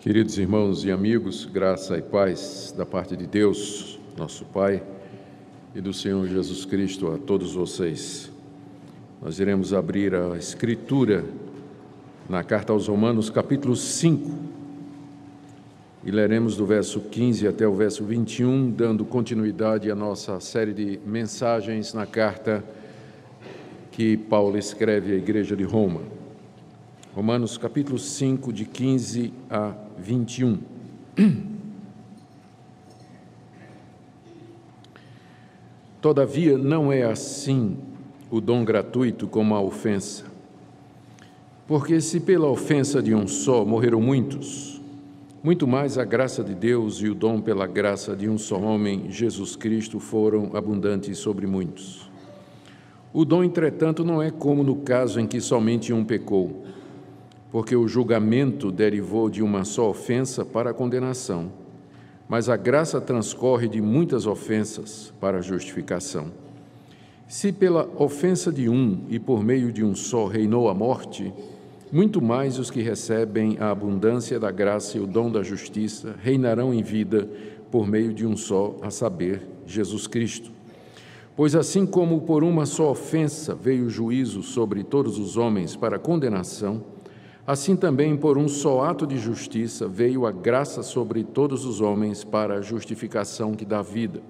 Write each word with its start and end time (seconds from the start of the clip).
Queridos 0.00 0.38
irmãos 0.38 0.82
e 0.82 0.90
amigos, 0.90 1.44
graça 1.44 1.98
e 1.98 2.00
paz 2.00 2.74
da 2.74 2.86
parte 2.86 3.14
de 3.14 3.26
Deus, 3.26 3.98
nosso 4.16 4.46
Pai, 4.46 4.82
e 5.74 5.80
do 5.82 5.92
Senhor 5.92 6.26
Jesus 6.26 6.64
Cristo 6.64 7.12
a 7.12 7.18
todos 7.18 7.52
vocês. 7.52 8.32
Nós 9.20 9.38
iremos 9.38 9.74
abrir 9.74 10.14
a 10.14 10.38
Escritura 10.38 11.22
na 12.30 12.42
carta 12.42 12.72
aos 12.72 12.88
Romanos, 12.88 13.28
capítulo 13.28 13.76
5, 13.76 14.30
e 16.02 16.10
leremos 16.10 16.56
do 16.56 16.64
verso 16.64 17.00
15 17.00 17.46
até 17.46 17.68
o 17.68 17.74
verso 17.74 18.02
21, 18.02 18.70
dando 18.70 19.04
continuidade 19.04 19.90
à 19.90 19.94
nossa 19.94 20.40
série 20.40 20.72
de 20.72 20.98
mensagens 21.04 21.92
na 21.92 22.06
carta 22.06 22.64
que 23.92 24.16
Paulo 24.16 24.56
escreve 24.56 25.12
à 25.12 25.16
igreja 25.16 25.54
de 25.54 25.64
Roma. 25.64 26.00
Romanos 27.14 27.58
capítulo 27.58 27.98
5, 27.98 28.50
de 28.50 28.64
15 28.64 29.34
a 29.50 29.74
21. 30.00 30.58
Todavia, 36.00 36.56
não 36.56 36.90
é 36.92 37.02
assim 37.02 37.76
o 38.30 38.40
dom 38.40 38.64
gratuito 38.64 39.28
como 39.28 39.54
a 39.54 39.60
ofensa. 39.60 40.24
Porque 41.66 42.00
se 42.00 42.20
pela 42.20 42.48
ofensa 42.48 43.02
de 43.02 43.14
um 43.14 43.28
só 43.28 43.64
morreram 43.64 44.00
muitos, 44.00 44.80
muito 45.42 45.66
mais 45.66 45.98
a 45.98 46.04
graça 46.04 46.42
de 46.42 46.54
Deus 46.54 47.00
e 47.02 47.08
o 47.08 47.14
dom 47.14 47.40
pela 47.40 47.66
graça 47.66 48.16
de 48.16 48.28
um 48.28 48.38
só 48.38 48.58
homem, 48.58 49.10
Jesus 49.10 49.56
Cristo, 49.56 50.00
foram 50.00 50.50
abundantes 50.54 51.18
sobre 51.18 51.46
muitos. 51.46 52.10
O 53.12 53.24
dom, 53.24 53.42
entretanto, 53.44 54.04
não 54.04 54.22
é 54.22 54.30
como 54.30 54.62
no 54.62 54.76
caso 54.76 55.20
em 55.20 55.26
que 55.26 55.40
somente 55.40 55.92
um 55.92 56.04
pecou 56.04 56.64
porque 57.50 57.74
o 57.74 57.88
julgamento 57.88 58.70
derivou 58.70 59.28
de 59.28 59.42
uma 59.42 59.64
só 59.64 59.90
ofensa 59.90 60.44
para 60.44 60.70
a 60.70 60.74
condenação, 60.74 61.50
mas 62.28 62.48
a 62.48 62.56
graça 62.56 63.00
transcorre 63.00 63.68
de 63.68 63.80
muitas 63.80 64.26
ofensas 64.26 65.12
para 65.20 65.38
a 65.38 65.42
justificação. 65.42 66.30
Se 67.26 67.52
pela 67.52 67.88
ofensa 67.96 68.52
de 68.52 68.68
um 68.68 69.04
e 69.08 69.18
por 69.18 69.42
meio 69.42 69.72
de 69.72 69.84
um 69.84 69.94
só 69.94 70.26
reinou 70.26 70.68
a 70.68 70.74
morte, 70.74 71.32
muito 71.92 72.22
mais 72.22 72.56
os 72.58 72.70
que 72.70 72.82
recebem 72.82 73.56
a 73.58 73.70
abundância 73.70 74.38
da 74.38 74.50
graça 74.52 74.96
e 74.96 75.00
o 75.00 75.06
dom 75.06 75.30
da 75.30 75.42
justiça 75.42 76.14
reinarão 76.22 76.72
em 76.72 76.82
vida 76.82 77.28
por 77.70 77.86
meio 77.86 78.12
de 78.12 78.26
um 78.26 78.36
só, 78.36 78.76
a 78.82 78.90
saber, 78.90 79.42
Jesus 79.66 80.06
Cristo. 80.06 80.52
Pois 81.36 81.54
assim 81.56 81.86
como 81.86 82.20
por 82.20 82.44
uma 82.44 82.66
só 82.66 82.90
ofensa 82.90 83.54
veio 83.54 83.86
o 83.86 83.90
juízo 83.90 84.42
sobre 84.42 84.84
todos 84.84 85.18
os 85.18 85.36
homens 85.36 85.74
para 85.74 85.98
condenação, 85.98 86.82
Assim 87.50 87.74
também, 87.74 88.16
por 88.16 88.38
um 88.38 88.46
só 88.46 88.84
ato 88.84 89.04
de 89.04 89.18
justiça, 89.18 89.88
veio 89.88 90.24
a 90.24 90.30
graça 90.30 90.84
sobre 90.84 91.24
todos 91.24 91.64
os 91.64 91.80
homens 91.80 92.22
para 92.22 92.54
a 92.54 92.60
justificação 92.60 93.54
que 93.54 93.64
dá 93.64 93.82
vida. 93.82 94.22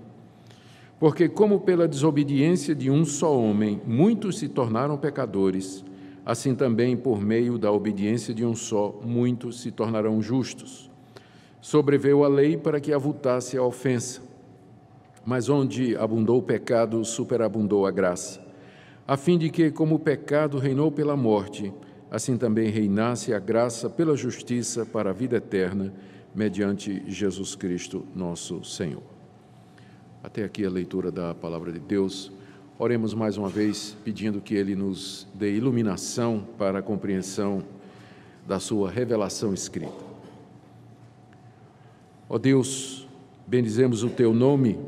Porque, 0.99 1.29
como 1.29 1.61
pela 1.61 1.87
desobediência 1.87 2.75
de 2.75 2.91
um 2.91 3.05
só 3.05 3.39
homem 3.39 3.79
muitos 3.87 4.39
se 4.39 4.49
tornaram 4.49 4.97
pecadores, 4.97 5.85
assim 6.25 6.55
também, 6.55 6.97
por 6.97 7.21
meio 7.21 7.59
da 7.59 7.71
obediência 7.71 8.33
de 8.33 8.43
um 8.43 8.55
só, 8.55 8.99
muitos 9.05 9.61
se 9.61 9.71
tornarão 9.71 10.23
justos. 10.23 10.91
Sobreveio 11.61 12.25
a 12.25 12.29
lei 12.29 12.57
para 12.57 12.81
que 12.81 12.91
avultasse 12.91 13.55
a 13.55 13.63
ofensa. 13.63 14.23
Mas 15.27 15.51
onde 15.51 15.95
abundou 15.95 16.39
o 16.39 16.43
pecado, 16.43 17.05
superabundou 17.05 17.85
a 17.85 17.91
graça, 17.91 18.41
a 19.07 19.15
fim 19.15 19.37
de 19.37 19.51
que, 19.51 19.71
como 19.71 19.97
o 19.97 20.01
pecado 20.01 20.57
reinou 20.57 20.91
pela 20.91 21.19
morte, 21.19 21.71
assim 22.11 22.37
também 22.37 22.71
reinasse 22.71 23.33
a 23.33 23.39
graça 23.39 23.89
pela 23.89 24.17
justiça 24.17 24.85
para 24.85 25.11
a 25.11 25.13
vida 25.13 25.37
eterna, 25.37 25.93
mediante 26.35 27.03
Jesus 27.07 27.55
Cristo, 27.55 28.05
nosso 28.15 28.65
Senhor. 28.65 29.03
Até 30.23 30.43
aqui 30.43 30.65
a 30.65 30.71
leitura 30.71 31.11
da 31.13 31.35
palavra 31.35 31.73
de 31.73 31.79
Deus. 31.79 32.33
Oremos 32.79 33.15
mais 33.15 33.37
uma 33.37 33.49
vez, 33.49 33.97
pedindo 34.05 34.41
que 34.41 34.55
Ele 34.55 34.75
nos 34.75 35.27
dê 35.35 35.57
iluminação 35.57 36.47
para 36.59 36.81
a 36.81 36.83
compreensão 36.83 37.63
da 38.47 38.59
Sua 38.59 38.91
revelação 38.91 39.55
escrita. 39.55 40.11
Ó 42.29 42.39
Deus, 42.39 43.09
bendizemos 43.47 44.03
o 44.03 44.11
Teu 44.11 44.35
nome 44.35 44.79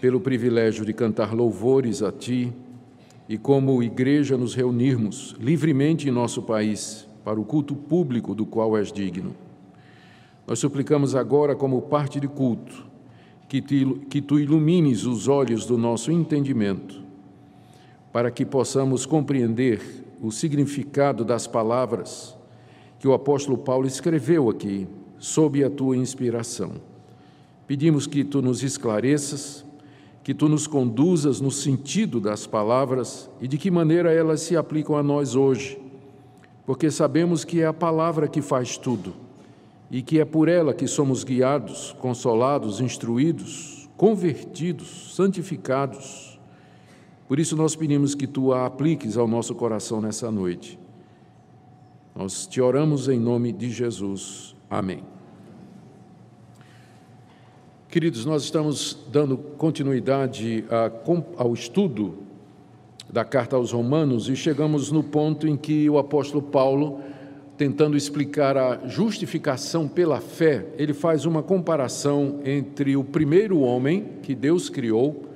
pelo 0.00 0.20
privilégio 0.20 0.84
de 0.84 0.92
cantar 0.92 1.34
louvores 1.34 2.02
a 2.02 2.12
Ti 2.12 2.52
e 3.28 3.36
como 3.36 3.82
igreja 3.82 4.36
nos 4.36 4.54
reunirmos 4.54 5.34
livremente 5.40 6.08
em 6.08 6.12
nosso 6.12 6.42
país 6.42 7.08
para 7.24 7.40
o 7.40 7.44
culto 7.44 7.74
público 7.74 8.34
do 8.34 8.46
qual 8.46 8.78
és 8.78 8.92
digno. 8.92 9.34
Nós 10.46 10.60
suplicamos 10.60 11.16
agora, 11.16 11.56
como 11.56 11.82
parte 11.82 12.20
de 12.20 12.28
culto, 12.28 12.86
que, 13.48 13.60
te, 13.60 13.84
que 14.08 14.22
tu 14.22 14.38
ilumines 14.38 15.04
os 15.04 15.26
olhos 15.26 15.66
do 15.66 15.76
nosso 15.76 16.12
entendimento, 16.12 17.02
para 18.12 18.30
que 18.30 18.46
possamos 18.46 19.04
compreender 19.04 19.80
o 20.22 20.30
significado 20.30 21.24
das 21.24 21.48
palavras 21.48 22.36
que 23.00 23.08
o 23.08 23.12
apóstolo 23.12 23.58
Paulo 23.58 23.88
escreveu 23.88 24.48
aqui, 24.48 24.86
sob 25.18 25.62
a 25.64 25.68
tua 25.68 25.96
inspiração. 25.96 26.74
Pedimos 27.66 28.06
que 28.06 28.22
tu 28.22 28.40
nos 28.40 28.62
esclareças 28.62 29.65
que 30.26 30.34
tu 30.34 30.48
nos 30.48 30.66
conduzas 30.66 31.40
no 31.40 31.52
sentido 31.52 32.18
das 32.20 32.48
palavras 32.48 33.30
e 33.40 33.46
de 33.46 33.56
que 33.56 33.70
maneira 33.70 34.12
elas 34.12 34.40
se 34.40 34.56
aplicam 34.56 34.96
a 34.96 35.02
nós 35.02 35.36
hoje, 35.36 35.78
porque 36.66 36.90
sabemos 36.90 37.44
que 37.44 37.60
é 37.60 37.66
a 37.66 37.72
palavra 37.72 38.26
que 38.26 38.42
faz 38.42 38.76
tudo 38.76 39.14
e 39.88 40.02
que 40.02 40.18
é 40.18 40.24
por 40.24 40.48
ela 40.48 40.74
que 40.74 40.88
somos 40.88 41.22
guiados, 41.22 41.94
consolados, 42.00 42.80
instruídos, 42.80 43.88
convertidos, 43.96 45.14
santificados. 45.14 46.40
Por 47.28 47.38
isso 47.38 47.56
nós 47.56 47.76
pedimos 47.76 48.16
que 48.16 48.26
tu 48.26 48.52
a 48.52 48.66
apliques 48.66 49.16
ao 49.16 49.28
nosso 49.28 49.54
coração 49.54 50.00
nessa 50.00 50.28
noite. 50.28 50.76
Nós 52.16 52.48
te 52.48 52.60
oramos 52.60 53.06
em 53.06 53.20
nome 53.20 53.52
de 53.52 53.70
Jesus. 53.70 54.56
Amém. 54.68 55.15
Queridos, 57.96 58.26
nós 58.26 58.42
estamos 58.42 58.94
dando 59.10 59.38
continuidade 59.38 60.66
ao 61.34 61.54
estudo 61.54 62.18
da 63.10 63.24
carta 63.24 63.56
aos 63.56 63.72
Romanos 63.72 64.28
e 64.28 64.36
chegamos 64.36 64.92
no 64.92 65.02
ponto 65.02 65.48
em 65.48 65.56
que 65.56 65.88
o 65.88 65.96
apóstolo 65.96 66.42
Paulo, 66.42 67.00
tentando 67.56 67.96
explicar 67.96 68.54
a 68.54 68.86
justificação 68.86 69.88
pela 69.88 70.20
fé, 70.20 70.66
ele 70.76 70.92
faz 70.92 71.24
uma 71.24 71.42
comparação 71.42 72.40
entre 72.44 72.98
o 72.98 73.02
primeiro 73.02 73.60
homem 73.60 74.04
que 74.22 74.34
Deus 74.34 74.68
criou 74.68 75.30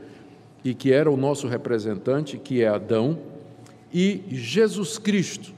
e 0.62 0.74
que 0.74 0.92
era 0.92 1.10
o 1.10 1.16
nosso 1.16 1.48
representante, 1.48 2.36
que 2.36 2.62
é 2.62 2.68
Adão, 2.68 3.20
e 3.90 4.22
Jesus 4.28 4.98
Cristo, 4.98 5.54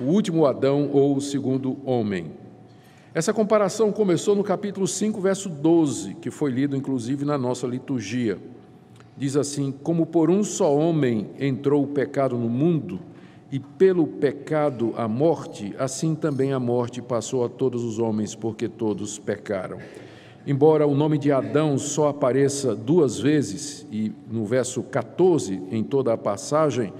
o 0.00 0.04
último 0.04 0.46
Adão 0.46 0.88
ou 0.94 1.14
o 1.14 1.20
segundo 1.20 1.76
homem. 1.84 2.47
Essa 3.18 3.34
comparação 3.34 3.90
começou 3.90 4.36
no 4.36 4.44
capítulo 4.44 4.86
5, 4.86 5.20
verso 5.20 5.48
12, 5.48 6.14
que 6.22 6.30
foi 6.30 6.52
lido 6.52 6.76
inclusive 6.76 7.24
na 7.24 7.36
nossa 7.36 7.66
liturgia. 7.66 8.38
Diz 9.16 9.36
assim: 9.36 9.74
Como 9.82 10.06
por 10.06 10.30
um 10.30 10.44
só 10.44 10.72
homem 10.72 11.28
entrou 11.36 11.82
o 11.82 11.88
pecado 11.88 12.38
no 12.38 12.48
mundo, 12.48 13.00
e 13.50 13.58
pelo 13.58 14.06
pecado 14.06 14.94
a 14.96 15.08
morte, 15.08 15.74
assim 15.80 16.14
também 16.14 16.52
a 16.52 16.60
morte 16.60 17.02
passou 17.02 17.44
a 17.44 17.48
todos 17.48 17.82
os 17.82 17.98
homens, 17.98 18.36
porque 18.36 18.68
todos 18.68 19.18
pecaram. 19.18 19.78
Embora 20.46 20.86
o 20.86 20.94
nome 20.94 21.18
de 21.18 21.32
Adão 21.32 21.76
só 21.76 22.10
apareça 22.10 22.72
duas 22.72 23.18
vezes, 23.18 23.84
e 23.90 24.12
no 24.30 24.46
verso 24.46 24.80
14, 24.80 25.60
em 25.72 25.82
toda 25.82 26.12
a 26.12 26.16
passagem, 26.16 26.92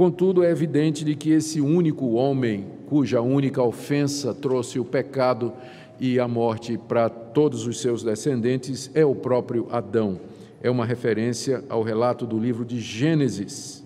Contudo, 0.00 0.42
é 0.42 0.50
evidente 0.50 1.04
de 1.04 1.14
que 1.14 1.30
esse 1.30 1.60
único 1.60 2.12
homem, 2.12 2.64
cuja 2.90 3.20
única 3.20 3.62
ofensa 3.62 4.34
trouxe 4.34 4.80
o 4.80 4.84
pecado 4.84 5.52
e 6.00 6.18
a 6.18 6.26
morte 6.26 6.76
para 6.76 7.08
todos 7.08 7.64
os 7.64 7.80
seus 7.80 8.02
descendentes, 8.02 8.90
é 8.94 9.04
o 9.04 9.14
próprio 9.14 9.68
Adão. 9.70 10.18
É 10.60 10.68
uma 10.68 10.84
referência 10.84 11.62
ao 11.68 11.84
relato 11.84 12.26
do 12.26 12.36
livro 12.36 12.64
de 12.64 12.80
Gênesis, 12.80 13.84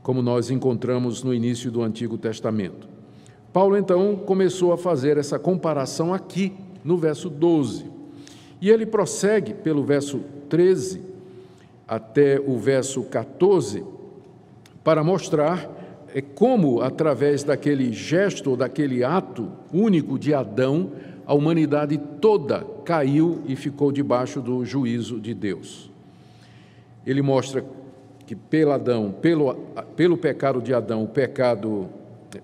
como 0.00 0.22
nós 0.22 0.48
encontramos 0.48 1.24
no 1.24 1.34
início 1.34 1.68
do 1.68 1.82
Antigo 1.82 2.16
Testamento. 2.16 2.88
Paulo 3.52 3.76
então 3.76 4.14
começou 4.14 4.72
a 4.72 4.78
fazer 4.78 5.18
essa 5.18 5.36
comparação 5.36 6.14
aqui, 6.14 6.52
no 6.84 6.96
verso 6.96 7.28
12. 7.28 7.84
E 8.60 8.70
ele 8.70 8.86
prossegue 8.86 9.52
pelo 9.52 9.82
verso 9.82 10.20
13 10.48 11.02
até 11.88 12.38
o 12.38 12.56
verso 12.58 13.02
14 13.02 13.82
para 14.84 15.02
mostrar 15.02 15.75
é, 16.16 16.22
como, 16.22 16.80
através 16.80 17.44
daquele 17.44 17.92
gesto, 17.92 18.48
ou 18.48 18.56
daquele 18.56 19.04
ato 19.04 19.52
único 19.70 20.18
de 20.18 20.32
Adão, 20.32 20.92
a 21.26 21.34
humanidade 21.34 22.00
toda 22.22 22.64
caiu 22.86 23.42
e 23.46 23.54
ficou 23.54 23.92
debaixo 23.92 24.40
do 24.40 24.64
juízo 24.64 25.20
de 25.20 25.34
Deus. 25.34 25.90
Ele 27.06 27.20
mostra 27.20 27.62
que 28.26 28.34
pelo 28.34 28.72
Adão, 28.72 29.14
pelo, 29.20 29.54
pelo 29.94 30.16
pecado 30.16 30.62
de 30.62 30.72
Adão, 30.72 31.04
o 31.04 31.06
pecado 31.06 31.86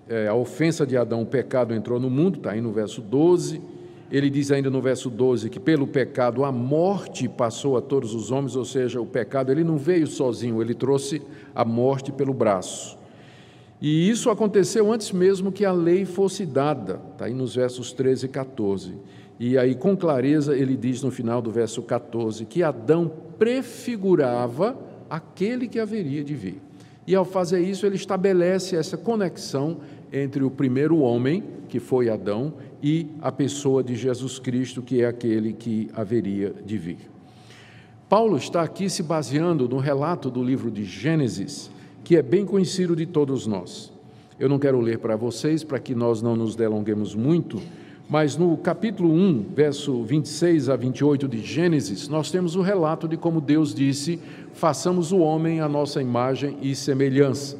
é, 0.07 0.27
a 0.27 0.35
ofensa 0.35 0.85
de 0.85 0.95
Adão, 0.95 1.23
o 1.23 1.25
pecado 1.25 1.73
entrou 1.73 1.99
no 1.99 2.11
mundo, 2.11 2.37
está 2.37 2.51
aí 2.51 2.61
no 2.61 2.71
verso 2.71 3.01
12. 3.01 3.59
Ele 4.11 4.29
diz 4.29 4.51
ainda 4.51 4.69
no 4.69 4.81
verso 4.83 5.09
12 5.09 5.49
que 5.49 5.59
pelo 5.59 5.87
pecado 5.87 6.45
a 6.45 6.51
morte 6.51 7.27
passou 7.27 7.75
a 7.75 7.81
todos 7.81 8.13
os 8.13 8.29
homens, 8.29 8.55
ou 8.55 8.65
seja, 8.65 9.01
o 9.01 9.05
pecado 9.07 9.51
ele 9.51 9.63
não 9.63 9.77
veio 9.77 10.05
sozinho, 10.05 10.61
ele 10.61 10.75
trouxe 10.75 11.23
a 11.55 11.65
morte 11.65 12.11
pelo 12.11 12.35
braço. 12.35 13.01
E 13.81 14.09
isso 14.09 14.29
aconteceu 14.29 14.91
antes 14.91 15.11
mesmo 15.11 15.51
que 15.51 15.65
a 15.65 15.71
lei 15.71 16.05
fosse 16.05 16.45
dada, 16.45 17.01
está 17.11 17.25
aí 17.25 17.33
nos 17.33 17.55
versos 17.55 17.91
13 17.91 18.25
e 18.25 18.29
14. 18.29 18.93
E 19.39 19.57
aí, 19.57 19.75
com 19.75 19.97
clareza, 19.97 20.55
ele 20.55 20.77
diz 20.77 21.01
no 21.01 21.11
final 21.11 21.41
do 21.41 21.51
verso 21.51 21.81
14 21.81 22.45
que 22.45 22.63
Adão 22.63 23.11
prefigurava 23.37 24.77
aquele 25.09 25.67
que 25.67 25.79
haveria 25.79 26.23
de 26.23 26.33
vir. 26.33 26.61
E 27.05 27.13
ao 27.13 27.25
fazer 27.25 27.59
isso, 27.59 27.85
ele 27.85 27.95
estabelece 27.95 28.75
essa 28.75 28.95
conexão 28.95 29.79
entre 30.11 30.43
o 30.43 30.51
primeiro 30.51 30.99
homem, 30.99 31.43
que 31.67 31.79
foi 31.79 32.09
Adão, 32.09 32.53
e 32.81 33.07
a 33.21 33.31
pessoa 33.31 33.83
de 33.83 33.95
Jesus 33.95 34.39
Cristo, 34.39 34.81
que 34.81 35.01
é 35.01 35.07
aquele 35.07 35.51
que 35.51 35.89
haveria 35.93 36.53
de 36.65 36.77
vir. 36.77 36.99
Paulo 38.07 38.37
está 38.37 38.61
aqui 38.61 38.89
se 38.89 39.01
baseando 39.01 39.67
no 39.67 39.77
relato 39.77 40.29
do 40.29 40.43
livro 40.43 40.69
de 40.69 40.85
Gênesis, 40.85 41.71
que 42.03 42.17
é 42.17 42.21
bem 42.21 42.45
conhecido 42.45 42.95
de 42.95 43.05
todos 43.05 43.47
nós. 43.47 43.91
Eu 44.39 44.49
não 44.49 44.59
quero 44.59 44.79
ler 44.79 44.99
para 44.99 45.15
vocês, 45.15 45.63
para 45.63 45.79
que 45.79 45.95
nós 45.95 46.21
não 46.21 46.35
nos 46.35 46.55
delonguemos 46.55 47.15
muito, 47.15 47.61
mas 48.09 48.35
no 48.35 48.57
capítulo 48.57 49.11
1, 49.11 49.45
verso 49.55 50.03
26 50.03 50.69
a 50.69 50.75
28 50.75 51.27
de 51.27 51.39
Gênesis, 51.39 52.07
nós 52.07 52.29
temos 52.29 52.55
o 52.55 52.61
relato 52.61 53.07
de 53.07 53.15
como 53.15 53.39
Deus 53.39 53.73
disse: 53.73 54.19
façamos 54.51 55.11
o 55.11 55.19
homem 55.19 55.61
à 55.61 55.69
nossa 55.69 56.01
imagem 56.01 56.57
e 56.61 56.75
semelhança. 56.75 57.57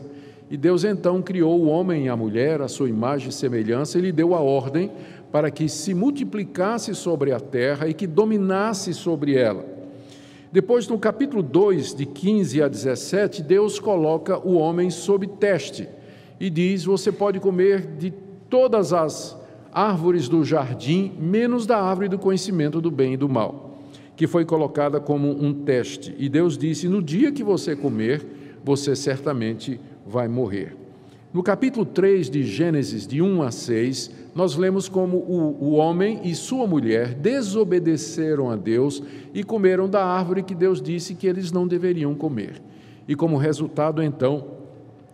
E 0.51 0.57
Deus 0.57 0.83
então 0.83 1.21
criou 1.21 1.59
o 1.61 1.67
homem 1.67 2.05
e 2.05 2.09
a 2.09 2.15
mulher 2.15 2.61
à 2.61 2.67
sua 2.67 2.89
imagem 2.89 3.29
e 3.29 3.33
semelhança 3.33 3.97
e 3.97 4.01
lhe 4.01 4.11
deu 4.11 4.35
a 4.35 4.41
ordem 4.41 4.91
para 5.31 5.49
que 5.49 5.67
se 5.67 5.93
multiplicasse 5.93 6.93
sobre 6.93 7.31
a 7.31 7.39
terra 7.39 7.87
e 7.87 7.93
que 7.93 8.05
dominasse 8.05 8.93
sobre 8.93 9.35
ela. 9.35 9.72
Depois, 10.53 10.87
no 10.87 10.99
capítulo 10.99 11.41
2, 11.41 11.95
de 11.95 12.05
15 12.05 12.61
a 12.61 12.67
17, 12.67 13.41
Deus 13.41 13.79
coloca 13.79 14.37
o 14.37 14.53
homem 14.53 14.91
sob 14.91 15.25
teste 15.25 15.89
e 16.39 16.47
diz: 16.47 16.85
Você 16.85 17.11
pode 17.11 17.39
comer 17.39 17.97
de 17.97 18.13
todas 18.51 18.93
as 18.93 19.35
árvores 19.71 20.29
do 20.29 20.45
jardim, 20.45 21.11
menos 21.19 21.65
da 21.65 21.81
árvore 21.81 22.07
do 22.07 22.19
conhecimento 22.19 22.79
do 22.79 22.91
bem 22.91 23.15
e 23.15 23.17
do 23.17 23.27
mal, 23.27 23.79
que 24.15 24.27
foi 24.27 24.45
colocada 24.45 24.99
como 24.99 25.27
um 25.27 25.51
teste. 25.63 26.13
E 26.19 26.29
Deus 26.29 26.55
disse: 26.55 26.87
No 26.87 27.01
dia 27.01 27.31
que 27.31 27.43
você 27.43 27.75
comer, 27.75 28.23
você 28.63 28.95
certamente 28.95 29.81
vai 30.05 30.27
morrer. 30.27 30.82
No 31.33 31.41
capítulo 31.41 31.83
3 31.83 32.29
de 32.29 32.43
Gênesis, 32.43 33.07
de 33.07 33.19
1 33.19 33.41
a 33.41 33.49
6, 33.49 34.11
nós 34.35 34.55
lemos 34.55 34.87
como 34.87 35.17
o, 35.17 35.57
o, 35.59 35.71
homem 35.71 36.21
e 36.23 36.35
sua 36.35 36.67
mulher 36.67 37.15
desobedeceram 37.15 38.51
a 38.51 38.55
Deus 38.55 39.01
e 39.33 39.43
comeram 39.43 39.89
da 39.89 40.05
árvore 40.05 40.43
que 40.43 40.53
Deus 40.53 40.79
disse 40.79 41.15
que 41.15 41.25
eles 41.25 41.51
não 41.51 41.67
deveriam 41.67 42.13
comer. 42.13 42.61
E 43.07 43.15
como 43.15 43.35
resultado, 43.35 44.03
então, 44.03 44.45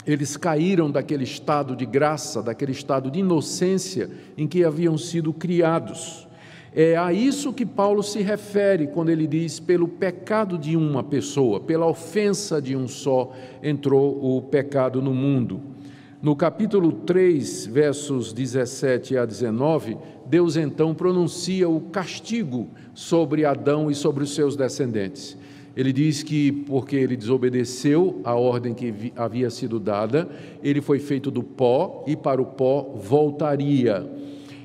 eles 0.05 0.35
caíram 0.35 0.91
daquele 0.91 1.23
estado 1.23 1.73
de 1.73 1.85
graça, 1.85 2.43
daquele 2.43 2.73
estado 2.73 3.09
de 3.09 3.19
inocência 3.19 4.09
em 4.37 4.45
que 4.45 4.65
haviam 4.65 4.97
sido 4.97 5.31
criados. 5.31 6.27
É 6.75 6.97
a 6.97 7.13
isso 7.13 7.53
que 7.53 7.65
Paulo 7.65 8.03
se 8.03 8.21
refere 8.21 8.87
quando 8.87 9.09
ele 9.09 9.25
diz: 9.25 9.57
pelo 9.61 9.87
pecado 9.87 10.57
de 10.57 10.75
uma 10.75 11.01
pessoa, 11.01 11.61
pela 11.61 11.87
ofensa 11.87 12.61
de 12.61 12.75
um 12.75 12.89
só, 12.89 13.31
entrou 13.63 14.37
o 14.37 14.41
pecado 14.41 15.01
no 15.01 15.13
mundo. 15.13 15.78
No 16.21 16.35
capítulo 16.35 16.91
3, 16.91 17.67
versos 17.67 18.33
17 18.33 19.15
a 19.15 19.25
19, 19.25 19.97
Deus 20.25 20.57
então 20.57 20.93
pronuncia 20.93 21.69
o 21.69 21.79
castigo 21.79 22.67
sobre 22.93 23.45
Adão 23.45 23.89
e 23.89 23.95
sobre 23.95 24.25
os 24.25 24.35
seus 24.35 24.57
descendentes. 24.57 25.37
Ele 25.77 25.93
diz 25.93 26.21
que 26.21 26.51
porque 26.51 26.97
ele 26.97 27.15
desobedeceu 27.15 28.19
a 28.25 28.35
ordem 28.35 28.73
que 28.73 29.13
havia 29.15 29.49
sido 29.49 29.79
dada, 29.79 30.27
ele 30.61 30.81
foi 30.81 30.99
feito 30.99 31.31
do 31.31 31.41
pó 31.41 32.03
e 32.05 32.17
para 32.17 32.41
o 32.41 32.47
pó 32.47 32.97
voltaria. 33.01 34.05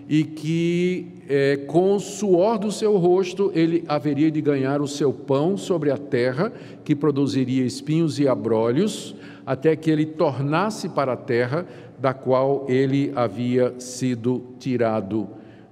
E 0.09 0.25
que 0.25 1.07
é, 1.29 1.57
com 1.69 1.95
o 1.95 2.01
suor 2.01 2.59
do 2.59 2.73
seu 2.73 2.97
rosto 2.97 3.53
ele 3.55 3.85
haveria 3.87 4.29
de 4.29 4.41
ganhar 4.41 4.83
o 4.83 4.89
seu 4.89 5.13
pão 5.13 5.57
sobre 5.57 5.93
a 5.93 5.97
terra, 5.97 6.53
que 6.85 6.97
produziria 6.97 7.65
espinhos 7.65 8.19
e 8.19 8.27
abrolhos, 8.27 9.15
até 9.47 9.77
que 9.77 9.91
ele 9.91 10.07
tornasse 10.07 10.89
para 10.89 11.13
a 11.13 11.17
terra 11.17 11.67
da 11.99 12.13
qual 12.13 12.67
ele 12.69 13.13
havia 13.15 13.79
sido 13.79 14.43
tirado, 14.59 15.29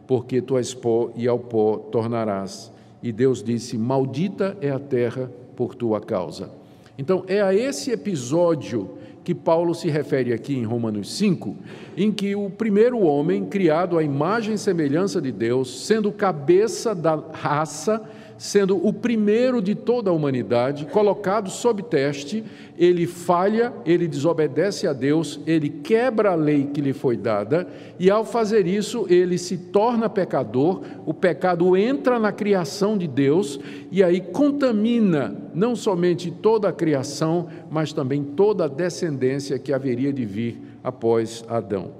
porque 0.06 0.40
tu 0.40 0.56
és 0.56 0.74
pó 0.74 1.10
e 1.16 1.26
ao 1.26 1.38
pó 1.38 1.76
tornarás 1.76 2.72
e 3.02 3.10
Deus 3.10 3.42
disse: 3.42 3.76
Maldita 3.76 4.56
é 4.60 4.70
a 4.70 4.78
terra 4.78 5.30
por 5.56 5.74
tua 5.74 6.00
causa. 6.00 6.50
Então, 6.96 7.24
é 7.26 7.42
a 7.42 7.52
esse 7.52 7.90
episódio 7.90 8.90
que 9.24 9.34
Paulo 9.34 9.74
se 9.74 9.88
refere 9.88 10.32
aqui 10.32 10.54
em 10.56 10.64
Romanos 10.64 11.12
5, 11.16 11.56
em 11.96 12.10
que 12.10 12.34
o 12.34 12.50
primeiro 12.50 13.00
homem, 13.00 13.44
criado 13.44 13.98
à 13.98 14.02
imagem 14.02 14.54
e 14.54 14.58
semelhança 14.58 15.20
de 15.20 15.30
Deus, 15.30 15.86
sendo 15.86 16.12
cabeça 16.12 16.94
da 16.94 17.14
raça, 17.32 18.02
sendo 18.38 18.76
o 18.84 18.92
primeiro 18.92 19.62
de 19.62 19.74
toda 19.74 20.10
a 20.10 20.12
humanidade, 20.12 20.86
colocado 20.86 21.50
sob 21.50 21.82
teste, 21.82 22.44
ele 22.76 23.06
falha, 23.06 23.72
ele 23.86 24.08
desobedece 24.08 24.86
a 24.86 24.92
Deus, 24.92 25.38
ele 25.46 25.68
quebra 25.68 26.32
a 26.32 26.34
lei 26.34 26.66
que 26.66 26.80
lhe 26.80 26.92
foi 26.92 27.16
dada, 27.16 27.68
e 27.98 28.10
ao 28.10 28.24
fazer 28.24 28.66
isso, 28.66 29.06
ele 29.08 29.38
se 29.38 29.56
torna 29.56 30.08
pecador, 30.10 30.82
o 31.06 31.14
pecado 31.14 31.76
entra 31.76 32.18
na 32.18 32.32
criação 32.32 32.98
de 32.98 33.06
Deus 33.06 33.60
e 33.90 34.02
aí 34.02 34.20
contamina 34.20 35.36
não 35.54 35.76
somente 35.76 36.30
toda 36.30 36.68
a 36.68 36.72
criação, 36.72 37.48
mas 37.70 37.92
também 37.92 38.24
toda 38.24 38.64
a 38.64 38.68
descendência 38.68 39.58
que 39.58 39.72
haveria 39.72 40.12
de 40.12 40.24
vir 40.24 40.60
após 40.82 41.44
Adão. 41.48 41.92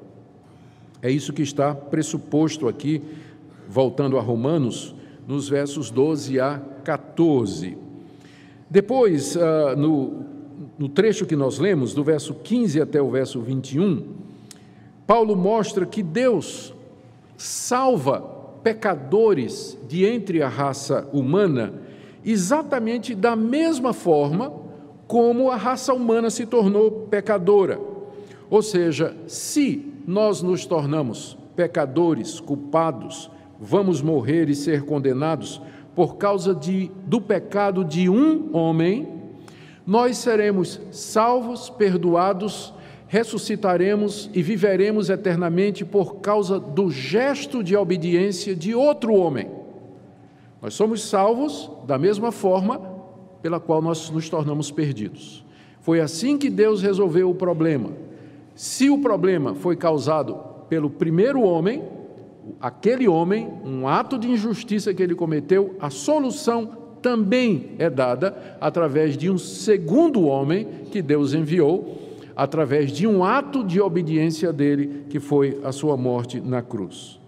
É 1.01 1.11
isso 1.11 1.33
que 1.33 1.43
está 1.43 1.75
pressuposto 1.75 2.69
aqui, 2.69 3.03
voltando 3.69 4.19
a 4.19 4.21
Romanos 4.21 4.95
nos 5.27 5.49
versos 5.49 5.91
12 5.91 6.41
a 6.41 6.61
14. 6.85 7.77
Depois, 8.69 9.37
ah, 9.37 9.75
no, 9.77 10.25
no 10.79 10.89
trecho 10.89 11.27
que 11.27 11.37
nós 11.37 11.59
lemos, 11.59 11.95
do 11.95 12.03
verso 12.03 12.35
15 12.35 12.81
até 12.81 13.01
o 13.01 13.11
verso 13.11 13.41
21, 13.41 14.07
Paulo 15.07 15.37
mostra 15.37 15.85
que 15.85 16.03
Deus 16.03 16.75
salva 17.37 18.21
pecadores 18.63 19.77
de 19.89 20.05
entre 20.05 20.43
a 20.43 20.49
raça 20.49 21.09
humana 21.13 21.75
exatamente 22.25 23.15
da 23.15 23.35
mesma 23.35 23.93
forma 23.93 24.53
como 25.09 25.51
a 25.51 25.57
raça 25.57 25.93
humana 25.93 26.31
se 26.31 26.47
tornou 26.47 26.91
pecadora. 27.11 27.79
Ou 28.49 28.63
seja, 28.63 29.17
se 29.27 29.93
nós 30.07 30.41
nos 30.41 30.65
tornamos 30.65 31.37
pecadores, 31.55 32.41
culpados, 32.41 33.31
vamos 33.63 34.03
morrer 34.03 34.51
e 34.51 34.57
ser 34.57 34.85
condenados 34.85 35.63
por 35.95 36.17
causa 36.17 36.53
de, 36.53 36.91
do 37.07 37.21
pecado 37.21 37.85
de 37.85 38.09
um 38.09 38.55
homem, 38.57 39.09
nós 39.87 40.19
seremos 40.19 40.81
salvos, 40.91 41.71
perdoados, 41.71 42.75
ressuscitaremos 43.07 44.29
e 44.35 44.43
viveremos 44.43 45.11
eternamente 45.11 45.85
por 45.85 46.17
causa 46.17 46.59
do 46.59 46.91
gesto 46.91 47.63
de 47.63 47.77
obediência 47.77 48.57
de 48.57 48.75
outro 48.75 49.15
homem. 49.15 49.49
Nós 50.61 50.75
somos 50.75 51.05
salvos 51.05 51.71
da 51.87 51.99
mesma 51.99 52.33
forma 52.33 52.81
pela 53.43 53.61
qual 53.61 53.81
nós 53.81 54.11
nos 54.11 54.29
tornamos 54.29 54.71
perdidos. 54.71 55.45
Foi 55.81 56.01
assim 56.01 56.39
que 56.39 56.49
Deus 56.49 56.83
resolveu 56.83 57.31
o 57.31 57.35
problema. 57.35 57.91
Se 58.55 58.89
o 58.89 58.99
problema 58.99 59.55
foi 59.55 59.77
causado 59.77 60.37
pelo 60.69 60.89
primeiro 60.89 61.43
homem, 61.43 61.83
aquele 62.61 63.09
homem, 63.09 63.49
um 63.65 63.87
ato 63.87 64.19
de 64.19 64.31
injustiça 64.31 64.93
que 64.93 65.03
ele 65.03 65.15
cometeu, 65.15 65.77
a 65.81 65.91
solução 65.91 66.83
também 67.01 67.73
é 67.79 67.91
dada 67.91 68.57
através 68.61 69.17
de 69.17 69.29
um 69.29 69.37
segundo 69.37 70.23
homem 70.23 70.67
que 70.91 71.03
Deus 71.03 71.35
enviou, 71.35 71.99
através 72.35 72.93
de 72.93 73.07
um 73.07 73.25
ato 73.25 73.65
de 73.65 73.81
obediência 73.81 74.53
dele, 74.53 75.05
que 75.11 75.21
foi 75.21 75.61
a 75.65 75.73
sua 75.73 75.97
morte 75.97 76.41
na 76.41 76.63
cruz. 76.63 77.21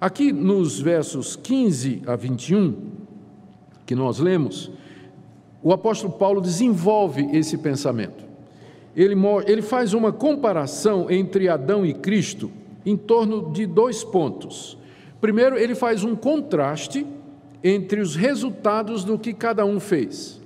Aqui 0.00 0.32
nos 0.32 0.80
versos 0.80 1.34
15 1.34 2.02
a 2.06 2.14
21, 2.14 2.74
que 3.86 3.94
nós 3.94 4.18
lemos, 4.18 4.70
o 5.62 5.72
apóstolo 5.72 6.12
Paulo 6.12 6.40
desenvolve 6.40 7.26
esse 7.32 7.56
pensamento. 7.56 8.24
Ele, 8.94 9.16
ele 9.46 9.62
faz 9.62 9.94
uma 9.94 10.12
comparação 10.12 11.10
entre 11.10 11.48
Adão 11.48 11.84
e 11.84 11.94
Cristo 11.94 12.50
em 12.84 12.96
torno 12.96 13.52
de 13.52 13.66
dois 13.66 14.04
pontos. 14.04 14.78
Primeiro, 15.20 15.56
ele 15.56 15.74
faz 15.74 16.04
um 16.04 16.14
contraste 16.14 17.06
entre 17.62 18.00
os 18.00 18.14
resultados 18.14 19.04
do 19.04 19.18
que 19.18 19.32
cada 19.32 19.64
um 19.64 19.80
fez. 19.80 20.40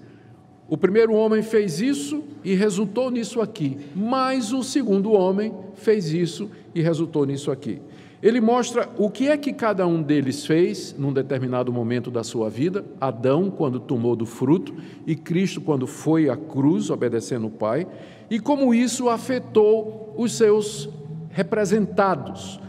O 0.69 0.77
primeiro 0.77 1.15
homem 1.15 1.43
fez 1.43 1.81
isso 1.81 2.23
e 2.45 2.55
resultou 2.55 3.11
nisso 3.11 3.41
aqui, 3.41 3.79
mas 3.97 4.53
o 4.53 4.63
segundo 4.63 5.13
homem 5.13 5.53
fez 5.75 6.13
isso 6.13 6.51
e 6.75 6.83
resultou 6.83 7.25
nisso 7.25 7.51
aqui. 7.51 7.81
Ele 8.23 8.41
mostra 8.41 8.89
o 8.99 9.09
que 9.09 9.29
é 9.29 9.37
que 9.37 9.53
cada 9.53 9.87
um 9.87 10.03
deles 10.03 10.45
fez 10.45 10.95
num 10.99 11.13
determinado 11.13 11.73
momento 11.73 12.11
da 12.11 12.25
sua 12.25 12.51
vida: 12.51 12.85
Adão, 13.01 13.51
quando 13.51 13.81
tomou 13.81 14.15
do 14.15 14.27
fruto, 14.27 14.75
e 15.07 15.15
Cristo, 15.15 15.61
quando 15.61 15.87
foi 15.87 16.29
à 16.29 16.37
cruz, 16.37 16.91
obedecendo 16.91 17.47
o 17.47 17.51
Pai, 17.51 17.87
e 18.29 18.39
como 18.39 18.75
isso 18.75 19.09
afetou 19.09 20.15
os 20.17 20.37
seus 20.37 20.89
representados, 21.31 22.61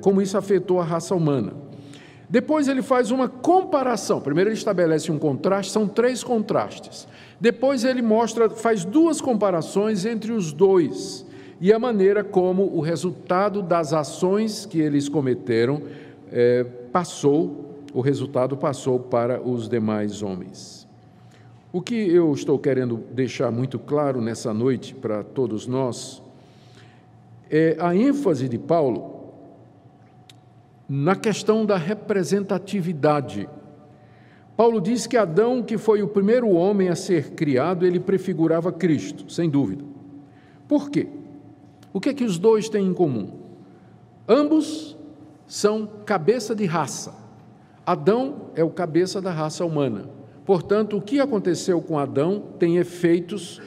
como 0.00 0.20
isso 0.20 0.36
afetou 0.36 0.80
a 0.80 0.84
raça 0.84 1.14
humana. 1.14 1.52
Depois 2.28 2.68
ele 2.68 2.82
faz 2.82 3.10
uma 3.10 3.28
comparação. 3.28 4.20
Primeiro 4.20 4.50
ele 4.50 4.56
estabelece 4.56 5.12
um 5.12 5.18
contraste, 5.18 5.70
são 5.70 5.86
três 5.86 6.24
contrastes. 6.24 7.06
Depois 7.40 7.84
ele 7.84 8.02
mostra, 8.02 8.48
faz 8.50 8.84
duas 8.84 9.20
comparações 9.20 10.04
entre 10.04 10.32
os 10.32 10.52
dois 10.52 11.24
e 11.60 11.72
a 11.72 11.78
maneira 11.78 12.24
como 12.24 12.64
o 12.76 12.80
resultado 12.80 13.62
das 13.62 13.92
ações 13.92 14.66
que 14.66 14.80
eles 14.80 15.08
cometeram 15.08 15.82
é, 16.32 16.64
passou, 16.92 17.84
o 17.92 18.00
resultado 18.00 18.56
passou 18.56 18.98
para 18.98 19.40
os 19.40 19.68
demais 19.68 20.22
homens. 20.22 20.88
O 21.72 21.80
que 21.80 21.94
eu 21.94 22.32
estou 22.32 22.58
querendo 22.58 22.96
deixar 23.12 23.50
muito 23.50 23.78
claro 23.78 24.20
nessa 24.20 24.52
noite 24.52 24.94
para 24.94 25.22
todos 25.22 25.66
nós 25.66 26.23
é 27.56 27.76
a 27.78 27.94
ênfase 27.94 28.48
de 28.48 28.58
Paulo 28.58 29.14
na 30.88 31.14
questão 31.14 31.64
da 31.64 31.76
representatividade. 31.76 33.48
Paulo 34.56 34.80
diz 34.80 35.06
que 35.06 35.16
Adão, 35.16 35.62
que 35.62 35.78
foi 35.78 36.02
o 36.02 36.08
primeiro 36.08 36.50
homem 36.50 36.88
a 36.88 36.96
ser 36.96 37.30
criado, 37.30 37.86
ele 37.86 38.00
prefigurava 38.00 38.72
Cristo, 38.72 39.30
sem 39.30 39.48
dúvida. 39.48 39.84
Por 40.66 40.90
quê? 40.90 41.06
O 41.92 42.00
que 42.00 42.08
é 42.08 42.14
que 42.14 42.24
os 42.24 42.38
dois 42.38 42.68
têm 42.68 42.88
em 42.88 42.92
comum? 42.92 43.30
Ambos 44.28 44.96
são 45.46 45.88
cabeça 46.04 46.56
de 46.56 46.64
raça. 46.64 47.14
Adão 47.86 48.50
é 48.56 48.64
o 48.64 48.70
cabeça 48.70 49.22
da 49.22 49.30
raça 49.30 49.64
humana. 49.64 50.10
Portanto, 50.44 50.96
o 50.96 51.00
que 51.00 51.20
aconteceu 51.20 51.80
com 51.80 52.00
Adão 52.00 52.42
tem 52.58 52.78
efeitos 52.78 53.62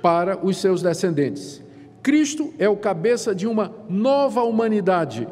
para 0.00 0.38
os 0.46 0.58
seus 0.58 0.80
descendentes. 0.80 1.60
Cristo 2.02 2.52
é 2.58 2.68
o 2.68 2.76
cabeça 2.76 3.34
de 3.34 3.46
uma 3.46 3.72
nova 3.88 4.42
humanidade. 4.42 5.28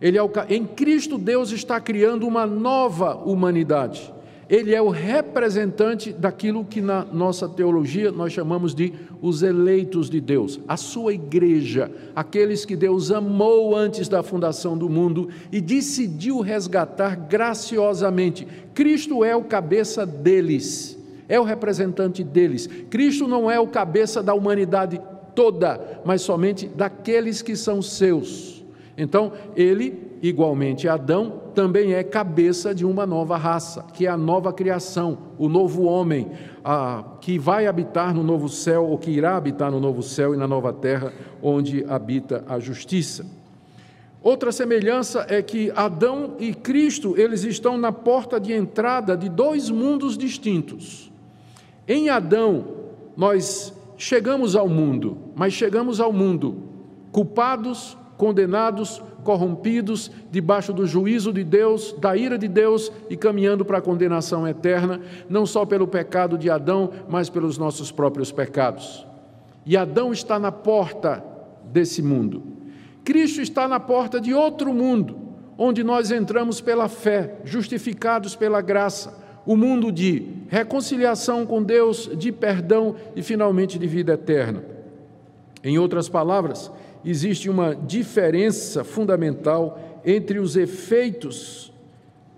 Ele 0.00 0.18
é 0.18 0.22
o, 0.22 0.30
em 0.48 0.64
Cristo, 0.64 1.16
Deus 1.16 1.50
está 1.50 1.80
criando 1.80 2.26
uma 2.26 2.46
nova 2.46 3.14
humanidade. 3.14 4.12
Ele 4.48 4.72
é 4.72 4.80
o 4.80 4.90
representante 4.90 6.12
daquilo 6.12 6.64
que 6.64 6.80
na 6.80 7.04
nossa 7.04 7.48
teologia 7.48 8.12
nós 8.12 8.32
chamamos 8.32 8.74
de 8.74 8.92
os 9.20 9.42
eleitos 9.42 10.08
de 10.08 10.20
Deus, 10.20 10.60
a 10.68 10.76
sua 10.76 11.14
igreja, 11.14 11.90
aqueles 12.14 12.64
que 12.64 12.76
Deus 12.76 13.10
amou 13.10 13.74
antes 13.74 14.08
da 14.08 14.22
fundação 14.22 14.78
do 14.78 14.88
mundo 14.88 15.30
e 15.50 15.60
decidiu 15.60 16.40
resgatar 16.40 17.16
graciosamente. 17.16 18.46
Cristo 18.72 19.24
é 19.24 19.34
o 19.34 19.42
cabeça 19.42 20.06
deles, 20.06 20.96
é 21.28 21.40
o 21.40 21.44
representante 21.44 22.22
deles. 22.22 22.68
Cristo 22.88 23.26
não 23.26 23.50
é 23.50 23.58
o 23.58 23.66
cabeça 23.66 24.22
da 24.22 24.32
humanidade 24.32 25.00
toda, 25.36 26.00
mas 26.04 26.22
somente 26.22 26.66
daqueles 26.66 27.42
que 27.42 27.54
são 27.54 27.80
seus. 27.80 28.64
Então, 28.98 29.30
ele 29.54 30.06
igualmente 30.22 30.88
Adão, 30.88 31.42
também 31.54 31.94
é 31.94 32.02
cabeça 32.02 32.74
de 32.74 32.84
uma 32.84 33.06
nova 33.06 33.36
raça, 33.36 33.84
que 33.92 34.06
é 34.06 34.10
a 34.10 34.16
nova 34.16 34.52
criação, 34.52 35.18
o 35.38 35.48
novo 35.48 35.84
homem, 35.84 36.30
a, 36.64 37.04
que 37.20 37.38
vai 37.38 37.66
habitar 37.66 38.14
no 38.14 38.22
novo 38.22 38.48
céu, 38.48 38.86
ou 38.86 38.98
que 38.98 39.10
irá 39.10 39.36
habitar 39.36 39.70
no 39.70 39.80
novo 39.80 40.02
céu 40.02 40.34
e 40.34 40.36
na 40.36 40.46
nova 40.46 40.72
terra, 40.72 41.12
onde 41.42 41.84
habita 41.88 42.44
a 42.48 42.58
justiça. 42.58 43.26
Outra 44.22 44.50
semelhança 44.50 45.24
é 45.28 45.40
que 45.40 45.70
Adão 45.76 46.34
e 46.38 46.52
Cristo, 46.52 47.14
eles 47.16 47.44
estão 47.44 47.78
na 47.78 47.92
porta 47.92 48.40
de 48.40 48.52
entrada 48.52 49.16
de 49.16 49.28
dois 49.28 49.70
mundos 49.70 50.18
distintos. 50.18 51.12
Em 51.86 52.08
Adão, 52.08 52.64
nós 53.16 53.72
chegamos 53.96 54.54
ao 54.56 54.68
mundo, 54.68 55.18
mas 55.34 55.52
chegamos 55.52 56.00
ao 56.00 56.12
mundo 56.12 56.62
culpados, 57.12 57.96
condenados, 58.16 59.02
corrompidos, 59.24 60.10
debaixo 60.30 60.72
do 60.72 60.86
juízo 60.86 61.32
de 61.32 61.42
Deus, 61.42 61.94
da 61.98 62.16
ira 62.16 62.38
de 62.38 62.46
Deus 62.46 62.92
e 63.10 63.16
caminhando 63.16 63.64
para 63.64 63.78
a 63.78 63.82
condenação 63.82 64.46
eterna, 64.46 65.00
não 65.28 65.44
só 65.44 65.66
pelo 65.66 65.88
pecado 65.88 66.38
de 66.38 66.48
Adão, 66.48 66.90
mas 67.08 67.28
pelos 67.28 67.58
nossos 67.58 67.90
próprios 67.90 68.30
pecados. 68.30 69.06
E 69.64 69.76
Adão 69.76 70.12
está 70.12 70.38
na 70.38 70.52
porta 70.52 71.24
desse 71.64 72.02
mundo. 72.02 72.42
Cristo 73.02 73.40
está 73.40 73.66
na 73.66 73.80
porta 73.80 74.20
de 74.20 74.32
outro 74.32 74.72
mundo, 74.72 75.16
onde 75.58 75.82
nós 75.82 76.10
entramos 76.10 76.60
pela 76.60 76.88
fé, 76.88 77.40
justificados 77.44 78.36
pela 78.36 78.60
graça, 78.60 79.25
o 79.46 79.56
mundo 79.56 79.92
de 79.92 80.24
reconciliação 80.48 81.46
com 81.46 81.62
Deus, 81.62 82.10
de 82.18 82.32
perdão 82.32 82.96
e 83.14 83.22
finalmente 83.22 83.78
de 83.78 83.86
vida 83.86 84.14
eterna. 84.14 84.62
Em 85.62 85.78
outras 85.78 86.08
palavras, 86.08 86.70
existe 87.04 87.48
uma 87.48 87.74
diferença 87.74 88.82
fundamental 88.82 90.00
entre 90.04 90.40
os 90.40 90.56
efeitos 90.56 91.72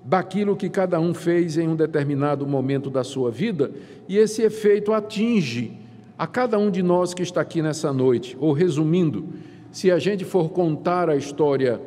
daquilo 0.05 0.57
que 0.57 0.69
cada 0.69 1.01
um 1.01 1.13
fez 1.13 1.59
em 1.59 1.67
um 1.67 1.77
determinado 1.77 2.47
momento 2.47 2.89
da 2.89 3.03
sua 3.03 3.31
vida, 3.31 3.71
e 4.09 4.17
esse 4.17 4.43
efeito 4.43 4.93
atinge 4.93 5.73
a 6.19 6.27
cada 6.27 6.59
um 6.59 6.71
de 6.71 6.83
nós 6.83 7.15
que 7.15 7.23
está 7.23 7.41
aqui 7.41 7.61
nessa 7.63 7.93
noite. 7.93 8.37
Ou 8.41 8.53
resumindo, 8.53 9.27
se 9.71 9.91
a 9.91 9.99
gente 9.99 10.25
for 10.25 10.51
contar 10.51 11.09
a 11.09 11.17
história 11.17 11.81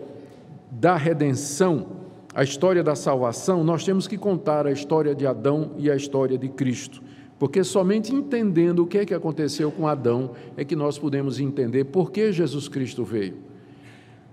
da 0.69 0.95
redenção, 0.95 2.00
a 2.33 2.43
história 2.43 2.81
da 2.81 2.95
salvação, 2.95 3.63
nós 3.63 3.83
temos 3.83 4.07
que 4.07 4.17
contar 4.17 4.65
a 4.65 4.71
história 4.71 5.13
de 5.13 5.27
Adão 5.27 5.71
e 5.77 5.91
a 5.91 5.95
história 5.95 6.37
de 6.37 6.47
Cristo. 6.47 7.01
Porque 7.37 7.63
somente 7.63 8.13
entendendo 8.13 8.83
o 8.83 8.87
que 8.87 8.99
é 8.99 9.05
que 9.05 9.13
aconteceu 9.13 9.71
com 9.71 9.87
Adão 9.87 10.31
é 10.55 10.63
que 10.63 10.75
nós 10.75 10.97
podemos 10.97 11.39
entender 11.39 11.85
por 11.85 12.11
que 12.11 12.31
Jesus 12.31 12.67
Cristo 12.67 13.03
veio. 13.03 13.37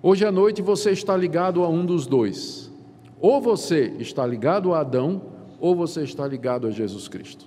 Hoje 0.03 0.25
à 0.25 0.31
noite 0.31 0.63
você 0.63 0.91
está 0.91 1.17
ligado 1.17 1.65
a 1.65 1.69
um 1.69 1.85
dos 1.85 2.07
dois. 2.07 2.71
Ou 3.21 3.41
você 3.41 3.95
está 3.99 4.25
ligado 4.25 4.75
a 4.75 4.81
Adão, 4.81 5.23
ou 5.59 5.75
você 5.75 6.03
está 6.03 6.27
ligado 6.27 6.69
a 6.69 6.71
Jesus 6.71 7.09
Cristo. 7.09 7.47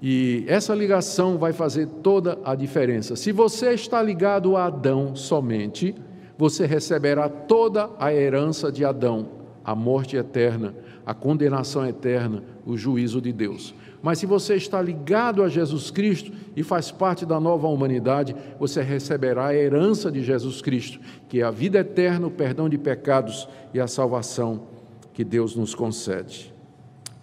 E 0.00 0.44
essa 0.46 0.72
ligação 0.74 1.36
vai 1.36 1.52
fazer 1.52 1.88
toda 2.02 2.38
a 2.44 2.54
diferença. 2.54 3.16
Se 3.16 3.32
você 3.32 3.72
está 3.72 4.00
ligado 4.00 4.56
a 4.56 4.66
Adão 4.66 5.16
somente, 5.16 5.96
você 6.36 6.64
receberá 6.64 7.28
toda 7.28 7.90
a 7.98 8.14
herança 8.14 8.70
de 8.70 8.84
Adão, 8.84 9.37
a 9.64 9.74
morte 9.74 10.16
eterna, 10.16 10.74
a 11.04 11.14
condenação 11.14 11.86
eterna, 11.86 12.42
o 12.64 12.76
juízo 12.76 13.20
de 13.20 13.32
Deus. 13.32 13.74
Mas 14.02 14.18
se 14.18 14.26
você 14.26 14.54
está 14.54 14.80
ligado 14.80 15.42
a 15.42 15.48
Jesus 15.48 15.90
Cristo 15.90 16.32
e 16.54 16.62
faz 16.62 16.90
parte 16.90 17.26
da 17.26 17.40
nova 17.40 17.66
humanidade, 17.66 18.34
você 18.58 18.82
receberá 18.82 19.46
a 19.46 19.54
herança 19.54 20.10
de 20.10 20.22
Jesus 20.22 20.62
Cristo, 20.62 21.00
que 21.28 21.40
é 21.40 21.44
a 21.44 21.50
vida 21.50 21.78
eterna, 21.78 22.26
o 22.26 22.30
perdão 22.30 22.68
de 22.68 22.78
pecados 22.78 23.48
e 23.74 23.80
a 23.80 23.86
salvação 23.86 24.62
que 25.12 25.24
Deus 25.24 25.56
nos 25.56 25.74
concede. 25.74 26.54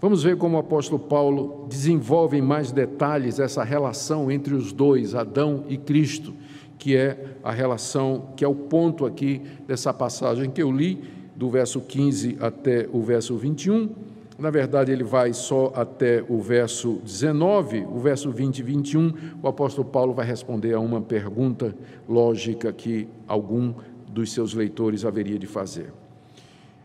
Vamos 0.01 0.23
ver 0.23 0.37
como 0.37 0.57
o 0.57 0.59
apóstolo 0.59 0.99
Paulo 0.99 1.65
desenvolve 1.69 2.37
em 2.37 2.41
mais 2.41 2.71
detalhes 2.71 3.39
essa 3.39 3.63
relação 3.63 4.29
entre 4.29 4.53
os 4.53 4.73
dois, 4.73 5.15
Adão 5.15 5.63
e 5.69 5.77
Cristo, 5.77 6.33
que 6.77 6.95
é 6.95 7.37
a 7.41 7.51
relação, 7.51 8.33
que 8.35 8.43
é 8.43 8.47
o 8.47 8.53
ponto 8.53 9.05
aqui 9.05 9.41
dessa 9.65 9.93
passagem 9.93 10.51
que 10.51 10.61
eu 10.61 10.71
li, 10.71 11.01
do 11.35 11.49
verso 11.49 11.81
15 11.81 12.37
até 12.39 12.87
o 12.91 13.01
verso 13.01 13.35
21 13.35 13.89
na 14.37 14.49
verdade, 14.49 14.91
ele 14.91 15.03
vai 15.03 15.31
só 15.31 15.71
até 15.73 16.23
o 16.27 16.41
verso 16.41 16.99
19, 17.05 17.85
o 17.89 17.99
verso 17.99 18.29
20 18.31 18.59
e 18.59 18.63
21. 18.63 19.13
O 19.41 19.47
apóstolo 19.47 19.87
Paulo 19.87 20.13
vai 20.13 20.25
responder 20.25 20.73
a 20.73 20.79
uma 20.79 21.01
pergunta 21.01 21.73
lógica 22.07 22.71
que 22.73 23.07
algum 23.27 23.73
dos 24.09 24.33
seus 24.33 24.53
leitores 24.53 25.05
haveria 25.05 25.39
de 25.39 25.47
fazer. 25.47 25.93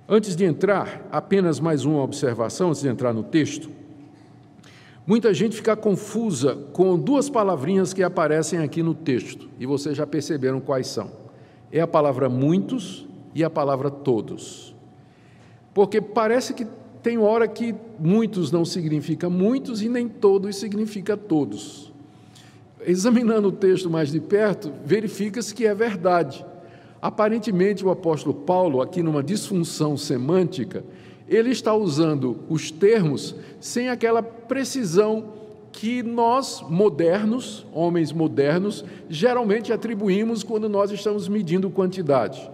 Antes 0.08 0.36
de 0.36 0.44
entrar, 0.44 1.08
apenas 1.10 1.58
mais 1.58 1.84
uma 1.84 2.02
observação, 2.02 2.68
antes 2.68 2.82
de 2.82 2.88
entrar 2.88 3.12
no 3.12 3.24
texto. 3.24 3.68
Muita 5.04 5.34
gente 5.34 5.56
fica 5.56 5.74
confusa 5.74 6.54
com 6.72 6.96
duas 6.96 7.28
palavrinhas 7.28 7.92
que 7.92 8.02
aparecem 8.02 8.60
aqui 8.60 8.80
no 8.80 8.94
texto, 8.94 9.48
e 9.58 9.66
vocês 9.66 9.96
já 9.96 10.06
perceberam 10.06 10.60
quais 10.60 10.86
são. 10.86 11.10
É 11.72 11.80
a 11.80 11.86
palavra 11.86 12.28
muitos 12.28 13.08
e 13.34 13.44
a 13.44 13.50
palavra 13.50 13.90
todos. 13.90 14.74
Porque 15.72 16.00
parece 16.00 16.54
que 16.54 16.66
tem 17.02 17.18
hora 17.18 17.48
que 17.48 17.74
muitos 17.98 18.52
não 18.52 18.64
significa 18.64 19.30
muitos 19.30 19.82
e 19.82 19.88
nem 19.88 20.08
todos 20.08 20.56
significa 20.56 21.16
todos. 21.16 21.92
Examinando 22.86 23.48
o 23.48 23.52
texto 23.52 23.90
mais 23.90 24.10
de 24.10 24.20
perto, 24.20 24.72
verifica-se 24.84 25.54
que 25.54 25.66
é 25.66 25.74
verdade. 25.74 26.44
Aparentemente, 27.00 27.84
o 27.84 27.90
apóstolo 27.90 28.34
Paulo, 28.34 28.82
aqui 28.82 29.02
numa 29.02 29.22
disfunção 29.22 29.96
semântica, 29.96 30.84
ele 31.28 31.50
está 31.50 31.74
usando 31.74 32.40
os 32.48 32.70
termos 32.70 33.34
sem 33.60 33.88
aquela 33.88 34.22
precisão 34.22 35.32
que 35.72 36.02
nós, 36.02 36.62
modernos, 36.68 37.66
homens 37.72 38.12
modernos, 38.12 38.84
geralmente 39.08 39.72
atribuímos 39.72 40.42
quando 40.42 40.68
nós 40.68 40.90
estamos 40.90 41.28
medindo 41.28 41.70
quantidade. 41.70 42.50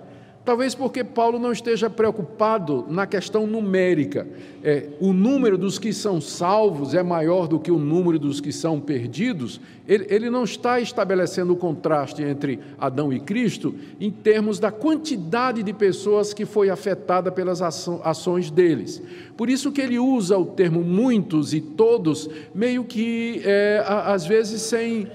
Talvez 0.46 0.76
porque 0.76 1.02
Paulo 1.02 1.40
não 1.40 1.50
esteja 1.50 1.90
preocupado 1.90 2.86
na 2.88 3.04
questão 3.04 3.48
numérica. 3.48 4.28
É, 4.62 4.90
o 5.00 5.12
número 5.12 5.58
dos 5.58 5.76
que 5.76 5.92
são 5.92 6.20
salvos 6.20 6.94
é 6.94 7.02
maior 7.02 7.48
do 7.48 7.58
que 7.58 7.72
o 7.72 7.80
número 7.80 8.16
dos 8.16 8.40
que 8.40 8.52
são 8.52 8.80
perdidos. 8.80 9.60
Ele, 9.88 10.06
ele 10.08 10.30
não 10.30 10.44
está 10.44 10.78
estabelecendo 10.78 11.52
o 11.52 11.56
contraste 11.56 12.22
entre 12.22 12.60
Adão 12.78 13.12
e 13.12 13.18
Cristo 13.18 13.74
em 14.00 14.08
termos 14.08 14.60
da 14.60 14.70
quantidade 14.70 15.64
de 15.64 15.72
pessoas 15.72 16.32
que 16.32 16.46
foi 16.46 16.70
afetada 16.70 17.32
pelas 17.32 17.60
ações 17.60 18.48
deles. 18.48 19.02
Por 19.36 19.50
isso 19.50 19.72
que 19.72 19.80
ele 19.80 19.98
usa 19.98 20.38
o 20.38 20.46
termo 20.46 20.80
muitos 20.80 21.54
e 21.54 21.60
todos, 21.60 22.30
meio 22.54 22.84
que 22.84 23.42
é, 23.44 23.82
às 23.84 24.24
vezes 24.24 24.62
sem 24.62 25.08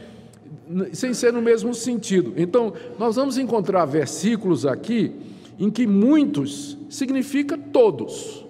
sem 0.93 1.13
ser 1.13 1.33
no 1.33 1.41
mesmo 1.41 1.73
sentido. 1.73 2.33
Então, 2.37 2.73
nós 2.97 3.15
vamos 3.15 3.37
encontrar 3.37 3.85
versículos 3.85 4.65
aqui 4.65 5.11
em 5.59 5.69
que 5.69 5.85
muitos 5.85 6.77
significa 6.89 7.57
todos. 7.57 8.45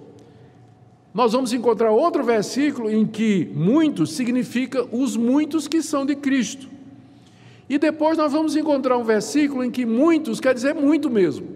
Nós 1.14 1.34
vamos 1.34 1.52
encontrar 1.52 1.92
outro 1.92 2.24
versículo 2.24 2.90
em 2.90 3.06
que 3.06 3.50
muitos 3.54 4.14
significa 4.14 4.88
os 4.96 5.18
muitos 5.18 5.68
que 5.68 5.82
são 5.82 6.06
de 6.06 6.16
Cristo. 6.16 6.70
E 7.70 7.78
depois 7.78 8.18
nós 8.18 8.32
vamos 8.32 8.56
encontrar 8.56 8.98
um 8.98 9.04
versículo 9.04 9.64
em 9.64 9.72
que 9.72 9.86
muitos 9.86 10.40
quer 10.40 10.54
dizer 10.54 10.74
muito 10.74 11.10
mesmo. 11.10 11.48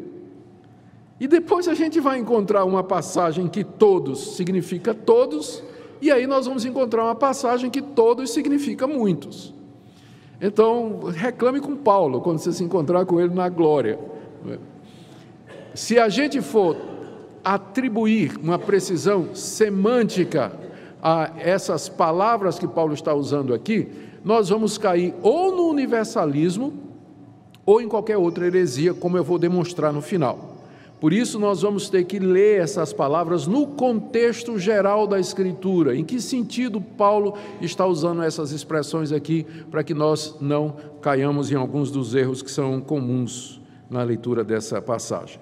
E 1.19 1.27
depois 1.27 1.67
a 1.69 1.73
gente 1.73 2.01
vai 2.01 2.19
encontrar 2.19 2.65
uma 2.65 2.83
passagem 2.83 3.47
que 3.47 3.63
todos 3.63 4.35
significa 4.35 4.93
todos, 4.93 5.63
e 6.01 6.11
aí 6.11 6.27
nós 6.27 6.45
vamos 6.45 6.65
encontrar 6.65 7.05
uma 7.05 7.15
passagem 7.15 7.69
que 7.69 7.81
todos 7.81 8.31
significa 8.31 8.85
muitos. 8.85 9.54
Então, 10.41 11.01
reclame 11.13 11.59
com 11.59 11.75
Paulo 11.75 12.21
quando 12.21 12.39
você 12.39 12.51
se 12.51 12.63
encontrar 12.63 13.05
com 13.05 13.19
ele 13.19 13.33
na 13.33 13.47
glória. 13.49 13.99
Se 15.73 15.99
a 15.99 16.09
gente 16.09 16.41
for 16.41 16.77
atribuir 17.43 18.37
uma 18.41 18.57
precisão 18.57 19.35
semântica 19.35 20.51
a 21.01 21.31
essas 21.37 21.87
palavras 21.87 22.57
que 22.57 22.67
Paulo 22.67 22.93
está 22.93 23.13
usando 23.13 23.53
aqui, 23.53 23.89
nós 24.23 24.49
vamos 24.49 24.77
cair 24.77 25.13
ou 25.21 25.55
no 25.55 25.69
universalismo 25.69 26.73
ou 27.65 27.81
em 27.81 27.87
qualquer 27.87 28.17
outra 28.17 28.45
heresia, 28.45 28.93
como 28.93 29.17
eu 29.17 29.23
vou 29.23 29.37
demonstrar 29.37 29.93
no 29.93 30.01
final. 30.01 30.54
Por 31.05 31.13
isso, 31.13 31.37
nós 31.37 31.61
vamos 31.61 31.87
ter 31.87 32.03
que 32.05 32.17
ler 32.17 32.59
essas 32.61 32.91
palavras 32.91 33.45
no 33.45 33.67
contexto 33.67 34.57
geral 34.57 35.05
da 35.05 35.19
Escritura. 35.19 35.95
Em 35.95 36.03
que 36.03 36.19
sentido 36.19 36.81
Paulo 36.81 37.37
está 37.61 37.85
usando 37.85 38.23
essas 38.23 38.51
expressões 38.51 39.11
aqui, 39.11 39.45
para 39.69 39.83
que 39.83 39.93
nós 39.93 40.35
não 40.41 40.75
caiamos 41.03 41.51
em 41.51 41.55
alguns 41.55 41.91
dos 41.91 42.15
erros 42.15 42.41
que 42.41 42.49
são 42.49 42.81
comuns 42.81 43.61
na 43.87 44.01
leitura 44.01 44.43
dessa 44.43 44.81
passagem. 44.81 45.39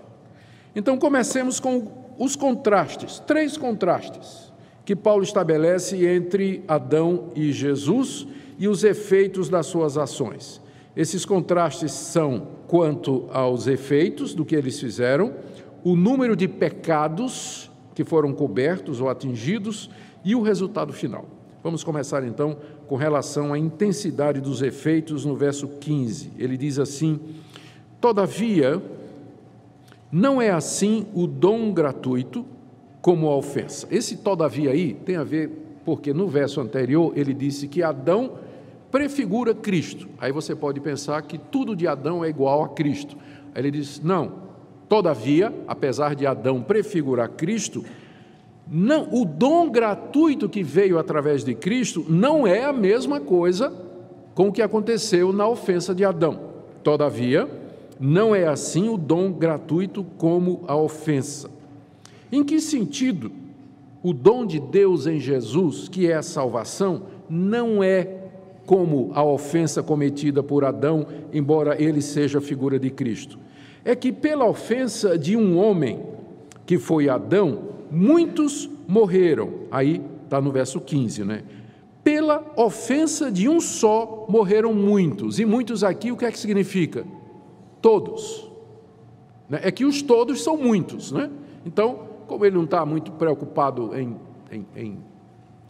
Então, 0.76 0.98
comecemos 0.98 1.62
com 1.62 1.88
os 2.20 2.36
contrastes 2.36 3.20
três 3.20 3.56
contrastes 3.56 4.52
que 4.84 4.98
Paulo 4.98 5.24
estabelece 5.24 6.06
entre 6.06 6.62
Adão 6.68 7.30
e 7.38 7.54
Jesus 7.54 8.28
e 8.60 8.68
os 8.68 8.84
efeitos 8.84 9.48
das 9.48 9.68
suas 9.68 9.98
ações. 9.98 10.62
Esses 10.94 11.24
contrastes 11.24 11.94
são 11.94 12.50
quanto 12.68 13.30
aos 13.32 13.66
efeitos 13.66 14.34
do 14.34 14.44
que 14.44 14.58
eles 14.58 14.78
fizeram 14.78 15.53
o 15.84 15.96
número 15.96 16.36
de 16.36 16.48
pecados 16.48 17.70
que 17.94 18.04
foram 18.04 18.34
cobertos 18.34 19.02
ou 19.02 19.10
atingidos 19.10 19.90
e 20.24 20.36
o 20.36 20.42
resultado 20.42 20.94
final. 20.94 21.26
Vamos 21.64 21.84
começar 21.84 22.24
então 22.24 22.58
com 22.88 22.96
relação 22.96 23.54
à 23.54 23.58
intensidade 23.58 24.42
dos 24.42 24.62
efeitos 24.62 25.26
no 25.26 25.36
verso 25.36 25.68
15. 25.68 26.32
Ele 26.38 26.58
diz 26.58 26.80
assim: 26.80 27.20
Todavia, 28.02 28.82
não 30.12 30.42
é 30.42 30.52
assim 30.52 31.08
o 31.14 31.26
dom 31.26 31.72
gratuito 31.74 32.46
como 33.02 33.28
a 33.28 33.36
ofensa. 33.36 33.88
Esse 33.92 34.18
todavia 34.18 34.72
aí 34.72 34.94
tem 34.94 35.16
a 35.16 35.24
ver 35.24 35.82
porque 35.86 36.14
no 36.14 36.28
verso 36.28 36.62
anterior 36.62 37.12
ele 37.16 37.34
disse 37.34 37.68
que 37.68 37.84
Adão 37.84 38.34
prefigura 38.92 39.54
Cristo. 39.54 40.08
Aí 40.20 40.32
você 40.32 40.56
pode 40.56 40.80
pensar 40.80 41.22
que 41.24 41.38
tudo 41.38 41.76
de 41.76 41.88
Adão 41.88 42.24
é 42.24 42.30
igual 42.30 42.64
a 42.64 42.70
Cristo. 42.70 43.18
Aí 43.56 43.62
ele 43.62 43.72
diz: 43.72 44.02
não, 44.02 44.34
Todavia, 44.88 45.54
apesar 45.68 46.16
de 46.16 46.26
Adão 46.26 46.62
prefigurar 46.62 47.30
Cristo, 47.30 47.84
não, 48.68 49.10
o 49.12 49.26
dom 49.26 49.70
gratuito 49.70 50.48
que 50.48 50.64
veio 50.64 50.98
através 50.98 51.44
de 51.44 51.54
Cristo 51.54 52.06
não 52.08 52.48
é 52.48 52.64
a 52.64 52.74
mesma 52.74 53.20
coisa 53.20 53.74
com 54.34 54.48
o 54.48 54.52
que 54.52 54.62
aconteceu 54.62 55.34
na 55.34 55.48
ofensa 55.48 55.94
de 55.94 56.06
Adão. 56.06 56.40
Todavia, 56.84 57.48
não 58.00 58.34
é 58.34 58.48
assim 58.48 58.90
o 58.90 58.98
dom 58.98 59.32
gratuito 59.32 60.04
como 60.18 60.64
a 60.68 60.76
ofensa. 60.76 61.50
Em 62.32 62.44
que 62.44 62.60
sentido 62.60 63.32
o 64.02 64.14
dom 64.14 64.46
de 64.46 64.60
Deus 64.60 65.08
em 65.08 65.20
Jesus, 65.20 65.88
que 65.88 66.10
é 66.10 66.16
a 66.16 66.22
salvação, 66.22 67.04
não 67.30 67.84
é 67.84 68.24
como 68.66 69.12
a 69.14 69.24
ofensa 69.24 69.84
cometida 69.84 70.42
por 70.42 70.66
Adão, 70.66 71.06
embora 71.32 71.82
ele 71.82 72.02
seja 72.02 72.40
a 72.40 72.42
figura 72.42 72.80
de 72.80 72.90
Cristo? 72.90 73.40
É 73.86 73.96
que 73.96 74.12
pela 74.12 74.46
ofensa 74.46 75.18
de 75.18 75.36
um 75.36 75.58
homem, 75.58 76.02
que 76.66 76.78
foi 76.78 77.10
Adão, 77.10 77.70
muitos 77.92 78.70
morreram. 78.88 79.50
Aí 79.70 80.02
está 80.24 80.40
no 80.40 80.52
verso 80.52 80.80
15, 80.80 81.24
né? 81.24 81.44
Pela 82.04 82.44
ofensa 82.58 83.32
de 83.32 83.48
um 83.48 83.60
só 83.60 84.26
morreram 84.28 84.74
muitos. 84.74 85.40
E 85.40 85.46
muitos 85.46 85.84
aqui, 85.84 86.12
o 86.12 86.18
que 86.18 86.26
é 86.26 86.32
que 86.32 86.40
significa? 86.40 87.06
Todos. 87.82 88.50
Né? 89.50 89.60
É 89.64 89.72
que 89.72 89.86
os 89.86 90.02
todos 90.02 90.44
são 90.44 90.58
muitos, 90.58 91.12
né? 91.12 91.30
Então, 91.66 92.00
como 92.28 92.46
ele 92.46 92.56
não 92.56 92.66
está 92.66 92.86
muito 92.86 93.12
preocupado 93.14 93.92
em, 93.98 94.18
em, 94.52 94.66
em 94.76 94.98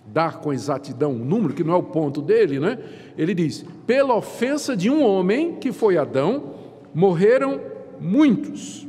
dar 0.05 0.39
com 0.39 0.51
exatidão 0.51 1.11
o 1.11 1.15
um 1.15 1.25
número, 1.25 1.53
que 1.53 1.63
não 1.63 1.73
é 1.73 1.77
o 1.77 1.83
ponto 1.83 2.21
dele, 2.21 2.59
né? 2.59 2.77
Ele 3.17 3.33
diz: 3.33 3.65
pela 3.85 4.15
ofensa 4.15 4.75
de 4.75 4.89
um 4.89 5.03
homem, 5.03 5.55
que 5.55 5.71
foi 5.71 5.97
Adão, 5.97 6.53
morreram 6.93 7.72
muitos. 8.03 8.85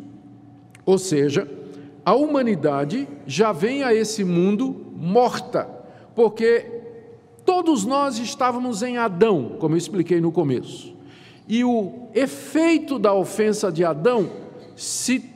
Ou 0.85 0.99
seja, 0.99 1.49
a 2.05 2.15
humanidade 2.15 3.09
já 3.27 3.53
vem 3.53 3.83
a 3.83 3.95
esse 3.95 4.25
mundo 4.25 4.85
morta, 4.95 5.69
porque 6.15 6.67
todos 7.45 7.85
nós 7.85 8.19
estávamos 8.19 8.83
em 8.83 8.99
Adão, 8.99 9.57
como 9.59 9.75
eu 9.75 9.79
expliquei 9.79 10.21
no 10.21 10.33
começo. 10.33 10.95
E 11.49 11.65
o 11.65 12.09
efeito 12.15 12.99
da 12.99 13.15
ofensa 13.15 13.71
de 13.71 13.85
Adão 13.85 14.29
se 14.77 15.31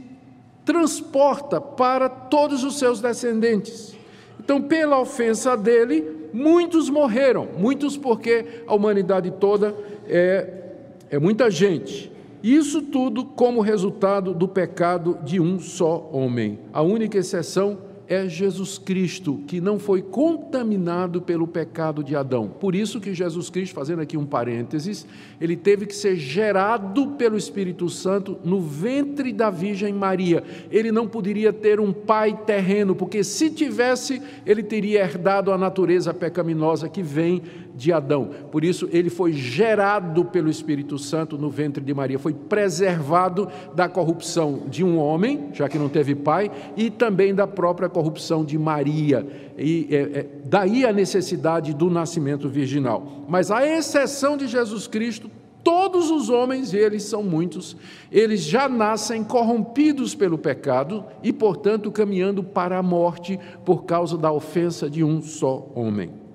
transporta 0.64 1.60
para 1.60 2.08
todos 2.08 2.64
os 2.64 2.78
seus 2.78 3.00
descendentes. 3.00 3.96
Então, 4.38 4.60
pela 4.60 4.98
ofensa 5.00 5.56
dele, 5.56 6.30
muitos 6.32 6.90
morreram, 6.90 7.48
muitos 7.56 7.96
porque 7.96 8.62
a 8.66 8.74
humanidade 8.74 9.30
toda 9.30 9.74
é, 10.06 10.64
é 11.10 11.18
muita 11.18 11.50
gente. 11.50 12.10
Isso 12.42 12.82
tudo 12.82 13.24
como 13.24 13.60
resultado 13.60 14.32
do 14.32 14.46
pecado 14.46 15.18
de 15.24 15.40
um 15.40 15.58
só 15.58 16.08
homem. 16.12 16.58
A 16.72 16.82
única 16.82 17.18
exceção 17.18 17.78
é 18.08 18.26
Jesus 18.26 18.78
Cristo, 18.78 19.42
que 19.46 19.60
não 19.60 19.78
foi 19.78 20.00
contaminado 20.00 21.20
pelo 21.20 21.46
pecado 21.46 22.02
de 22.02 22.16
Adão. 22.16 22.48
Por 22.48 22.74
isso 22.74 23.00
que 23.00 23.12
Jesus 23.12 23.50
Cristo, 23.50 23.74
fazendo 23.74 24.00
aqui 24.00 24.16
um 24.16 24.24
parênteses, 24.24 25.06
ele 25.38 25.54
teve 25.54 25.84
que 25.84 25.94
ser 25.94 26.16
gerado 26.16 27.08
pelo 27.18 27.36
Espírito 27.36 27.86
Santo 27.90 28.38
no 28.42 28.62
ventre 28.62 29.30
da 29.30 29.50
Virgem 29.50 29.92
Maria. 29.92 30.42
Ele 30.70 30.90
não 30.90 31.06
poderia 31.06 31.52
ter 31.52 31.78
um 31.80 31.92
pai 31.92 32.34
terreno, 32.46 32.94
porque 32.94 33.22
se 33.22 33.50
tivesse, 33.50 34.22
ele 34.46 34.62
teria 34.62 35.00
herdado 35.00 35.52
a 35.52 35.58
natureza 35.58 36.14
pecaminosa 36.14 36.88
que 36.88 37.02
vem 37.02 37.42
de 37.78 37.92
Adão. 37.92 38.28
Por 38.50 38.64
isso, 38.64 38.88
ele 38.92 39.08
foi 39.08 39.32
gerado 39.32 40.24
pelo 40.24 40.50
Espírito 40.50 40.98
Santo 40.98 41.38
no 41.38 41.48
ventre 41.48 41.82
de 41.82 41.94
Maria, 41.94 42.18
foi 42.18 42.34
preservado 42.34 43.48
da 43.74 43.88
corrupção 43.88 44.64
de 44.68 44.82
um 44.82 44.98
homem, 44.98 45.50
já 45.52 45.68
que 45.68 45.78
não 45.78 45.88
teve 45.88 46.14
pai, 46.14 46.50
e 46.76 46.90
também 46.90 47.32
da 47.32 47.46
própria 47.46 47.88
corrupção 47.88 48.44
de 48.44 48.58
Maria. 48.58 49.24
E 49.56 49.86
é, 49.90 49.96
é, 49.96 50.26
daí 50.44 50.84
a 50.84 50.92
necessidade 50.92 51.72
do 51.72 51.88
nascimento 51.88 52.48
virginal. 52.48 53.24
Mas 53.28 53.50
a 53.50 53.64
exceção 53.64 54.36
de 54.36 54.48
Jesus 54.48 54.88
Cristo, 54.88 55.30
todos 55.62 56.10
os 56.10 56.28
homens, 56.28 56.72
e 56.72 56.78
eles 56.78 57.04
são 57.04 57.22
muitos, 57.22 57.76
eles 58.10 58.42
já 58.42 58.68
nascem 58.68 59.22
corrompidos 59.22 60.16
pelo 60.16 60.36
pecado 60.36 61.04
e, 61.22 61.32
portanto, 61.32 61.92
caminhando 61.92 62.42
para 62.42 62.76
a 62.76 62.82
morte 62.82 63.38
por 63.64 63.84
causa 63.84 64.18
da 64.18 64.32
ofensa 64.32 64.90
de 64.90 65.04
um 65.04 65.22
só 65.22 65.70
homem. 65.76 66.27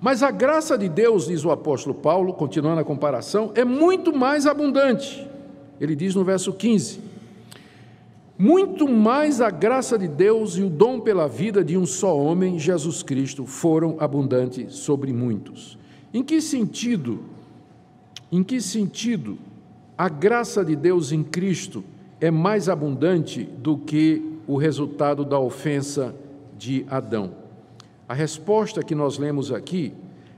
Mas 0.00 0.22
a 0.22 0.30
graça 0.30 0.76
de 0.76 0.88
Deus, 0.88 1.26
diz 1.26 1.44
o 1.44 1.50
apóstolo 1.50 1.94
Paulo, 1.94 2.32
continuando 2.34 2.80
a 2.80 2.84
comparação, 2.84 3.52
é 3.54 3.64
muito 3.64 4.14
mais 4.14 4.46
abundante. 4.46 5.26
Ele 5.80 5.96
diz 5.96 6.14
no 6.14 6.24
verso 6.24 6.52
15: 6.52 7.00
muito 8.38 8.86
mais 8.86 9.40
a 9.40 9.48
graça 9.48 9.98
de 9.98 10.06
Deus 10.06 10.58
e 10.58 10.62
o 10.62 10.68
dom 10.68 11.00
pela 11.00 11.26
vida 11.26 11.64
de 11.64 11.74
um 11.78 11.86
só 11.86 12.14
homem, 12.14 12.58
Jesus 12.58 13.02
Cristo, 13.02 13.46
foram 13.46 13.96
abundantes 13.98 14.74
sobre 14.74 15.10
muitos. 15.10 15.78
Em 16.12 16.22
que 16.22 16.42
sentido? 16.42 17.20
Em 18.30 18.42
que 18.42 18.60
sentido 18.60 19.38
a 19.96 20.10
graça 20.10 20.62
de 20.62 20.76
Deus 20.76 21.12
em 21.12 21.22
Cristo 21.24 21.82
é 22.20 22.30
mais 22.30 22.68
abundante 22.68 23.42
do 23.42 23.78
que 23.78 24.22
o 24.46 24.58
resultado 24.58 25.24
da 25.24 25.38
ofensa 25.38 26.14
de 26.58 26.84
Adão? 26.90 27.45
A 28.08 28.14
resposta 28.14 28.82
que 28.82 28.94
nós 28.94 29.18
lemos 29.18 29.50
aqui 29.50 29.92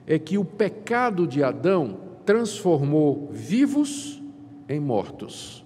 é 0.07 0.18
que 0.18 0.38
o 0.38 0.44
pecado 0.44 1.26
de 1.26 1.42
Adão 1.42 1.98
transformou 2.24 3.28
vivos 3.31 4.22
em 4.68 4.81
mortos. 4.81 5.64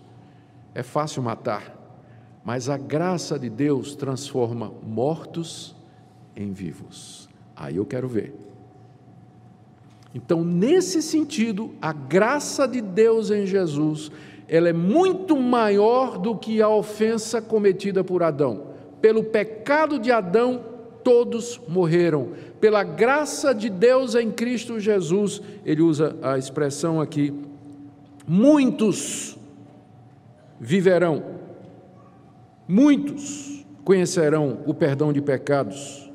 É 0.74 0.82
fácil 0.82 1.22
matar, 1.22 1.76
mas 2.44 2.68
a 2.68 2.76
graça 2.76 3.38
de 3.38 3.48
Deus 3.48 3.94
transforma 3.94 4.72
mortos 4.82 5.76
em 6.34 6.52
vivos. 6.52 7.28
Aí 7.54 7.76
eu 7.76 7.84
quero 7.86 8.08
ver. 8.08 8.34
Então, 10.14 10.44
nesse 10.44 11.00
sentido, 11.00 11.74
a 11.80 11.92
graça 11.92 12.66
de 12.66 12.80
Deus 12.80 13.30
em 13.30 13.46
Jesus, 13.46 14.10
ela 14.48 14.68
é 14.68 14.72
muito 14.72 15.36
maior 15.38 16.18
do 16.18 16.36
que 16.36 16.60
a 16.60 16.68
ofensa 16.68 17.40
cometida 17.40 18.04
por 18.04 18.22
Adão. 18.22 18.66
Pelo 19.00 19.24
pecado 19.24 19.98
de 19.98 20.10
Adão, 20.10 20.71
todos 21.02 21.60
morreram. 21.68 22.30
Pela 22.60 22.84
graça 22.84 23.54
de 23.54 23.68
Deus 23.68 24.14
em 24.14 24.30
Cristo 24.30 24.78
Jesus, 24.78 25.42
ele 25.64 25.82
usa 25.82 26.16
a 26.22 26.38
expressão 26.38 27.00
aqui, 27.00 27.32
muitos 28.26 29.36
viverão. 30.60 31.24
Muitos 32.68 33.66
conhecerão 33.84 34.60
o 34.64 34.72
perdão 34.72 35.12
de 35.12 35.20
pecados 35.20 36.10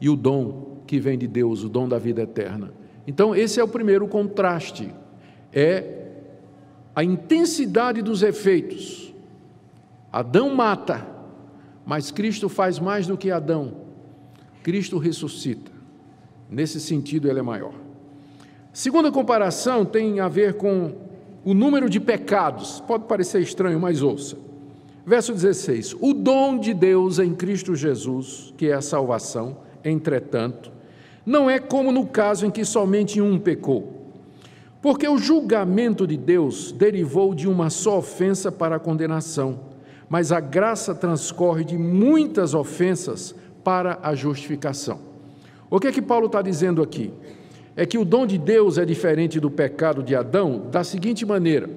e 0.00 0.08
o 0.08 0.16
dom 0.16 0.82
que 0.86 0.98
vem 0.98 1.18
de 1.18 1.26
Deus, 1.26 1.62
o 1.62 1.68
dom 1.68 1.86
da 1.86 1.98
vida 1.98 2.22
eterna. 2.22 2.72
Então, 3.06 3.34
esse 3.34 3.60
é 3.60 3.64
o 3.64 3.68
primeiro 3.68 4.08
contraste, 4.08 4.92
é 5.52 6.06
a 6.94 7.04
intensidade 7.04 8.02
dos 8.02 8.22
efeitos. 8.22 9.14
Adão 10.12 10.54
mata, 10.54 11.06
mas 11.84 12.10
Cristo 12.10 12.48
faz 12.48 12.78
mais 12.78 13.06
do 13.06 13.16
que 13.16 13.30
Adão. 13.30 13.89
Cristo 14.62 14.98
ressuscita. 14.98 15.70
Nesse 16.50 16.80
sentido, 16.80 17.28
ele 17.28 17.38
é 17.38 17.42
maior. 17.42 17.72
Segunda 18.72 19.10
comparação 19.10 19.84
tem 19.84 20.20
a 20.20 20.28
ver 20.28 20.54
com 20.54 20.92
o 21.44 21.54
número 21.54 21.88
de 21.88 21.98
pecados. 21.98 22.80
Pode 22.86 23.04
parecer 23.04 23.40
estranho, 23.40 23.80
mas 23.80 24.02
ouça. 24.02 24.36
Verso 25.04 25.32
16: 25.32 25.96
O 26.00 26.12
dom 26.12 26.58
de 26.58 26.74
Deus 26.74 27.18
em 27.18 27.34
Cristo 27.34 27.74
Jesus, 27.74 28.54
que 28.56 28.68
é 28.68 28.74
a 28.74 28.80
salvação, 28.80 29.58
entretanto, 29.84 30.70
não 31.24 31.48
é 31.48 31.58
como 31.58 31.90
no 31.90 32.06
caso 32.06 32.46
em 32.46 32.50
que 32.50 32.64
somente 32.64 33.20
um 33.20 33.38
pecou. 33.38 34.00
Porque 34.82 35.06
o 35.06 35.18
julgamento 35.18 36.06
de 36.06 36.16
Deus 36.16 36.72
derivou 36.72 37.34
de 37.34 37.46
uma 37.48 37.70
só 37.70 37.98
ofensa 37.98 38.50
para 38.50 38.76
a 38.76 38.80
condenação, 38.80 39.60
mas 40.08 40.32
a 40.32 40.40
graça 40.40 40.94
transcorre 40.94 41.64
de 41.64 41.76
muitas 41.76 42.54
ofensas 42.54 43.34
para 43.62 43.98
a 44.02 44.14
justificação. 44.14 45.00
O 45.70 45.78
que 45.78 45.88
é 45.88 45.92
que 45.92 46.02
Paulo 46.02 46.26
está 46.26 46.42
dizendo 46.42 46.82
aqui? 46.82 47.12
É 47.76 47.86
que 47.86 47.96
o 47.96 48.04
dom 48.04 48.26
de 48.26 48.36
Deus 48.36 48.76
é 48.78 48.84
diferente 48.84 49.38
do 49.38 49.50
pecado 49.50 50.02
de 50.02 50.14
Adão 50.14 50.68
da 50.70 50.82
seguinte 50.82 51.24
maneira: 51.24 51.70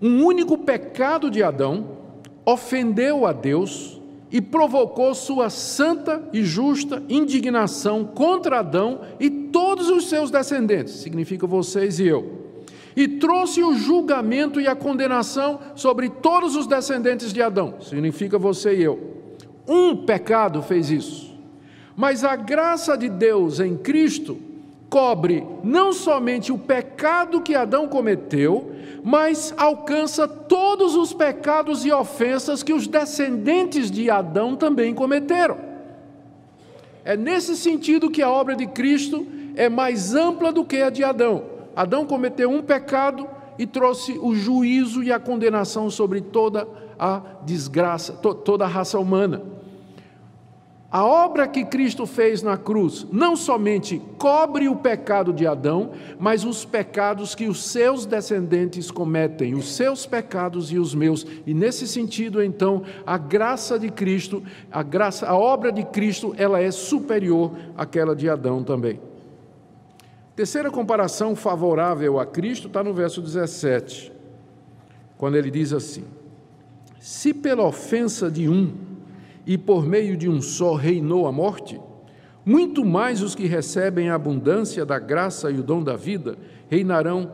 um 0.00 0.24
único 0.24 0.58
pecado 0.58 1.30
de 1.30 1.42
Adão 1.42 1.96
ofendeu 2.44 3.26
a 3.26 3.32
Deus 3.32 4.00
e 4.30 4.40
provocou 4.40 5.14
sua 5.14 5.50
santa 5.50 6.22
e 6.32 6.42
justa 6.42 7.02
indignação 7.08 8.04
contra 8.04 8.58
Adão 8.58 9.00
e 9.20 9.30
todos 9.30 9.88
os 9.88 10.08
seus 10.08 10.30
descendentes, 10.30 10.94
significa 10.94 11.46
vocês 11.46 11.98
e 12.00 12.06
eu. 12.06 12.44
E 12.96 13.06
trouxe 13.06 13.62
o 13.62 13.74
julgamento 13.74 14.60
e 14.60 14.66
a 14.66 14.74
condenação 14.74 15.60
sobre 15.74 16.08
todos 16.08 16.56
os 16.56 16.66
descendentes 16.66 17.32
de 17.32 17.42
Adão, 17.42 17.74
significa 17.80 18.38
você 18.38 18.74
e 18.74 18.82
eu. 18.82 19.15
Um 19.66 19.96
pecado 19.96 20.62
fez 20.62 20.90
isso. 20.90 21.34
Mas 21.96 22.24
a 22.24 22.36
graça 22.36 22.96
de 22.96 23.08
Deus 23.08 23.58
em 23.58 23.76
Cristo 23.76 24.38
cobre 24.88 25.44
não 25.64 25.92
somente 25.92 26.52
o 26.52 26.58
pecado 26.58 27.40
que 27.40 27.54
Adão 27.54 27.88
cometeu, 27.88 28.72
mas 29.02 29.54
alcança 29.56 30.28
todos 30.28 30.94
os 30.94 31.12
pecados 31.12 31.84
e 31.84 31.92
ofensas 31.92 32.62
que 32.62 32.72
os 32.72 32.86
descendentes 32.86 33.90
de 33.90 34.10
Adão 34.10 34.54
também 34.54 34.94
cometeram. 34.94 35.58
É 37.04 37.16
nesse 37.16 37.56
sentido 37.56 38.10
que 38.10 38.22
a 38.22 38.30
obra 38.30 38.54
de 38.54 38.66
Cristo 38.66 39.26
é 39.54 39.68
mais 39.68 40.14
ampla 40.14 40.52
do 40.52 40.64
que 40.64 40.82
a 40.82 40.90
de 40.90 41.02
Adão. 41.02 41.44
Adão 41.74 42.04
cometeu 42.04 42.50
um 42.50 42.62
pecado 42.62 43.28
e 43.58 43.66
trouxe 43.66 44.18
o 44.18 44.34
juízo 44.34 45.02
e 45.02 45.12
a 45.12 45.18
condenação 45.18 45.88
sobre 45.88 46.20
toda 46.20 46.66
a 46.98 47.22
desgraça, 47.44 48.12
to 48.14 48.34
toda 48.34 48.64
a 48.64 48.68
raça 48.68 48.98
humana. 48.98 49.55
A 50.96 51.04
obra 51.04 51.46
que 51.46 51.62
Cristo 51.62 52.06
fez 52.06 52.42
na 52.42 52.56
cruz 52.56 53.06
não 53.12 53.36
somente 53.36 54.00
cobre 54.16 54.66
o 54.66 54.74
pecado 54.74 55.30
de 55.30 55.46
Adão, 55.46 55.90
mas 56.18 56.42
os 56.42 56.64
pecados 56.64 57.34
que 57.34 57.46
os 57.48 57.64
seus 57.64 58.06
descendentes 58.06 58.90
cometem, 58.90 59.54
os 59.54 59.76
seus 59.76 60.06
pecados 60.06 60.72
e 60.72 60.78
os 60.78 60.94
meus. 60.94 61.26
E 61.46 61.52
nesse 61.52 61.86
sentido, 61.86 62.42
então, 62.42 62.82
a 63.06 63.18
graça 63.18 63.78
de 63.78 63.90
Cristo, 63.90 64.42
a 64.72 64.82
graça, 64.82 65.26
a 65.26 65.36
obra 65.36 65.70
de 65.70 65.84
Cristo, 65.84 66.34
ela 66.38 66.62
é 66.62 66.70
superior 66.70 67.52
àquela 67.76 68.16
de 68.16 68.30
Adão 68.30 68.64
também. 68.64 68.98
Terceira 70.34 70.70
comparação 70.70 71.36
favorável 71.36 72.18
a 72.18 72.24
Cristo 72.24 72.68
está 72.68 72.82
no 72.82 72.94
verso 72.94 73.20
17, 73.20 74.10
quando 75.18 75.36
ele 75.36 75.50
diz 75.50 75.74
assim: 75.74 76.04
Se 76.98 77.34
pela 77.34 77.64
ofensa 77.64 78.30
de 78.30 78.48
um 78.48 78.95
e 79.46 79.56
por 79.56 79.86
meio 79.86 80.16
de 80.16 80.28
um 80.28 80.42
só 80.42 80.74
reinou 80.74 81.26
a 81.26 81.32
morte, 81.32 81.80
muito 82.44 82.84
mais 82.84 83.22
os 83.22 83.34
que 83.34 83.46
recebem 83.46 84.08
a 84.08 84.14
abundância 84.14 84.84
da 84.84 84.98
graça 84.98 85.50
e 85.50 85.58
o 85.58 85.62
dom 85.62 85.82
da 85.82 85.96
vida 85.96 86.36
reinarão, 86.68 87.32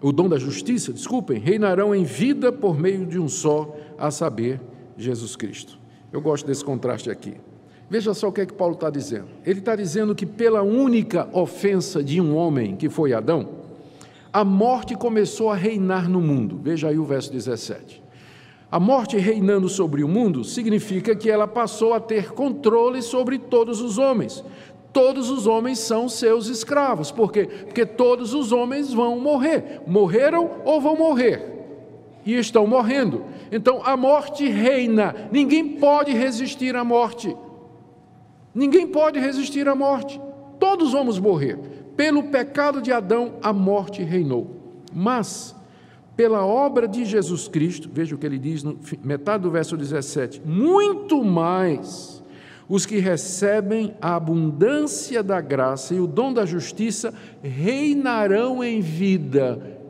o 0.00 0.12
dom 0.12 0.28
da 0.28 0.36
justiça, 0.36 0.92
desculpem, 0.92 1.38
reinarão 1.38 1.94
em 1.94 2.04
vida 2.04 2.52
por 2.52 2.78
meio 2.78 3.06
de 3.06 3.18
um 3.18 3.28
só, 3.28 3.76
a 3.96 4.10
saber, 4.10 4.60
Jesus 4.96 5.36
Cristo. 5.36 5.78
Eu 6.12 6.20
gosto 6.20 6.46
desse 6.46 6.64
contraste 6.64 7.08
aqui. 7.08 7.34
Veja 7.88 8.12
só 8.14 8.28
o 8.28 8.32
que 8.32 8.40
é 8.40 8.46
que 8.46 8.52
Paulo 8.52 8.74
está 8.74 8.90
dizendo. 8.90 9.28
Ele 9.44 9.60
está 9.60 9.76
dizendo 9.76 10.14
que 10.14 10.26
pela 10.26 10.62
única 10.62 11.28
ofensa 11.32 12.02
de 12.02 12.20
um 12.20 12.34
homem, 12.34 12.74
que 12.74 12.88
foi 12.88 13.12
Adão, 13.12 13.48
a 14.32 14.44
morte 14.44 14.96
começou 14.96 15.50
a 15.50 15.54
reinar 15.54 16.08
no 16.08 16.20
mundo. 16.20 16.58
Veja 16.60 16.88
aí 16.88 16.98
o 16.98 17.04
verso 17.04 17.30
17. 17.30 18.01
A 18.72 18.80
morte 18.80 19.18
reinando 19.18 19.68
sobre 19.68 20.02
o 20.02 20.08
mundo 20.08 20.42
significa 20.42 21.14
que 21.14 21.30
ela 21.30 21.46
passou 21.46 21.92
a 21.92 22.00
ter 22.00 22.32
controle 22.32 23.02
sobre 23.02 23.38
todos 23.38 23.82
os 23.82 23.98
homens. 23.98 24.42
Todos 24.94 25.28
os 25.28 25.46
homens 25.46 25.78
são 25.78 26.08
seus 26.08 26.46
escravos. 26.46 27.10
Por 27.10 27.30
quê? 27.30 27.44
Porque 27.44 27.84
todos 27.84 28.32
os 28.32 28.50
homens 28.50 28.90
vão 28.90 29.20
morrer. 29.20 29.82
Morreram 29.86 30.50
ou 30.64 30.80
vão 30.80 30.96
morrer. 30.96 31.52
E 32.24 32.32
estão 32.38 32.66
morrendo. 32.66 33.22
Então 33.52 33.82
a 33.84 33.94
morte 33.94 34.48
reina. 34.48 35.28
Ninguém 35.30 35.76
pode 35.76 36.12
resistir 36.12 36.74
à 36.74 36.82
morte. 36.82 37.36
Ninguém 38.54 38.86
pode 38.86 39.18
resistir 39.18 39.68
à 39.68 39.74
morte. 39.74 40.18
Todos 40.58 40.92
vamos 40.92 41.18
morrer. 41.18 41.58
Pelo 41.94 42.22
pecado 42.22 42.80
de 42.80 42.90
Adão, 42.90 43.34
a 43.42 43.52
morte 43.52 44.02
reinou. 44.02 44.50
Mas 44.94 45.54
pela 46.16 46.44
obra 46.44 46.86
de 46.86 47.04
Jesus 47.04 47.48
Cristo, 47.48 47.88
veja 47.92 48.14
o 48.14 48.18
que 48.18 48.26
ele 48.26 48.38
diz 48.38 48.62
no 48.62 48.78
metade 49.02 49.42
do 49.42 49.50
verso 49.50 49.76
17: 49.76 50.42
muito 50.44 51.24
mais 51.24 52.22
os 52.68 52.86
que 52.86 52.98
recebem 52.98 53.94
a 54.00 54.16
abundância 54.16 55.22
da 55.22 55.40
graça 55.40 55.94
e 55.94 56.00
o 56.00 56.06
dom 56.06 56.32
da 56.32 56.46
justiça 56.46 57.12
reinarão 57.42 58.62
em 58.62 58.80
vida 58.80 59.80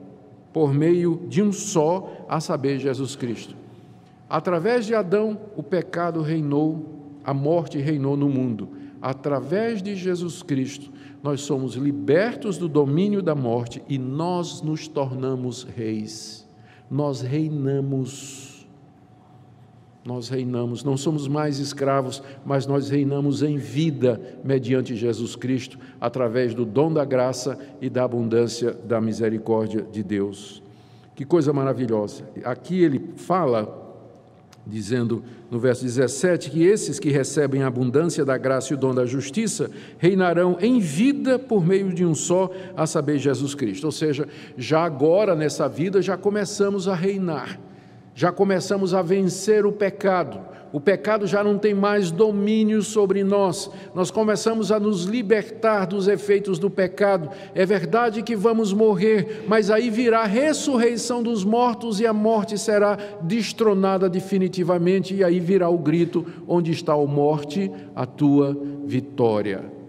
por 0.52 0.74
meio 0.74 1.22
de 1.28 1.42
um 1.42 1.52
só, 1.52 2.26
a 2.28 2.40
saber, 2.40 2.78
Jesus 2.78 3.16
Cristo. 3.16 3.56
Através 4.28 4.85
de 4.85 4.94
Adão, 4.94 5.38
o 5.56 5.62
pecado 5.62 6.20
reinou, 6.20 6.85
a 7.24 7.32
morte 7.32 7.78
reinou 7.78 8.16
no 8.16 8.28
mundo. 8.28 8.68
Através 9.03 9.83
de 9.83 9.97
Jesus 9.97 10.45
Cristo, 10.45 10.93
nós 11.21 11.41
somos 11.41 11.75
libertos 11.75 12.57
do 12.57 12.69
domínio 12.69 13.21
da 13.21 13.35
morte 13.35 13.83
e 13.88 13.99
nós 13.99 14.62
nos 14.62 14.87
tornamos 14.87 15.65
reis. 15.65 16.49
Nós 16.88 17.21
reinamos. 17.21 18.65
Nós 20.05 20.29
reinamos, 20.29 20.83
não 20.83 20.97
somos 20.97 21.29
mais 21.29 21.61
escravos, 21.61 22.23
mas 22.45 22.67
nós 22.67 22.91
reinamos 22.91 23.43
em 23.43 23.57
vida 23.57 24.21
mediante 24.45 24.97
Jesus 24.97 25.37
Cristo, 25.37 25.79
através 26.01 26.55
do 26.55 26.65
dom 26.65 26.93
da 26.93 27.05
graça 27.05 27.57
e 27.81 27.88
da 27.88 28.03
abundância 28.03 28.73
da 28.73 29.01
misericórdia 29.01 29.83
de 29.83 30.03
Deus. 30.03 30.61
Que 31.15 31.25
coisa 31.25 31.53
maravilhosa. 31.53 32.25
Aqui 32.45 32.83
ele 32.83 33.12
fala 33.15 33.82
dizendo 34.66 35.25
no 35.51 35.59
verso 35.59 35.85
17 35.85 36.51
que 36.51 36.62
esses 36.64 36.98
que 36.98 37.11
recebem 37.11 37.62
a 37.62 37.66
abundância 37.66 38.25
da 38.25 38.38
graça 38.38 38.72
e 38.72 38.77
o 38.77 38.79
dom 38.79 38.94
da 38.94 39.05
justiça 39.05 39.70
reinarão 39.98 40.57
em 40.61 40.79
vida 40.79 41.38
por 41.38 41.66
meio 41.66 41.92
de 41.92 42.05
um 42.05 42.14
só, 42.14 42.51
a 42.77 42.87
saber, 42.87 43.18
Jesus 43.18 43.55
Cristo. 43.55 43.85
Ou 43.85 43.92
seja, 43.92 44.29
já 44.57 44.85
agora 44.85 45.35
nessa 45.35 45.68
vida 45.68 46.01
já 46.01 46.16
começamos 46.16 46.87
a 46.87 46.94
reinar, 46.94 47.59
já 48.14 48.31
começamos 48.31 48.94
a 48.94 49.03
vencer 49.03 49.66
o 49.66 49.72
pecado 49.72 50.53
o 50.72 50.80
pecado 50.80 51.26
já 51.26 51.44
não 51.44 51.58
tem 51.58 51.74
mais 51.74 52.11
domínio 52.11 52.82
sobre 52.82 53.22
nós, 53.22 53.70
nós 53.94 54.11
começamos 54.11 54.72
a 54.72 54.80
nos 54.80 55.04
libertar 55.04 55.87
dos 55.87 56.08
efeitos 56.08 56.58
do 56.58 56.70
pecado. 56.70 57.28
É 57.54 57.66
verdade 57.66 58.22
que 58.22 58.35
vamos 58.35 58.72
morrer, 58.72 59.44
mas 59.46 59.70
aí 59.70 59.90
virá 59.90 60.20
a 60.20 60.26
ressurreição 60.26 61.22
dos 61.22 61.44
mortos 61.44 62.00
e 62.00 62.06
a 62.06 62.12
morte 62.12 62.56
será 62.56 62.96
destronada 63.20 64.08
definitivamente, 64.08 65.14
e 65.14 65.22
aí 65.22 65.38
virá 65.38 65.68
o 65.68 65.78
grito: 65.78 66.24
Onde 66.48 66.72
está 66.72 66.94
a 66.94 67.06
morte, 67.06 67.70
a 67.94 68.06
tua 68.06 68.56
vitória? 68.85 69.82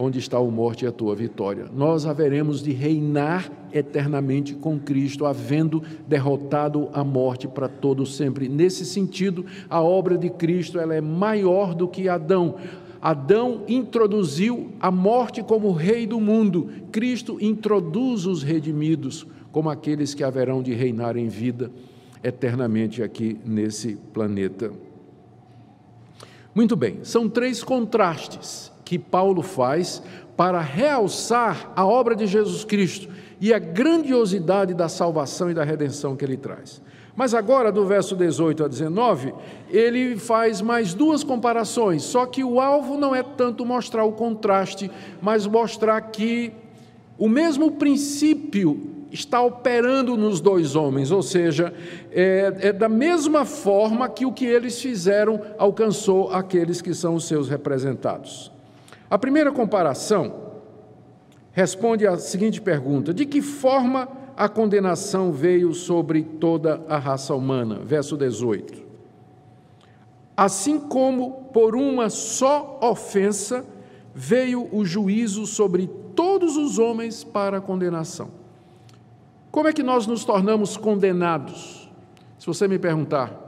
Onde 0.00 0.18
está 0.18 0.38
a 0.38 0.42
morte 0.42 0.84
e 0.84 0.88
a 0.88 0.92
tua 0.92 1.14
vitória. 1.14 1.66
Nós 1.72 2.06
haveremos 2.06 2.62
de 2.62 2.72
reinar 2.72 3.52
eternamente 3.72 4.54
com 4.54 4.78
Cristo, 4.78 5.26
havendo 5.26 5.82
derrotado 6.08 6.88
a 6.92 7.04
morte 7.04 7.46
para 7.46 7.68
todo 7.68 8.06
sempre. 8.06 8.48
Nesse 8.48 8.86
sentido, 8.86 9.44
a 9.68 9.82
obra 9.82 10.16
de 10.16 10.30
Cristo 10.30 10.78
ela 10.78 10.94
é 10.94 11.00
maior 11.00 11.74
do 11.74 11.86
que 11.86 12.08
Adão. 12.08 12.56
Adão 13.00 13.62
introduziu 13.68 14.70
a 14.80 14.90
morte 14.90 15.42
como 15.42 15.72
rei 15.72 16.06
do 16.06 16.18
mundo. 16.18 16.70
Cristo 16.90 17.36
introduz 17.40 18.24
os 18.26 18.42
redimidos 18.42 19.26
como 19.52 19.68
aqueles 19.68 20.14
que 20.14 20.24
haverão 20.24 20.62
de 20.62 20.72
reinar 20.72 21.16
em 21.16 21.28
vida 21.28 21.70
eternamente 22.22 23.02
aqui 23.02 23.38
nesse 23.44 23.96
planeta. 24.12 24.70
Muito 26.54 26.74
bem, 26.74 26.98
são 27.02 27.28
três 27.28 27.62
contrastes 27.62 28.70
que 28.90 28.98
Paulo 28.98 29.40
faz 29.40 30.02
para 30.36 30.60
realçar 30.60 31.70
a 31.76 31.86
obra 31.86 32.16
de 32.16 32.26
Jesus 32.26 32.64
Cristo 32.64 33.08
e 33.40 33.54
a 33.54 33.58
grandiosidade 33.60 34.74
da 34.74 34.88
salvação 34.88 35.48
e 35.48 35.54
da 35.54 35.62
redenção 35.62 36.16
que 36.16 36.24
ele 36.24 36.36
traz. 36.36 36.82
Mas 37.14 37.32
agora, 37.32 37.70
do 37.70 37.86
verso 37.86 38.16
18 38.16 38.64
a 38.64 38.66
19, 38.66 39.32
ele 39.68 40.16
faz 40.16 40.60
mais 40.60 40.92
duas 40.92 41.22
comparações, 41.22 42.02
só 42.02 42.26
que 42.26 42.42
o 42.42 42.60
alvo 42.60 42.96
não 42.96 43.14
é 43.14 43.22
tanto 43.22 43.64
mostrar 43.64 44.02
o 44.02 44.10
contraste, 44.10 44.90
mas 45.22 45.46
mostrar 45.46 46.00
que 46.00 46.52
o 47.16 47.28
mesmo 47.28 47.70
princípio 47.70 49.06
está 49.12 49.40
operando 49.40 50.16
nos 50.16 50.40
dois 50.40 50.74
homens, 50.74 51.12
ou 51.12 51.22
seja, 51.22 51.72
é, 52.10 52.56
é, 52.58 52.72
da 52.72 52.88
mesma 52.88 53.44
forma 53.44 54.08
que 54.08 54.26
o 54.26 54.32
que 54.32 54.46
eles 54.46 54.82
fizeram 54.82 55.40
alcançou 55.58 56.32
aqueles 56.32 56.82
que 56.82 56.92
são 56.92 57.14
os 57.14 57.28
seus 57.28 57.48
representados. 57.48 58.50
A 59.10 59.18
primeira 59.18 59.50
comparação 59.50 60.52
responde 61.50 62.06
à 62.06 62.16
seguinte 62.16 62.60
pergunta: 62.60 63.12
de 63.12 63.26
que 63.26 63.42
forma 63.42 64.08
a 64.36 64.48
condenação 64.48 65.32
veio 65.32 65.74
sobre 65.74 66.22
toda 66.22 66.80
a 66.88 66.96
raça 66.96 67.34
humana? 67.34 67.80
Verso 67.84 68.16
18. 68.16 68.88
Assim 70.36 70.78
como 70.78 71.48
por 71.52 71.74
uma 71.74 72.08
só 72.08 72.78
ofensa 72.80 73.66
veio 74.14 74.68
o 74.72 74.84
juízo 74.84 75.44
sobre 75.44 75.88
todos 76.14 76.56
os 76.56 76.78
homens 76.78 77.24
para 77.24 77.58
a 77.58 77.60
condenação. 77.60 78.30
Como 79.50 79.68
é 79.68 79.72
que 79.72 79.82
nós 79.82 80.06
nos 80.06 80.24
tornamos 80.24 80.76
condenados? 80.76 81.90
Se 82.38 82.46
você 82.46 82.68
me 82.68 82.78
perguntar, 82.78 83.38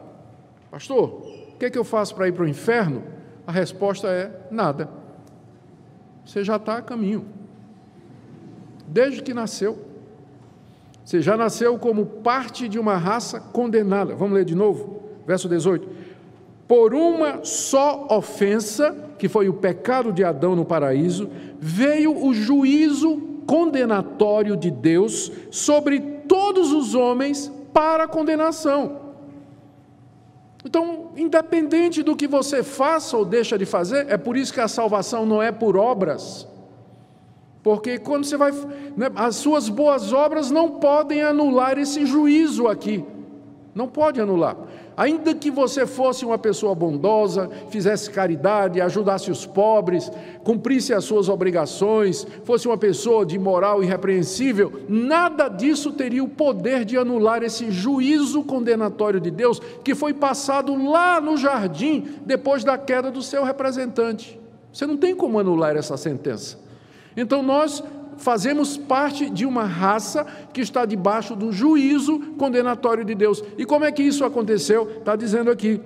pastor, 0.70 1.22
o 1.55 1.57
que 1.59 1.66
é 1.66 1.70
que 1.70 1.79
eu 1.79 1.85
faço 1.85 2.14
para 2.14 2.29
ir 2.29 2.33
para 2.33 2.44
o 2.44 2.48
inferno? 2.48 3.05
A 3.46 3.53
resposta 3.53 4.09
é 4.09 4.46
nada 4.51 5.02
você 6.25 6.45
já 6.45 6.57
está 6.57 6.79
a 6.79 6.83
caminho. 6.83 7.25
Desde 8.87 9.23
que 9.23 9.35
nasceu. 9.35 9.79
Você 11.05 11.21
já 11.21 11.37
nasceu 11.37 11.79
como 11.79 12.07
parte 12.07 12.69
de 12.69 12.79
uma 12.79 12.97
raça 12.97 13.41
condenada. 13.41 14.15
Vamos 14.15 14.35
ler 14.35 14.45
de 14.45 14.55
novo, 14.55 15.03
verso 15.27 15.49
18. 15.49 15.89
Por 16.69 16.95
uma 16.95 17.45
só 17.45 18.07
ofensa, 18.11 18.97
que 19.19 19.29
foi 19.29 19.49
o 19.49 19.55
pecado 19.55 20.13
de 20.13 20.23
Adão 20.23 20.55
no 20.55 20.65
paraíso, 20.65 21.29
veio 21.59 22.25
o 22.25 22.33
juízo 22.33 23.21
condenatório 23.47 24.57
de 24.57 24.71
Deus 24.71 25.31
sobre 25.51 26.01
todos 26.01 26.73
os 26.73 26.95
homens 26.95 27.53
para 27.73 28.07
condenação. 28.07 29.02
Então, 30.64 31.11
independente 31.16 32.03
do 32.03 32.14
que 32.14 32.27
você 32.27 32.62
faça 32.62 33.16
ou 33.16 33.25
deixa 33.25 33.59
de 33.59 33.66
fazer, 33.66 34.07
é 34.09 34.16
por 34.16 34.37
isso 34.37 34.53
que 34.53 34.61
a 34.61 34.68
salvação 34.68 35.27
não 35.27 35.42
é 35.42 35.51
por 35.51 35.77
obras. 35.77 36.46
Porque 37.62 37.98
quando 37.98 38.25
você 38.25 38.37
vai. 38.37 38.53
Né, 38.96 39.11
as 39.14 39.37
suas 39.37 39.68
boas 39.68 40.12
obras 40.12 40.51
não 40.51 40.70
podem 40.81 41.22
anular 41.22 41.79
esse 41.79 42.05
juízo 42.07 42.68
aqui. 42.68 43.05
Não 43.75 43.88
pode 43.88 44.20
anular. 44.20 44.57
Ainda 44.96 45.35
que 45.35 45.50
você 45.50 45.87
fosse 45.87 46.24
uma 46.24 46.37
pessoa 46.37 46.74
bondosa, 46.74 47.48
fizesse 47.70 48.11
caridade, 48.11 48.81
ajudasse 48.81 49.31
os 49.31 49.46
pobres, 49.46 50.11
cumprisse 50.44 50.92
as 50.92 51.05
suas 51.05 51.28
obrigações, 51.28 52.26
fosse 52.44 52.68
uma 52.68 52.76
pessoa 52.76 53.24
de 53.24 53.38
moral 53.38 53.83
irrepreensível, 53.83 54.85
nada 54.88 55.48
disso 55.48 55.92
teria 55.92 56.22
o 56.22 56.28
poder 56.28 56.85
de 56.85 56.96
anular 56.96 57.42
esse 57.42 57.70
juízo 57.70 58.42
condenatório 58.42 59.20
de 59.20 59.31
Deus 59.31 59.61
que 59.83 59.94
foi 59.94 60.12
passado 60.12 60.74
lá 60.90 61.20
no 61.20 61.37
jardim 61.37 62.16
depois 62.26 62.62
da 62.62 62.76
queda 62.76 63.11
do 63.11 63.22
seu 63.22 63.44
representante. 63.44 64.38
Você 64.72 64.87
não 64.87 64.96
tem 64.96 65.14
como 65.14 65.38
anular 65.38 65.76
essa 65.76 65.96
sentença. 65.96 66.59
Então 67.16 67.42
nós 67.42 67.83
fazemos 68.16 68.77
parte 68.77 69.29
de 69.29 69.44
uma 69.44 69.64
raça 69.64 70.25
que 70.53 70.61
está 70.61 70.85
debaixo 70.85 71.35
do 71.35 71.53
juízo 71.53 72.18
condenatório 72.38 73.05
de 73.05 73.14
Deus. 73.14 73.42
E 73.57 73.64
como 73.64 73.85
é 73.85 73.92
que 73.92 74.03
isso 74.03 74.25
aconteceu? 74.25 74.90
Está 74.98 75.16
dizendo 75.16 75.51
aqui, 75.51 75.81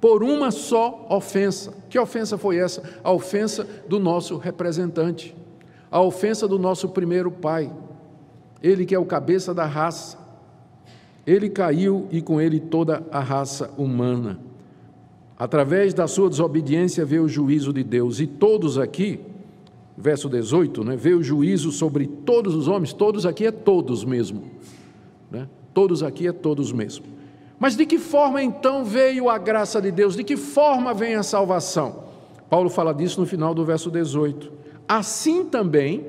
por 0.00 0.22
uma 0.22 0.50
só 0.50 1.06
ofensa. 1.08 1.74
Que 1.88 1.98
ofensa 1.98 2.36
foi 2.36 2.58
essa? 2.58 2.82
A 3.02 3.10
ofensa 3.12 3.66
do 3.88 3.98
nosso 3.98 4.36
representante, 4.36 5.34
a 5.90 6.00
ofensa 6.00 6.46
do 6.46 6.58
nosso 6.58 6.88
primeiro 6.90 7.30
pai, 7.30 7.72
ele 8.62 8.84
que 8.84 8.94
é 8.94 8.98
o 8.98 9.04
cabeça 9.04 9.54
da 9.54 9.64
raça. 9.64 10.18
Ele 11.26 11.48
caiu 11.48 12.06
e 12.10 12.22
com 12.22 12.40
ele 12.40 12.60
toda 12.60 13.02
a 13.10 13.20
raça 13.20 13.70
humana. 13.76 14.38
Através 15.38 15.92
da 15.92 16.06
sua 16.06 16.30
desobediência 16.30 17.04
veio 17.04 17.24
o 17.24 17.28
juízo 17.28 17.72
de 17.72 17.82
Deus, 17.82 18.20
e 18.20 18.26
todos 18.26 18.78
aqui 18.78 19.20
verso 19.96 20.28
18, 20.28 20.84
né, 20.84 20.96
veio 20.96 21.18
o 21.18 21.22
juízo 21.22 21.72
sobre 21.72 22.06
todos 22.06 22.54
os 22.54 22.68
homens, 22.68 22.92
todos 22.92 23.24
aqui 23.24 23.46
é 23.46 23.50
todos 23.50 24.04
mesmo. 24.04 24.50
Né? 25.30 25.48
Todos 25.72 26.02
aqui 26.02 26.26
é 26.26 26.32
todos 26.32 26.72
mesmo. 26.72 27.06
Mas 27.58 27.76
de 27.76 27.86
que 27.86 27.98
forma 27.98 28.42
então 28.42 28.84
veio 28.84 29.30
a 29.30 29.38
graça 29.38 29.80
de 29.80 29.90
Deus? 29.90 30.14
De 30.14 30.22
que 30.22 30.36
forma 30.36 30.92
vem 30.92 31.14
a 31.14 31.22
salvação? 31.22 32.04
Paulo 32.50 32.68
fala 32.68 32.92
disso 32.92 33.20
no 33.20 33.26
final 33.26 33.54
do 33.54 33.64
verso 33.64 33.90
18. 33.90 34.52
Assim 34.86 35.44
também, 35.44 36.06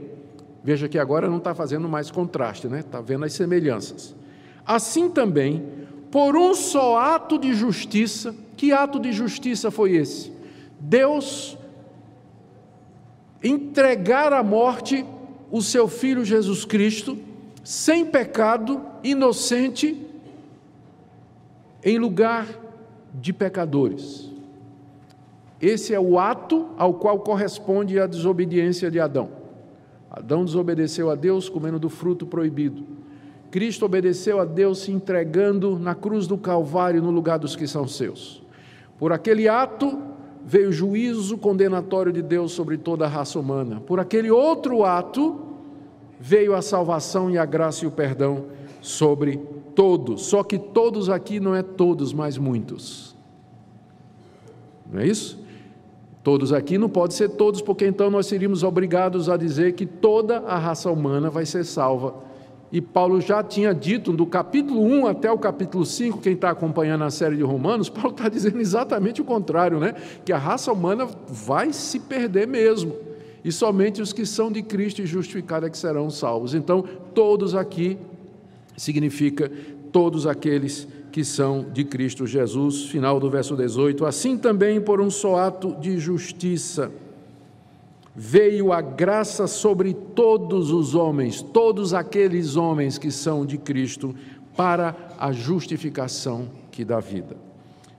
veja 0.64 0.90
que 0.90 1.00
agora 1.00 1.30
não 1.30 1.38
está 1.38 1.56
fazendo 1.56 1.88
mais 1.88 2.12
contraste, 2.12 2.68
né? 2.68 2.80
está 2.80 3.00
vendo 3.00 3.24
as 3.24 3.34
semelhanças. 3.34 4.14
Assim 4.66 5.10
também, 5.10 5.64
por 6.12 6.36
um 6.36 6.54
só 6.54 7.00
ato 7.00 7.40
de 7.40 7.54
justiça, 7.54 8.36
que 8.58 8.74
ato 8.74 9.00
de 9.00 9.14
justiça 9.14 9.72
foi 9.72 9.96
esse? 9.96 10.34
Deus 10.80 11.58
entregar 13.44 14.34
à 14.34 14.42
morte 14.44 15.06
o 15.52 15.62
seu 15.62 15.88
filho 15.88 16.26
Jesus 16.26 16.66
Cristo, 16.66 17.18
sem 17.64 18.06
pecado, 18.06 18.82
inocente, 19.04 20.06
em 21.84 21.98
lugar 21.98 22.48
de 23.14 23.32
pecadores. 23.32 24.30
Esse 25.62 25.94
é 25.94 26.00
o 26.00 26.20
ato 26.20 26.68
ao 26.78 26.94
qual 26.94 27.20
corresponde 27.20 28.00
a 28.00 28.06
desobediência 28.06 28.92
de 28.92 29.00
Adão. 29.00 29.30
Adão 30.10 30.46
desobedeceu 30.46 31.10
a 31.10 31.16
Deus 31.16 31.50
comendo 31.50 31.80
do 31.80 31.90
fruto 31.90 32.26
proibido. 32.26 32.84
Cristo 33.50 33.86
obedeceu 33.86 34.40
a 34.40 34.46
Deus 34.46 34.80
se 34.80 34.92
entregando 34.92 35.80
na 35.80 35.96
cruz 35.96 36.28
do 36.28 36.38
Calvário 36.38 37.02
no 37.02 37.12
lugar 37.12 37.40
dos 37.40 37.56
que 37.56 37.68
são 37.68 37.88
seus. 37.88 38.44
Por 38.98 39.12
aquele 39.12 39.48
ato, 39.48 40.00
veio 40.48 40.72
juízo 40.72 41.38
condenatório 41.38 42.14
de 42.14 42.22
Deus 42.22 42.54
sobre 42.54 42.78
toda 42.78 43.04
a 43.04 43.10
raça 43.10 43.38
humana. 43.38 43.82
Por 43.82 44.00
aquele 44.00 44.32
outro 44.32 44.86
ato, 44.86 45.42
veio 46.18 46.56
a 46.56 46.62
salvação 46.62 47.30
e 47.30 47.38
a 47.38 47.44
graça 47.44 47.84
e 47.84 47.88
o 47.88 47.92
perdão 47.92 48.46
sobre 48.80 49.42
todos. 49.76 50.28
Só 50.28 50.44
que 50.44 50.58
todos 50.58 51.10
aqui 51.10 51.42
não 51.42 51.54
é 51.54 51.62
todos, 51.62 52.14
mas 52.14 52.38
muitos. 52.38 53.14
Não 54.90 55.02
é 55.02 55.08
isso? 55.08 55.38
Todos 56.24 56.54
aqui 56.54 56.78
não 56.78 56.88
pode 56.88 57.14
ser 57.14 57.28
todos, 57.32 57.62
porque 57.62 57.86
então 57.86 58.10
nós 58.10 58.26
seríamos 58.26 58.64
obrigados 58.64 59.28
a 59.28 59.36
dizer 59.36 59.74
que 59.74 59.86
toda 59.86 60.38
a 60.40 60.58
raça 60.58 60.90
humana 60.90 61.30
vai 61.30 61.46
ser 61.46 61.66
salva 61.66 62.16
e 62.72 62.82
Paulo 62.82 63.22
já 63.22 63.42
tinha 63.42 63.74
dito 63.74 64.12
do 64.12 64.26
capítulo 64.26 64.82
1 64.82 65.08
até 65.08 65.32
o 65.32 65.38
capítulo 65.38 65.86
5, 65.86 66.20
quem 66.20 66.34
está 66.34 66.50
acompanhando 66.50 67.04
a 67.04 67.10
série 67.10 67.38
de 67.38 67.44
Romanos, 67.44 67.88
Paulo 67.90 68.12
está 68.12 68.28
dizendo 68.28 68.60
exatamente 68.60 69.22
o 69.22 69.26
contrário, 69.26 69.80
né? 69.80 69.94
Que 70.26 70.34
a 70.34 70.38
raça 70.38 70.72
humana 70.72 71.08
vai 71.28 71.72
se 71.72 72.00
perder 72.00 72.48
mesmo. 72.48 72.94
E 73.44 73.52
somente 73.52 74.02
os 74.02 74.12
que 74.12 74.26
são 74.26 74.52
de 74.52 74.62
Cristo 74.62 75.02
e 75.02 75.06
justificados 75.06 75.68
é 75.68 75.70
que 75.70 75.78
serão 75.78 76.10
salvos. 76.10 76.54
Então, 76.54 76.84
todos 77.14 77.56
aqui 77.56 77.98
significa 78.76 79.50
todos 79.92 80.28
aqueles 80.28 80.86
que 81.12 81.24
são 81.24 81.66
de 81.72 81.86
Cristo 81.86 82.28
Jesus. 82.28 82.84
Final 82.88 83.20
do 83.20 83.30
verso 83.30 83.56
18. 83.56 84.06
Assim 84.06 84.38
também 84.38 84.82
por 84.82 85.00
um 85.00 85.10
só 85.10 85.38
ato 85.38 85.74
de 85.80 85.98
justiça 85.98 86.92
veio 88.20 88.74
a 88.74 88.82
graça 88.82 89.46
sobre 89.46 89.94
todos 89.94 90.72
os 90.72 90.96
homens, 90.96 91.44
todos 91.44 91.94
aqueles 91.94 92.56
homens 92.56 92.98
que 92.98 93.12
são 93.12 93.46
de 93.46 93.60
Cristo, 93.60 94.16
para 94.56 94.96
a 95.20 95.32
justificação 95.32 96.50
que 96.72 96.84
dá 96.84 97.00
vida. 97.00 97.38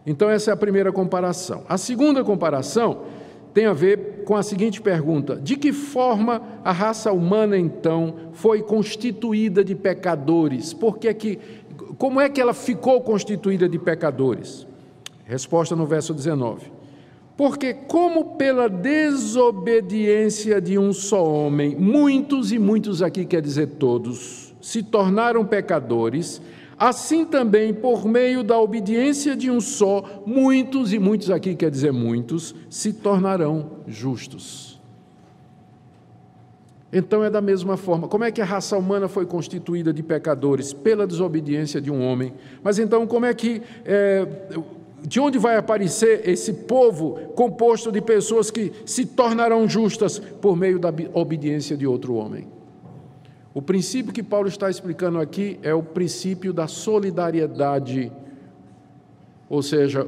Então, 0.05 0.29
essa 0.29 0.51
é 0.51 0.55
a 0.55 0.57
primeira 0.57 0.91
comparação. 0.91 1.63
A 1.69 1.79
segunda 1.79 2.25
comparação 2.25 3.03
tem 3.55 3.67
a 3.67 3.73
ver 3.73 4.25
com 4.25 4.35
a 4.35 4.43
seguinte 4.43 4.83
pergunta: 4.83 5.37
de 5.37 5.55
que 5.55 5.73
forma 5.73 6.43
a 6.65 6.73
raça 6.73 7.13
humana 7.13 7.57
então 7.57 8.15
foi 8.33 8.61
constituída 8.61 9.63
de 9.63 9.77
pecadores? 9.77 10.75
Por 10.75 10.99
que 10.99 11.07
é 11.07 11.15
que, 11.15 11.39
como 11.97 12.21
é 12.21 12.29
que 12.29 12.41
ela 12.41 12.55
ficou 12.55 13.01
constituída 13.03 13.69
de 13.69 13.79
pecadores? 13.79 14.67
Resposta 15.25 15.77
no 15.77 15.87
verso 15.87 16.13
19. 16.13 16.78
Porque, 17.39 17.73
como 17.73 18.35
pela 18.35 18.69
desobediência 18.69 20.61
de 20.61 20.77
um 20.77 20.93
só 20.93 21.25
homem, 21.25 21.77
muitos, 21.77 22.51
e 22.51 22.59
muitos 22.59 23.01
aqui 23.01 23.25
quer 23.25 23.41
dizer 23.41 23.69
todos, 23.79 24.53
se 24.61 24.83
tornaram 24.83 25.47
pecadores, 25.47 26.43
assim 26.77 27.25
também, 27.25 27.73
por 27.73 28.07
meio 28.07 28.43
da 28.43 28.59
obediência 28.59 29.37
de 29.37 29.49
um 29.53 29.61
só, 29.61 30.25
muitos, 30.27 30.93
e 30.93 30.99
muitos 30.99 31.31
aqui 31.31 31.55
quer 31.55 31.71
dizer 31.71 31.93
muitos, 31.93 32.57
se 32.69 32.93
tornarão 32.93 33.71
justos. 33.87 34.81
Então 36.93 37.23
é 37.23 37.31
da 37.31 37.41
mesma 37.41 37.77
forma. 37.77 38.09
Como 38.09 38.25
é 38.25 38.33
que 38.33 38.41
a 38.41 38.45
raça 38.45 38.77
humana 38.77 39.07
foi 39.07 39.27
constituída 39.27 39.93
de 39.93 40.03
pecadores? 40.03 40.73
Pela 40.73 41.07
desobediência 41.07 41.81
de 41.81 41.91
um 41.91 42.03
homem. 42.03 42.33
Mas 42.65 42.81
então, 42.81 43.07
como 43.07 43.27
é 43.27 43.35
que 43.35 43.63
é, 43.85 44.27
de 45.03 45.21
onde 45.21 45.39
vai 45.39 45.57
aparecer 45.57 46.29
esse 46.29 46.53
povo 46.53 47.15
composto 47.35 47.93
de 47.93 48.01
pessoas 48.01 48.51
que 48.51 48.73
se 48.85 49.07
tornarão 49.07 49.69
justas 49.69 50.19
por 50.19 50.57
meio 50.57 50.79
da 50.79 50.93
obediência 51.15 51.77
de 51.77 51.87
outro 51.87 52.15
homem? 52.15 52.49
O 53.55 53.63
princípio 53.63 54.13
que 54.13 54.23
Paulo 54.23 54.49
está 54.49 54.71
explicando 54.71 55.19
aqui 55.19 55.59
é 55.63 55.73
o 55.75 55.83
princípio 55.83 56.53
da 56.53 56.67
solidariedade, 56.67 58.13
ou 59.49 59.63
seja, 59.63 60.07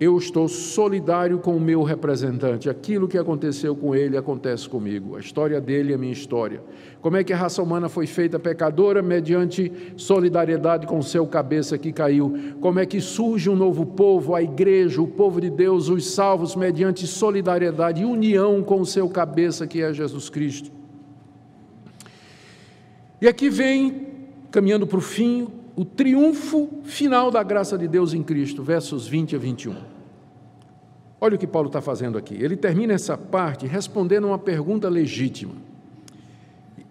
eu 0.00 0.16
estou 0.16 0.48
solidário 0.48 1.38
com 1.40 1.54
o 1.54 1.60
meu 1.60 1.82
representante. 1.82 2.70
Aquilo 2.70 3.06
que 3.06 3.18
aconteceu 3.18 3.76
com 3.76 3.94
ele 3.94 4.16
acontece 4.16 4.66
comigo. 4.66 5.14
A 5.14 5.20
história 5.20 5.60
dele 5.60 5.92
é 5.92 5.98
minha 5.98 6.12
história. 6.12 6.62
Como 7.02 7.18
é 7.18 7.22
que 7.22 7.34
a 7.34 7.36
raça 7.36 7.62
humana 7.62 7.86
foi 7.86 8.06
feita 8.06 8.38
pecadora 8.38 9.02
mediante 9.02 9.70
solidariedade 9.98 10.86
com 10.86 10.98
o 10.98 11.02
seu 11.02 11.26
cabeça 11.26 11.76
que 11.76 11.92
caiu? 11.92 12.34
Como 12.62 12.78
é 12.78 12.86
que 12.86 12.98
surge 12.98 13.50
um 13.50 13.54
novo 13.54 13.84
povo, 13.84 14.34
a 14.34 14.42
igreja, 14.42 15.02
o 15.02 15.06
povo 15.06 15.38
de 15.38 15.50
Deus, 15.50 15.90
os 15.90 16.10
salvos 16.10 16.56
mediante 16.56 17.06
solidariedade 17.06 18.00
e 18.00 18.06
união 18.06 18.62
com 18.62 18.80
o 18.80 18.86
seu 18.86 19.06
cabeça 19.06 19.66
que 19.66 19.82
é 19.82 19.92
Jesus 19.92 20.30
Cristo? 20.30 20.72
E 23.20 23.28
aqui 23.28 23.50
vem, 23.50 24.06
caminhando 24.50 24.86
para 24.86 24.96
o 24.96 25.02
fim, 25.02 25.46
o 25.76 25.84
triunfo 25.84 26.70
final 26.84 27.30
da 27.30 27.42
graça 27.42 27.76
de 27.76 27.86
Deus 27.86 28.14
em 28.14 28.22
Cristo, 28.22 28.62
versos 28.62 29.06
20 29.06 29.36
a 29.36 29.38
21. 29.38 29.89
Olha 31.20 31.36
o 31.36 31.38
que 31.38 31.46
Paulo 31.46 31.68
está 31.68 31.80
fazendo 31.80 32.16
aqui. 32.16 32.34
Ele 32.34 32.56
termina 32.56 32.94
essa 32.94 33.16
parte 33.18 33.66
respondendo 33.66 34.26
uma 34.26 34.38
pergunta 34.38 34.88
legítima. 34.88 35.54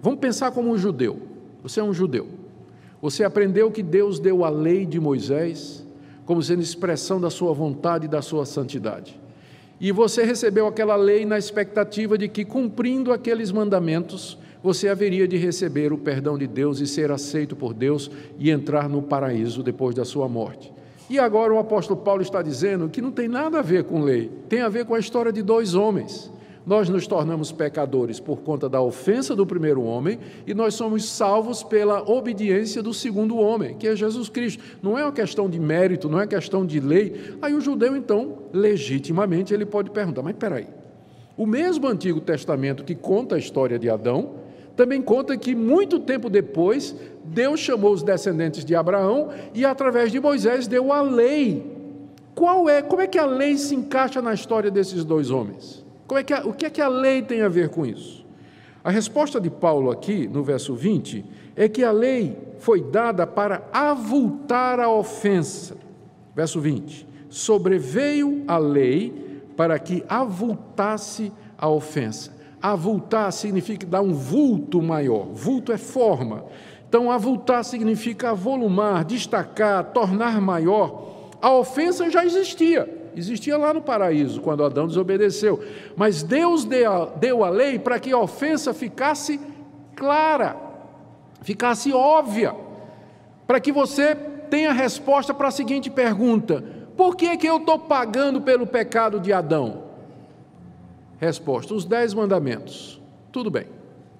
Vamos 0.01 0.19
pensar 0.19 0.51
como 0.51 0.69
um 0.69 0.77
judeu. 0.77 1.19
Você 1.63 1.79
é 1.79 1.83
um 1.83 1.93
judeu. 1.93 2.27
Você 3.01 3.23
aprendeu 3.23 3.71
que 3.71 3.81
Deus 3.81 4.19
deu 4.19 4.45
a 4.45 4.49
lei 4.49 4.85
de 4.85 4.99
Moisés 4.99 5.85
como 6.25 6.43
sendo 6.43 6.61
expressão 6.61 7.19
da 7.19 7.31
sua 7.31 7.53
vontade 7.53 8.05
e 8.05 8.07
da 8.07 8.21
sua 8.21 8.45
santidade. 8.45 9.19
E 9.81 9.91
você 9.91 10.23
recebeu 10.23 10.67
aquela 10.67 10.95
lei 10.95 11.25
na 11.25 11.39
expectativa 11.39 12.19
de 12.19 12.27
que, 12.27 12.45
cumprindo 12.45 13.11
aqueles 13.11 13.51
mandamentos, 13.51 14.37
você 14.61 14.89
haveria 14.89 15.27
de 15.27 15.37
receber 15.37 15.91
o 15.91 15.97
perdão 15.97 16.37
de 16.37 16.45
Deus 16.45 16.79
e 16.81 16.85
ser 16.85 17.11
aceito 17.11 17.55
por 17.55 17.73
Deus 17.73 18.11
e 18.37 18.51
entrar 18.51 18.87
no 18.87 19.01
paraíso 19.01 19.63
depois 19.63 19.95
da 19.95 20.05
sua 20.05 20.27
morte. 20.27 20.71
E 21.09 21.17
agora 21.17 21.51
o 21.51 21.57
apóstolo 21.57 21.99
Paulo 21.99 22.21
está 22.21 22.41
dizendo 22.41 22.87
que 22.87 23.01
não 23.01 23.11
tem 23.11 23.27
nada 23.27 23.59
a 23.59 23.63
ver 23.63 23.83
com 23.83 24.01
lei, 24.01 24.29
tem 24.47 24.61
a 24.61 24.69
ver 24.69 24.85
com 24.85 24.93
a 24.93 24.99
história 24.99 25.31
de 25.31 25.41
dois 25.41 25.73
homens. 25.73 26.31
Nós 26.65 26.87
nos 26.87 27.07
tornamos 27.07 27.51
pecadores 27.51 28.19
por 28.19 28.41
conta 28.41 28.69
da 28.69 28.79
ofensa 28.79 29.35
do 29.35 29.43
primeiro 29.43 29.81
homem 29.81 30.19
e 30.45 30.53
nós 30.53 30.75
somos 30.75 31.09
salvos 31.09 31.63
pela 31.63 32.07
obediência 32.07 32.83
do 32.83 32.93
segundo 32.93 33.37
homem, 33.37 33.75
que 33.75 33.87
é 33.87 33.95
Jesus 33.95 34.29
Cristo. 34.29 34.63
Não 34.83 34.95
é 34.95 35.03
uma 35.03 35.11
questão 35.11 35.49
de 35.49 35.59
mérito, 35.59 36.07
não 36.07 36.21
é 36.21 36.27
questão 36.27 36.63
de 36.63 36.79
lei. 36.79 37.35
Aí 37.41 37.55
o 37.55 37.61
judeu, 37.61 37.95
então, 37.95 38.43
legitimamente, 38.53 39.51
ele 39.51 39.65
pode 39.65 39.89
perguntar: 39.89 40.21
mas 40.21 40.35
peraí, 40.35 40.67
o 41.35 41.47
mesmo 41.47 41.87
Antigo 41.87 42.21
Testamento 42.21 42.83
que 42.83 42.93
conta 42.93 43.33
a 43.33 43.39
história 43.39 43.79
de 43.79 43.89
Adão 43.89 44.35
também 44.79 45.01
conta 45.01 45.35
que 45.35 45.53
muito 45.53 45.99
tempo 45.99 46.29
depois, 46.29 46.95
Deus 47.25 47.59
chamou 47.59 47.91
os 47.91 48.01
descendentes 48.01 48.63
de 48.63 48.73
Abraão 48.73 49.27
e 49.53 49.65
através 49.65 50.09
de 50.09 50.21
Moisés 50.21 50.67
deu 50.67 50.93
a 50.93 51.01
lei. 51.01 51.69
Qual 52.33 52.69
é, 52.69 52.81
como 52.81 53.01
é 53.01 53.07
que 53.07 53.19
a 53.19 53.25
lei 53.25 53.57
se 53.57 53.75
encaixa 53.75 54.21
na 54.21 54.33
história 54.33 54.71
desses 54.71 55.03
dois 55.03 55.31
homens? 55.31 55.85
Como 56.07 56.17
é 56.17 56.23
que 56.23 56.33
a, 56.33 56.47
o 56.47 56.53
que 56.53 56.65
é 56.65 56.69
que 56.69 56.81
a 56.81 56.87
lei 56.87 57.21
tem 57.21 57.41
a 57.41 57.49
ver 57.49 57.67
com 57.67 57.85
isso? 57.85 58.25
A 58.81 58.89
resposta 58.89 59.37
de 59.41 59.49
Paulo 59.49 59.91
aqui, 59.91 60.29
no 60.29 60.45
verso 60.45 60.73
20, 60.73 61.25
é 61.57 61.67
que 61.67 61.83
a 61.83 61.91
lei 61.91 62.37
foi 62.59 62.81
dada 62.81 63.27
para 63.27 63.67
avultar 63.73 64.79
a 64.79 64.89
ofensa. 64.89 65.75
Verso 66.33 66.61
20: 66.61 67.05
Sobreveio 67.29 68.45
a 68.47 68.57
lei 68.57 69.43
para 69.57 69.77
que 69.77 70.05
avultasse 70.07 71.33
a 71.57 71.67
ofensa. 71.67 72.38
Avultar 72.61 73.31
significa 73.31 73.85
dar 73.85 74.01
um 74.01 74.13
vulto 74.13 74.81
maior. 74.81 75.27
Vulto 75.33 75.71
é 75.71 75.77
forma. 75.77 76.45
Então, 76.87 77.11
avultar 77.11 77.63
significa 77.63 78.31
avolumar, 78.31 79.05
destacar, 79.05 79.83
tornar 79.93 80.41
maior. 80.41 81.29
A 81.41 81.53
ofensa 81.53 82.09
já 82.09 82.25
existia. 82.25 83.11
Existia 83.15 83.57
lá 83.57 83.73
no 83.73 83.81
paraíso, 83.81 84.41
quando 84.41 84.63
Adão 84.63 84.87
desobedeceu. 84.87 85.63
Mas 85.95 86.23
Deus 86.23 86.65
deu 86.65 87.43
a 87.43 87.49
lei 87.49 87.79
para 87.79 87.99
que 87.99 88.11
a 88.11 88.17
ofensa 88.17 88.73
ficasse 88.73 89.39
clara, 89.95 90.55
ficasse 91.41 91.91
óbvia, 91.91 92.55
para 93.45 93.59
que 93.59 93.71
você 93.71 94.15
tenha 94.49 94.71
resposta 94.71 95.33
para 95.33 95.49
a 95.49 95.51
seguinte 95.51 95.89
pergunta: 95.89 96.63
por 96.95 97.15
que, 97.15 97.37
que 97.37 97.47
eu 97.47 97.57
estou 97.57 97.79
pagando 97.79 98.41
pelo 98.41 98.65
pecado 98.65 99.19
de 99.19 99.31
Adão? 99.33 99.88
Resposta: 101.19 101.73
os 101.73 101.85
dez 101.85 102.13
mandamentos. 102.13 103.01
Tudo 103.31 103.51
bem. 103.51 103.65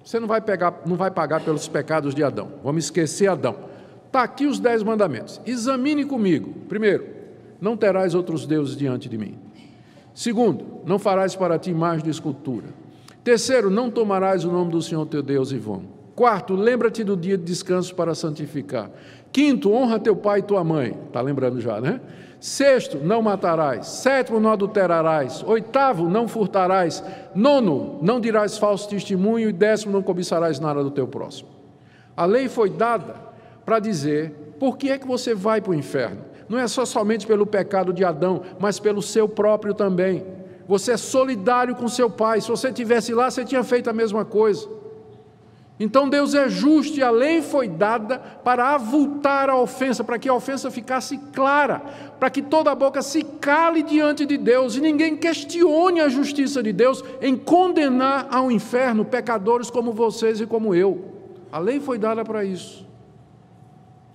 Você 0.04 0.18
não 0.18 0.28
vai, 0.28 0.40
pegar, 0.40 0.82
não 0.86 0.96
vai 0.96 1.10
pagar 1.10 1.40
pelos 1.40 1.68
pecados 1.68 2.14
de 2.14 2.22
Adão. 2.22 2.52
Vamos 2.64 2.84
esquecer 2.84 3.28
Adão. 3.28 3.56
Está 4.06 4.22
aqui 4.22 4.46
os 4.46 4.58
dez 4.58 4.82
mandamentos. 4.82 5.40
Examine 5.46 6.04
comigo. 6.04 6.52
Primeiro, 6.68 7.06
não 7.60 7.76
terás 7.76 8.14
outros 8.14 8.46
deuses 8.46 8.76
diante 8.76 9.08
de 9.08 9.18
mim. 9.18 9.38
Segundo, 10.14 10.80
não 10.84 10.98
farás 10.98 11.36
para 11.36 11.58
ti 11.58 11.70
imagem 11.70 12.04
de 12.04 12.10
escultura. 12.10 12.66
Terceiro, 13.22 13.70
não 13.70 13.90
tomarás 13.90 14.44
o 14.44 14.50
nome 14.50 14.72
do 14.72 14.82
Senhor 14.82 15.06
teu 15.06 15.22
Deus 15.22 15.52
em 15.52 15.58
vão. 15.58 15.84
Quarto, 16.16 16.54
lembra-te 16.54 17.04
do 17.04 17.16
dia 17.16 17.38
de 17.38 17.44
descanso 17.44 17.94
para 17.94 18.14
santificar. 18.14 18.90
Quinto, 19.32 19.72
honra 19.72 19.98
teu 19.98 20.16
pai 20.16 20.40
e 20.40 20.42
tua 20.42 20.64
mãe. 20.64 20.96
Está 21.06 21.20
lembrando 21.20 21.60
já, 21.60 21.80
né? 21.80 22.00
Sexto, 22.40 22.98
não 22.98 23.20
matarás. 23.20 23.86
Sétimo, 23.86 24.40
não 24.40 24.50
adulterarás. 24.50 25.44
Oitavo, 25.46 26.08
não 26.08 26.26
furtarás. 26.26 27.04
Nono, 27.34 27.98
não 28.02 28.18
dirás 28.18 28.56
falso 28.56 28.88
testemunho. 28.88 29.48
E 29.48 29.52
décimo, 29.52 29.92
não 29.92 30.02
cobiçarás 30.02 30.58
nada 30.58 30.82
do 30.82 30.90
teu 30.90 31.06
próximo. 31.06 31.50
A 32.16 32.24
lei 32.24 32.48
foi 32.48 32.70
dada 32.70 33.14
para 33.64 33.78
dizer 33.78 34.54
por 34.58 34.76
que 34.76 34.90
é 34.90 34.98
que 34.98 35.06
você 35.06 35.34
vai 35.34 35.60
para 35.60 35.72
o 35.72 35.74
inferno. 35.74 36.22
Não 36.48 36.58
é 36.58 36.66
só 36.66 36.84
somente 36.84 37.26
pelo 37.26 37.46
pecado 37.46 37.92
de 37.92 38.04
Adão, 38.04 38.42
mas 38.58 38.80
pelo 38.80 39.00
seu 39.00 39.28
próprio 39.28 39.72
também. 39.72 40.24
Você 40.66 40.92
é 40.92 40.96
solidário 40.96 41.76
com 41.76 41.88
seu 41.88 42.08
pai. 42.08 42.40
Se 42.40 42.48
você 42.48 42.72
tivesse 42.72 43.12
lá, 43.12 43.30
você 43.30 43.44
tinha 43.44 43.62
feito 43.62 43.88
a 43.88 43.92
mesma 43.92 44.24
coisa. 44.24 44.68
Então 45.82 46.10
Deus 46.10 46.34
é 46.34 46.46
justo 46.46 46.98
e 46.98 47.02
a 47.02 47.10
lei 47.10 47.40
foi 47.40 47.66
dada 47.66 48.18
para 48.18 48.74
avultar 48.74 49.48
a 49.48 49.56
ofensa, 49.56 50.04
para 50.04 50.18
que 50.18 50.28
a 50.28 50.34
ofensa 50.34 50.70
ficasse 50.70 51.16
clara, 51.32 51.78
para 52.20 52.28
que 52.28 52.42
toda 52.42 52.70
a 52.70 52.74
boca 52.74 53.00
se 53.00 53.22
cale 53.24 53.82
diante 53.82 54.26
de 54.26 54.36
Deus 54.36 54.76
e 54.76 54.80
ninguém 54.82 55.16
questione 55.16 56.02
a 56.02 56.10
justiça 56.10 56.62
de 56.62 56.70
Deus 56.70 57.02
em 57.22 57.34
condenar 57.34 58.28
ao 58.30 58.50
inferno 58.50 59.06
pecadores 59.06 59.70
como 59.70 59.94
vocês 59.94 60.38
e 60.38 60.46
como 60.46 60.74
eu. 60.74 61.14
A 61.50 61.58
lei 61.58 61.80
foi 61.80 61.96
dada 61.96 62.22
para 62.26 62.44
isso. 62.44 62.86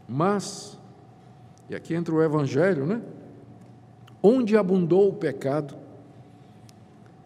Mas, 0.07 0.77
e 1.67 1.73
aqui 1.73 1.95
entra 1.95 2.13
o 2.13 2.21
Evangelho, 2.21 2.85
né? 2.85 3.01
Onde 4.21 4.55
abundou 4.55 5.09
o 5.09 5.13
pecado, 5.13 5.75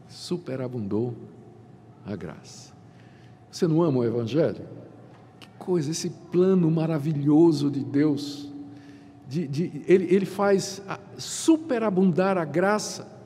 superabundou 0.07 1.13
a 2.05 2.15
graça. 2.15 2.68
Você 3.51 3.67
não 3.67 3.81
ama 3.81 3.99
o 3.99 4.03
Evangelho? 4.03 4.61
Que 5.39 5.47
coisa, 5.57 5.91
esse 5.91 6.09
plano 6.31 6.69
maravilhoso 6.69 7.69
de 7.69 7.83
Deus. 7.83 8.49
De, 9.27 9.47
de, 9.47 9.83
ele, 9.87 10.07
ele 10.13 10.25
faz 10.25 10.81
superabundar 11.17 12.37
a 12.37 12.45
graça 12.45 13.19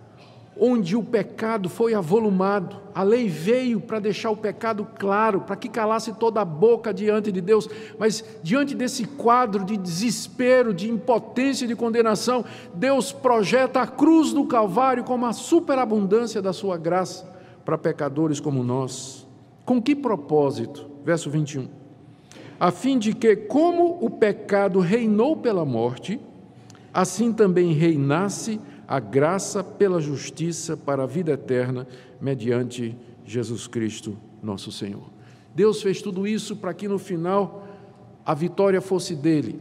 onde 0.59 0.95
o 0.95 1.03
pecado 1.03 1.67
foi 1.67 1.93
avolumado. 1.93 2.77
A 2.93 3.03
lei 3.03 3.27
veio 3.27 3.79
para 3.79 3.99
deixar 3.99 4.29
o 4.29 4.37
pecado 4.37 4.87
claro, 4.97 5.41
para 5.41 5.55
que 5.55 5.67
calasse 5.67 6.13
toda 6.13 6.41
a 6.41 6.45
boca 6.45 6.93
diante 6.93 7.31
de 7.31 7.41
Deus. 7.41 7.67
Mas 7.97 8.23
diante 8.43 8.75
desse 8.75 9.05
quadro 9.05 9.63
de 9.63 9.75
desespero, 9.77 10.73
de 10.73 10.89
impotência 10.89 11.65
e 11.65 11.67
de 11.67 11.75
condenação, 11.75 12.45
Deus 12.73 13.11
projeta 13.11 13.81
a 13.81 13.87
cruz 13.87 14.31
do 14.31 14.45
Calvário 14.45 15.03
como 15.03 15.25
a 15.25 15.33
superabundância 15.33 16.41
da 16.41 16.53
sua 16.53 16.77
graça 16.77 17.31
para 17.65 17.77
pecadores 17.77 18.39
como 18.39 18.63
nós. 18.63 19.22
Com 19.65 19.81
que 19.81 19.95
propósito? 19.95 20.89
Verso 21.03 21.29
21. 21.29 21.67
A 22.59 22.71
fim 22.71 22.97
de 22.97 23.13
que, 23.13 23.35
como 23.35 23.97
o 24.01 24.09
pecado 24.09 24.79
reinou 24.79 25.35
pela 25.35 25.65
morte, 25.65 26.19
assim 26.93 27.33
também 27.33 27.73
reinasse 27.73 28.59
a 28.87 28.99
graça 28.99 29.63
pela 29.63 29.99
justiça 29.99 30.77
para 30.77 31.03
a 31.03 31.07
vida 31.07 31.31
eterna, 31.31 31.87
mediante 32.21 32.95
Jesus 33.25 33.67
Cristo, 33.67 34.17
nosso 34.41 34.71
Senhor. 34.71 35.03
Deus 35.55 35.81
fez 35.81 36.01
tudo 36.01 36.27
isso 36.27 36.55
para 36.55 36.73
que 36.73 36.87
no 36.87 36.99
final 36.99 37.67
a 38.25 38.33
vitória 38.33 38.81
fosse 38.81 39.15
dele. 39.15 39.59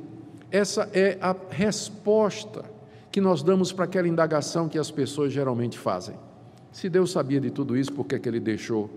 Essa 0.50 0.88
é 0.92 1.18
a 1.20 1.34
resposta 1.50 2.64
que 3.11 3.20
nós 3.20 3.42
damos 3.42 3.72
para 3.72 3.84
aquela 3.84 4.09
indagação 4.09 4.68
que 4.68 4.78
as 4.78 4.90
pessoas 4.90 5.32
geralmente 5.32 5.78
fazem. 5.78 6.14
Se 6.70 6.88
Deus 6.88 7.12
sabia 7.12 7.40
de 7.40 7.50
tudo 7.50 7.76
isso, 7.76 7.92
por 7.92 8.07
que, 8.07 8.18
que 8.18 8.28
ele 8.28 8.40
deixou? 8.40 8.88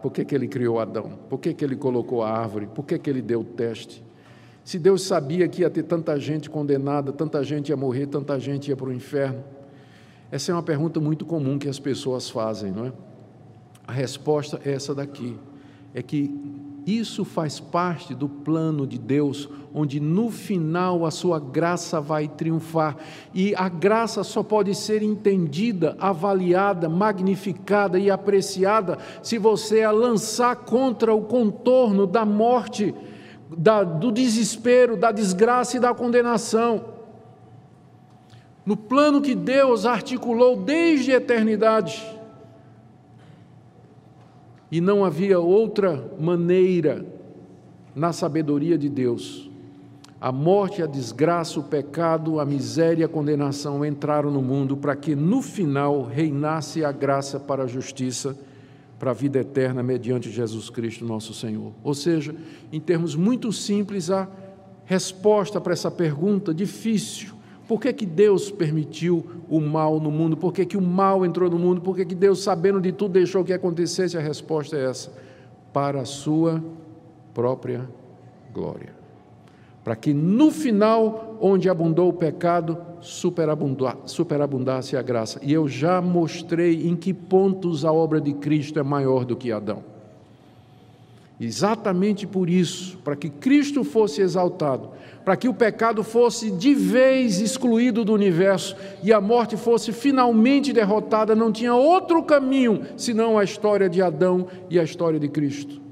Por 0.00 0.12
que, 0.12 0.24
que 0.24 0.34
ele 0.34 0.46
criou 0.46 0.78
Adão? 0.78 1.18
Por 1.28 1.38
que, 1.38 1.52
que 1.52 1.64
ele 1.64 1.76
colocou 1.76 2.22
a 2.22 2.30
árvore? 2.30 2.66
Por 2.66 2.84
que, 2.84 2.98
que 2.98 3.10
ele 3.10 3.20
deu 3.20 3.40
o 3.40 3.44
teste? 3.44 4.04
Se 4.64 4.78
Deus 4.78 5.02
sabia 5.02 5.46
que 5.46 5.62
ia 5.62 5.68
ter 5.68 5.82
tanta 5.82 6.18
gente 6.18 6.48
condenada, 6.48 7.12
tanta 7.12 7.42
gente 7.42 7.68
ia 7.68 7.76
morrer, 7.76 8.06
tanta 8.06 8.38
gente 8.38 8.68
ia 8.68 8.76
para 8.76 8.88
o 8.88 8.92
inferno? 8.92 9.44
Essa 10.30 10.52
é 10.52 10.54
uma 10.54 10.62
pergunta 10.62 10.98
muito 11.00 11.26
comum 11.26 11.58
que 11.58 11.68
as 11.68 11.78
pessoas 11.78 12.30
fazem, 12.30 12.72
não 12.72 12.86
é? 12.86 12.92
A 13.86 13.92
resposta 13.92 14.60
é 14.64 14.72
essa 14.72 14.94
daqui: 14.94 15.36
é 15.92 16.02
que 16.02 16.34
isso 16.86 17.24
faz 17.24 17.58
parte 17.58 18.14
do 18.14 18.28
plano 18.28 18.86
de 18.86 18.98
Deus, 18.98 19.48
onde 19.72 19.98
no 19.98 20.30
final 20.30 21.06
a 21.06 21.10
sua 21.10 21.40
graça 21.40 22.00
vai 22.00 22.28
triunfar. 22.28 22.96
E 23.32 23.54
a 23.54 23.68
graça 23.68 24.22
só 24.22 24.42
pode 24.42 24.74
ser 24.74 25.02
entendida, 25.02 25.96
avaliada, 25.98 26.88
magnificada 26.88 27.98
e 27.98 28.10
apreciada 28.10 28.98
se 29.22 29.38
você 29.38 29.82
a 29.82 29.90
lançar 29.90 30.56
contra 30.56 31.14
o 31.14 31.22
contorno 31.22 32.06
da 32.06 32.24
morte 32.24 32.94
da, 33.56 33.82
do 33.82 34.10
desespero, 34.10 34.96
da 34.96 35.10
desgraça 35.10 35.76
e 35.76 35.80
da 35.80 35.94
condenação. 35.94 36.92
No 38.64 38.76
plano 38.76 39.20
que 39.20 39.34
Deus 39.34 39.84
articulou 39.84 40.56
desde 40.56 41.12
a 41.12 41.16
eternidade. 41.16 42.02
E 44.74 44.80
não 44.80 45.04
havia 45.04 45.38
outra 45.38 46.10
maneira 46.18 47.06
na 47.94 48.12
sabedoria 48.12 48.76
de 48.76 48.88
Deus. 48.88 49.48
A 50.20 50.32
morte, 50.32 50.82
a 50.82 50.86
desgraça, 50.86 51.60
o 51.60 51.62
pecado, 51.62 52.40
a 52.40 52.44
miséria 52.44 53.02
e 53.02 53.04
a 53.04 53.08
condenação 53.08 53.84
entraram 53.84 54.32
no 54.32 54.42
mundo 54.42 54.76
para 54.76 54.96
que 54.96 55.14
no 55.14 55.40
final 55.40 56.02
reinasse 56.02 56.84
a 56.84 56.90
graça 56.90 57.38
para 57.38 57.62
a 57.62 57.66
justiça 57.68 58.36
para 58.98 59.12
a 59.12 59.14
vida 59.14 59.38
eterna 59.38 59.80
mediante 59.80 60.28
Jesus 60.28 60.68
Cristo, 60.70 61.04
nosso 61.04 61.32
Senhor. 61.32 61.70
Ou 61.84 61.94
seja, 61.94 62.34
em 62.72 62.80
termos 62.80 63.14
muito 63.14 63.52
simples, 63.52 64.10
a 64.10 64.26
resposta 64.86 65.60
para 65.60 65.72
essa 65.72 65.88
pergunta 65.88 66.52
difícil: 66.52 67.33
por 67.66 67.80
que, 67.80 67.92
que 67.92 68.06
Deus 68.06 68.50
permitiu 68.50 69.24
o 69.48 69.60
mal 69.60 70.00
no 70.00 70.10
mundo? 70.10 70.36
Por 70.36 70.52
que, 70.52 70.64
que 70.64 70.76
o 70.76 70.82
mal 70.82 71.24
entrou 71.24 71.50
no 71.50 71.58
mundo? 71.58 71.80
Por 71.80 71.96
que, 71.96 72.04
que 72.04 72.14
Deus, 72.14 72.42
sabendo 72.42 72.80
de 72.80 72.92
tudo, 72.92 73.12
deixou 73.12 73.44
que 73.44 73.52
acontecesse? 73.52 74.16
A 74.16 74.20
resposta 74.20 74.76
é 74.76 74.84
essa: 74.84 75.12
para 75.72 76.00
a 76.00 76.04
sua 76.04 76.62
própria 77.32 77.88
glória 78.52 79.04
para 79.84 79.94
que 79.94 80.14
no 80.14 80.50
final, 80.50 81.36
onde 81.38 81.68
abundou 81.68 82.08
o 82.08 82.12
pecado, 82.14 82.78
superabundasse 83.00 84.96
a 84.96 85.02
graça. 85.02 85.38
E 85.42 85.52
eu 85.52 85.68
já 85.68 86.00
mostrei 86.00 86.88
em 86.88 86.96
que 86.96 87.12
pontos 87.12 87.84
a 87.84 87.92
obra 87.92 88.18
de 88.18 88.32
Cristo 88.32 88.78
é 88.80 88.82
maior 88.82 89.26
do 89.26 89.36
que 89.36 89.52
Adão. 89.52 89.84
Exatamente 91.40 92.26
por 92.26 92.48
isso, 92.48 92.96
para 92.98 93.16
que 93.16 93.28
Cristo 93.28 93.82
fosse 93.82 94.22
exaltado, 94.22 94.90
para 95.24 95.36
que 95.36 95.48
o 95.48 95.54
pecado 95.54 96.04
fosse 96.04 96.50
de 96.50 96.74
vez 96.74 97.40
excluído 97.40 98.04
do 98.04 98.12
universo 98.12 98.76
e 99.02 99.12
a 99.12 99.20
morte 99.20 99.56
fosse 99.56 99.92
finalmente 99.92 100.72
derrotada, 100.72 101.34
não 101.34 101.50
tinha 101.50 101.74
outro 101.74 102.22
caminho 102.22 102.82
senão 102.96 103.36
a 103.36 103.42
história 103.42 103.88
de 103.88 104.00
Adão 104.00 104.46
e 104.70 104.78
a 104.78 104.84
história 104.84 105.18
de 105.18 105.28
Cristo. 105.28 105.82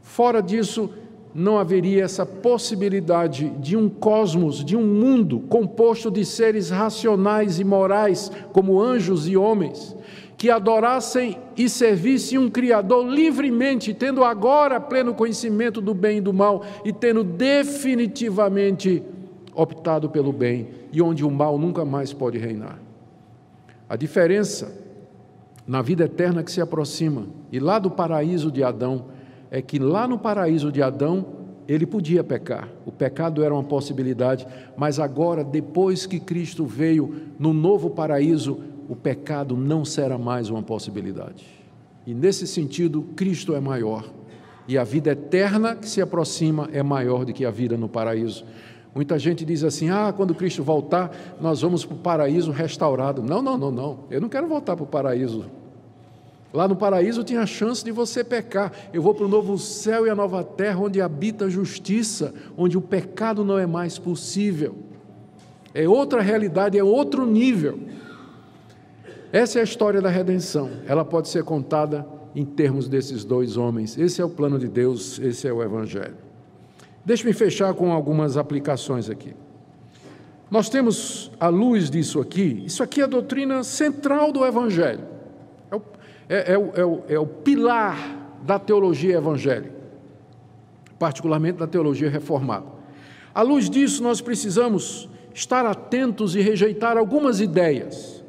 Fora 0.00 0.40
disso, 0.40 0.90
não 1.34 1.58
haveria 1.58 2.04
essa 2.04 2.26
possibilidade 2.26 3.48
de 3.60 3.76
um 3.76 3.88
cosmos, 3.88 4.64
de 4.64 4.76
um 4.76 4.84
mundo 4.84 5.40
composto 5.48 6.10
de 6.10 6.24
seres 6.24 6.70
racionais 6.70 7.60
e 7.60 7.64
morais, 7.64 8.30
como 8.52 8.80
anjos 8.80 9.28
e 9.28 9.36
homens, 9.36 9.96
que 10.40 10.48
adorassem 10.48 11.36
e 11.54 11.68
servissem 11.68 12.38
um 12.38 12.48
Criador 12.48 13.06
livremente, 13.06 13.92
tendo 13.92 14.24
agora 14.24 14.80
pleno 14.80 15.12
conhecimento 15.12 15.82
do 15.82 15.92
bem 15.92 16.16
e 16.16 16.20
do 16.22 16.32
mal 16.32 16.64
e 16.82 16.94
tendo 16.94 17.22
definitivamente 17.22 19.02
optado 19.54 20.08
pelo 20.08 20.32
bem 20.32 20.68
e 20.90 21.02
onde 21.02 21.26
o 21.26 21.30
mal 21.30 21.58
nunca 21.58 21.84
mais 21.84 22.14
pode 22.14 22.38
reinar. 22.38 22.80
A 23.86 23.96
diferença 23.96 24.74
na 25.68 25.82
vida 25.82 26.04
eterna 26.04 26.42
que 26.42 26.50
se 26.50 26.62
aproxima 26.62 27.26
e 27.52 27.60
lá 27.60 27.78
do 27.78 27.90
paraíso 27.90 28.50
de 28.50 28.64
Adão 28.64 29.08
é 29.50 29.60
que 29.60 29.78
lá 29.78 30.08
no 30.08 30.18
paraíso 30.18 30.72
de 30.72 30.82
Adão, 30.82 31.26
ele 31.68 31.84
podia 31.84 32.24
pecar, 32.24 32.70
o 32.86 32.90
pecado 32.90 33.44
era 33.44 33.52
uma 33.52 33.62
possibilidade, 33.62 34.46
mas 34.74 34.98
agora, 34.98 35.44
depois 35.44 36.06
que 36.06 36.18
Cristo 36.18 36.64
veio 36.64 37.28
no 37.38 37.52
novo 37.52 37.90
paraíso, 37.90 38.69
o 38.90 38.96
pecado 38.96 39.56
não 39.56 39.84
será 39.84 40.18
mais 40.18 40.50
uma 40.50 40.62
possibilidade. 40.62 41.46
E 42.04 42.12
nesse 42.12 42.46
sentido, 42.46 43.02
Cristo 43.14 43.54
é 43.54 43.60
maior. 43.60 44.04
E 44.66 44.76
a 44.76 44.82
vida 44.82 45.12
eterna 45.12 45.76
que 45.76 45.88
se 45.88 46.02
aproxima 46.02 46.68
é 46.72 46.82
maior 46.82 47.24
do 47.24 47.32
que 47.32 47.44
a 47.44 47.50
vida 47.50 47.76
no 47.76 47.88
paraíso. 47.88 48.44
Muita 48.92 49.16
gente 49.18 49.44
diz 49.44 49.62
assim: 49.62 49.90
ah, 49.90 50.12
quando 50.14 50.34
Cristo 50.34 50.64
voltar, 50.64 51.16
nós 51.40 51.62
vamos 51.62 51.84
para 51.84 51.94
o 51.94 51.98
paraíso 51.98 52.50
restaurado. 52.50 53.22
Não, 53.22 53.40
não, 53.40 53.56
não, 53.56 53.70
não. 53.70 54.00
Eu 54.10 54.20
não 54.20 54.28
quero 54.28 54.48
voltar 54.48 54.74
para 54.74 54.84
o 54.84 54.88
paraíso 54.88 55.48
Lá 56.52 56.66
no 56.66 56.74
paraíso 56.74 57.22
tinha 57.22 57.42
a 57.42 57.46
chance 57.46 57.84
de 57.84 57.92
você 57.92 58.24
pecar. 58.24 58.72
Eu 58.92 59.00
vou 59.00 59.14
para 59.14 59.24
o 59.24 59.28
novo 59.28 59.56
céu 59.56 60.06
e 60.06 60.10
a 60.10 60.16
nova 60.16 60.42
terra, 60.42 60.80
onde 60.80 61.00
habita 61.00 61.44
a 61.44 61.48
justiça, 61.48 62.34
onde 62.56 62.76
o 62.76 62.80
pecado 62.80 63.44
não 63.44 63.56
é 63.56 63.66
mais 63.66 63.98
possível. 63.98 64.74
É 65.72 65.88
outra 65.88 66.20
realidade, 66.20 66.76
é 66.76 66.82
outro 66.82 67.24
nível. 67.24 67.78
Essa 69.32 69.58
é 69.58 69.60
a 69.60 69.64
história 69.64 70.00
da 70.00 70.08
redenção. 70.08 70.70
Ela 70.86 71.04
pode 71.04 71.28
ser 71.28 71.44
contada 71.44 72.06
em 72.34 72.44
termos 72.44 72.88
desses 72.88 73.24
dois 73.24 73.56
homens. 73.56 73.96
Esse 73.96 74.20
é 74.20 74.24
o 74.24 74.30
plano 74.30 74.58
de 74.58 74.68
Deus, 74.68 75.18
esse 75.18 75.46
é 75.46 75.52
o 75.52 75.62
Evangelho. 75.62 76.16
Deixe-me 77.04 77.32
fechar 77.32 77.72
com 77.74 77.92
algumas 77.92 78.36
aplicações 78.36 79.08
aqui. 79.08 79.34
Nós 80.50 80.68
temos, 80.68 81.30
à 81.38 81.48
luz 81.48 81.88
disso 81.88 82.20
aqui, 82.20 82.62
isso 82.66 82.82
aqui 82.82 83.00
é 83.00 83.04
a 83.04 83.06
doutrina 83.06 83.62
central 83.62 84.32
do 84.32 84.44
Evangelho 84.44 85.20
é, 86.30 86.52
é, 86.52 86.58
o, 86.58 86.70
é, 86.76 86.84
o, 86.84 87.02
é 87.08 87.18
o 87.18 87.26
pilar 87.26 88.38
da 88.46 88.56
teologia 88.56 89.16
evangélica, 89.16 89.74
particularmente 90.96 91.58
da 91.58 91.66
teologia 91.66 92.08
reformada. 92.08 92.66
À 93.34 93.42
luz 93.42 93.68
disso, 93.68 94.00
nós 94.00 94.20
precisamos 94.20 95.08
estar 95.34 95.66
atentos 95.66 96.36
e 96.36 96.40
rejeitar 96.40 96.96
algumas 96.96 97.40
ideias. 97.40 98.19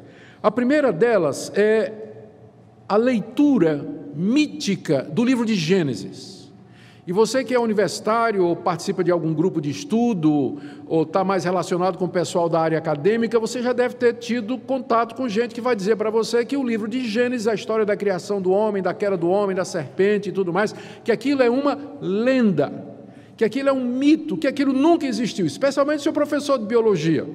A 0.42 0.50
primeira 0.50 0.92
delas 0.92 1.52
é 1.54 1.92
a 2.88 2.96
leitura 2.96 3.86
mítica 4.14 5.02
do 5.02 5.24
livro 5.24 5.46
de 5.46 5.54
Gênesis. 5.54 6.50
E 7.06 7.12
você 7.12 7.44
que 7.44 7.54
é 7.54 7.58
universitário 7.58 8.44
ou 8.44 8.56
participa 8.56 9.04
de 9.04 9.10
algum 9.10 9.32
grupo 9.32 9.60
de 9.60 9.70
estudo 9.70 10.58
ou 10.86 11.02
está 11.02 11.22
mais 11.22 11.44
relacionado 11.44 11.96
com 11.96 12.06
o 12.06 12.08
pessoal 12.08 12.48
da 12.48 12.60
área 12.60 12.78
acadêmica, 12.78 13.38
você 13.38 13.62
já 13.62 13.72
deve 13.72 13.94
ter 13.94 14.14
tido 14.14 14.58
contato 14.58 15.14
com 15.14 15.28
gente 15.28 15.54
que 15.54 15.60
vai 15.60 15.76
dizer 15.76 15.96
para 15.96 16.10
você 16.10 16.44
que 16.44 16.56
o 16.56 16.62
livro 16.62 16.88
de 16.88 17.06
Gênesis, 17.08 17.46
a 17.46 17.54
história 17.54 17.84
da 17.84 17.96
criação 17.96 18.40
do 18.40 18.50
homem, 18.50 18.82
da 18.82 18.94
queda 18.94 19.16
do 19.16 19.28
homem, 19.28 19.54
da 19.54 19.64
serpente 19.64 20.28
e 20.28 20.32
tudo 20.32 20.52
mais, 20.52 20.74
que 21.04 21.10
aquilo 21.12 21.42
é 21.42 21.50
uma 21.50 21.78
lenda, 22.00 22.72
que 23.36 23.44
aquilo 23.44 23.68
é 23.68 23.72
um 23.72 23.84
mito, 23.84 24.36
que 24.36 24.46
aquilo 24.46 24.72
nunca 24.72 25.06
existiu, 25.06 25.46
especialmente 25.46 26.02
seu 26.02 26.12
professor 26.12 26.58
de 26.58 26.66
biologia 26.66 27.28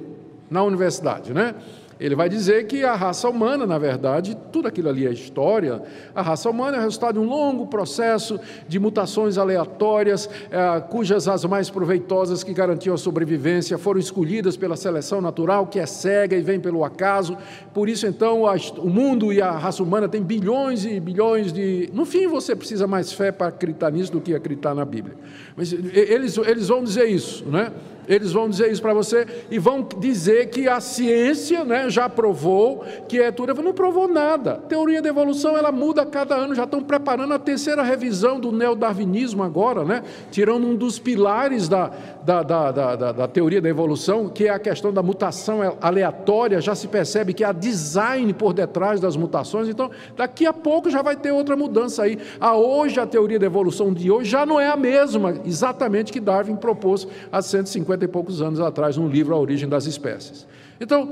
na 0.50 0.62
universidade, 0.62 1.34
né? 1.34 1.54
Ele 2.00 2.14
vai 2.14 2.28
dizer 2.28 2.66
que 2.66 2.84
a 2.84 2.94
raça 2.94 3.28
humana, 3.28 3.66
na 3.66 3.78
verdade, 3.78 4.36
tudo 4.52 4.68
aquilo 4.68 4.88
ali 4.88 5.06
é 5.06 5.10
história. 5.10 5.82
A 6.14 6.22
raça 6.22 6.48
humana 6.48 6.76
é 6.76 6.80
resultado 6.80 7.14
de 7.14 7.26
um 7.26 7.28
longo 7.28 7.66
processo 7.66 8.38
de 8.68 8.78
mutações 8.78 9.36
aleatórias, 9.36 10.30
eh, 10.50 10.80
cujas 10.88 11.26
as 11.26 11.44
mais 11.44 11.68
proveitosas 11.70 12.44
que 12.44 12.54
garantiam 12.54 12.94
a 12.94 12.98
sobrevivência 12.98 13.76
foram 13.78 13.98
escolhidas 13.98 14.56
pela 14.56 14.76
seleção 14.76 15.20
natural, 15.20 15.66
que 15.66 15.80
é 15.80 15.86
cega 15.86 16.36
e 16.36 16.40
vem 16.40 16.60
pelo 16.60 16.84
acaso. 16.84 17.36
Por 17.74 17.88
isso, 17.88 18.06
então, 18.06 18.46
a, 18.46 18.54
o 18.78 18.88
mundo 18.88 19.32
e 19.32 19.42
a 19.42 19.50
raça 19.50 19.82
humana 19.82 20.08
têm 20.08 20.22
bilhões 20.22 20.84
e 20.84 21.00
bilhões 21.00 21.52
de. 21.52 21.90
No 21.92 22.04
fim, 22.04 22.28
você 22.28 22.54
precisa 22.54 22.86
mais 22.86 23.12
fé 23.12 23.32
para 23.32 23.48
acreditar 23.48 23.90
nisso 23.90 24.12
do 24.12 24.20
que 24.20 24.34
acreditar 24.34 24.74
na 24.74 24.84
Bíblia. 24.84 25.16
Mas 25.56 25.72
eles, 25.72 26.38
eles 26.38 26.68
vão 26.68 26.84
dizer 26.84 27.06
isso, 27.06 27.44
né? 27.46 27.72
Eles 28.08 28.32
vão 28.32 28.48
dizer 28.48 28.72
isso 28.72 28.80
para 28.80 28.94
você 28.94 29.26
e 29.50 29.58
vão 29.58 29.86
dizer 29.98 30.48
que 30.48 30.66
a 30.66 30.80
ciência 30.80 31.64
né, 31.64 31.90
já 31.90 32.08
provou 32.08 32.84
que 33.06 33.20
é 33.20 33.30
tudo. 33.30 33.54
Não 33.62 33.74
provou 33.74 34.08
nada. 34.08 34.56
Teoria 34.68 35.02
da 35.02 35.08
evolução 35.08 35.56
ela 35.56 35.70
muda 35.70 36.06
cada 36.06 36.34
ano. 36.34 36.54
Já 36.54 36.64
estão 36.64 36.82
preparando 36.82 37.34
a 37.34 37.38
terceira 37.38 37.82
revisão 37.82 38.40
do 38.40 38.50
neodarwinismo 38.50 39.42
agora, 39.42 39.84
né? 39.84 40.02
tirando 40.30 40.66
um 40.66 40.74
dos 40.74 40.98
pilares 40.98 41.68
da, 41.68 41.90
da, 42.24 42.42
da, 42.42 42.72
da, 42.72 43.12
da 43.12 43.28
teoria 43.28 43.60
da 43.60 43.68
evolução, 43.68 44.28
que 44.28 44.46
é 44.46 44.50
a 44.50 44.58
questão 44.58 44.92
da 44.92 45.02
mutação 45.02 45.76
aleatória. 45.80 46.60
Já 46.60 46.74
se 46.74 46.88
percebe 46.88 47.34
que 47.34 47.44
há 47.44 47.52
design 47.52 48.32
por 48.32 48.52
detrás 48.52 49.00
das 49.00 49.16
mutações. 49.16 49.68
Então, 49.68 49.90
daqui 50.16 50.46
a 50.46 50.52
pouco 50.52 50.88
já 50.88 51.02
vai 51.02 51.16
ter 51.16 51.32
outra 51.32 51.56
mudança 51.56 52.04
aí. 52.04 52.18
A 52.40 52.56
hoje, 52.56 52.98
a 52.98 53.06
teoria 53.06 53.38
da 53.38 53.46
evolução 53.46 53.92
de 53.92 54.10
hoje 54.10 54.30
já 54.30 54.46
não 54.46 54.58
é 54.58 54.68
a 54.68 54.76
mesma, 54.76 55.34
exatamente 55.44 56.12
que 56.12 56.20
Darwin 56.20 56.56
propôs 56.56 57.06
há 57.30 57.42
150 57.42 57.97
cinquenta 57.98 58.04
e 58.04 58.08
poucos 58.08 58.40
anos 58.40 58.60
atrás, 58.60 58.96
no 58.96 59.08
livro 59.08 59.34
A 59.34 59.38
Origem 59.38 59.68
das 59.68 59.86
Espécies. 59.86 60.46
Então, 60.80 61.10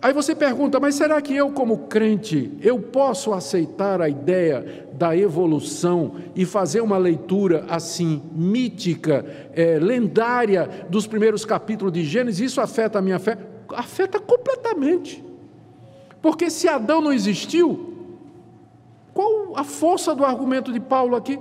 aí 0.00 0.12
você 0.12 0.34
pergunta, 0.34 0.80
mas 0.80 0.94
será 0.94 1.20
que 1.20 1.34
eu, 1.34 1.50
como 1.50 1.86
crente, 1.88 2.52
eu 2.62 2.80
posso 2.80 3.32
aceitar 3.32 4.00
a 4.00 4.08
ideia 4.08 4.86
da 4.94 5.14
evolução 5.14 6.14
e 6.34 6.46
fazer 6.46 6.80
uma 6.80 6.96
leitura 6.96 7.66
assim, 7.68 8.22
mítica, 8.32 9.24
é, 9.52 9.78
lendária, 9.78 10.86
dos 10.88 11.06
primeiros 11.06 11.44
capítulos 11.44 11.92
de 11.92 12.04
Gênesis? 12.04 12.52
Isso 12.52 12.60
afeta 12.60 12.98
a 12.98 13.02
minha 13.02 13.18
fé? 13.18 13.36
Afeta 13.74 14.18
completamente. 14.18 15.22
Porque 16.22 16.48
se 16.48 16.66
Adão 16.66 17.00
não 17.00 17.12
existiu, 17.12 17.92
qual 19.12 19.56
a 19.56 19.64
força 19.64 20.14
do 20.14 20.24
argumento 20.24 20.72
de 20.72 20.80
Paulo 20.80 21.14
aqui? 21.14 21.38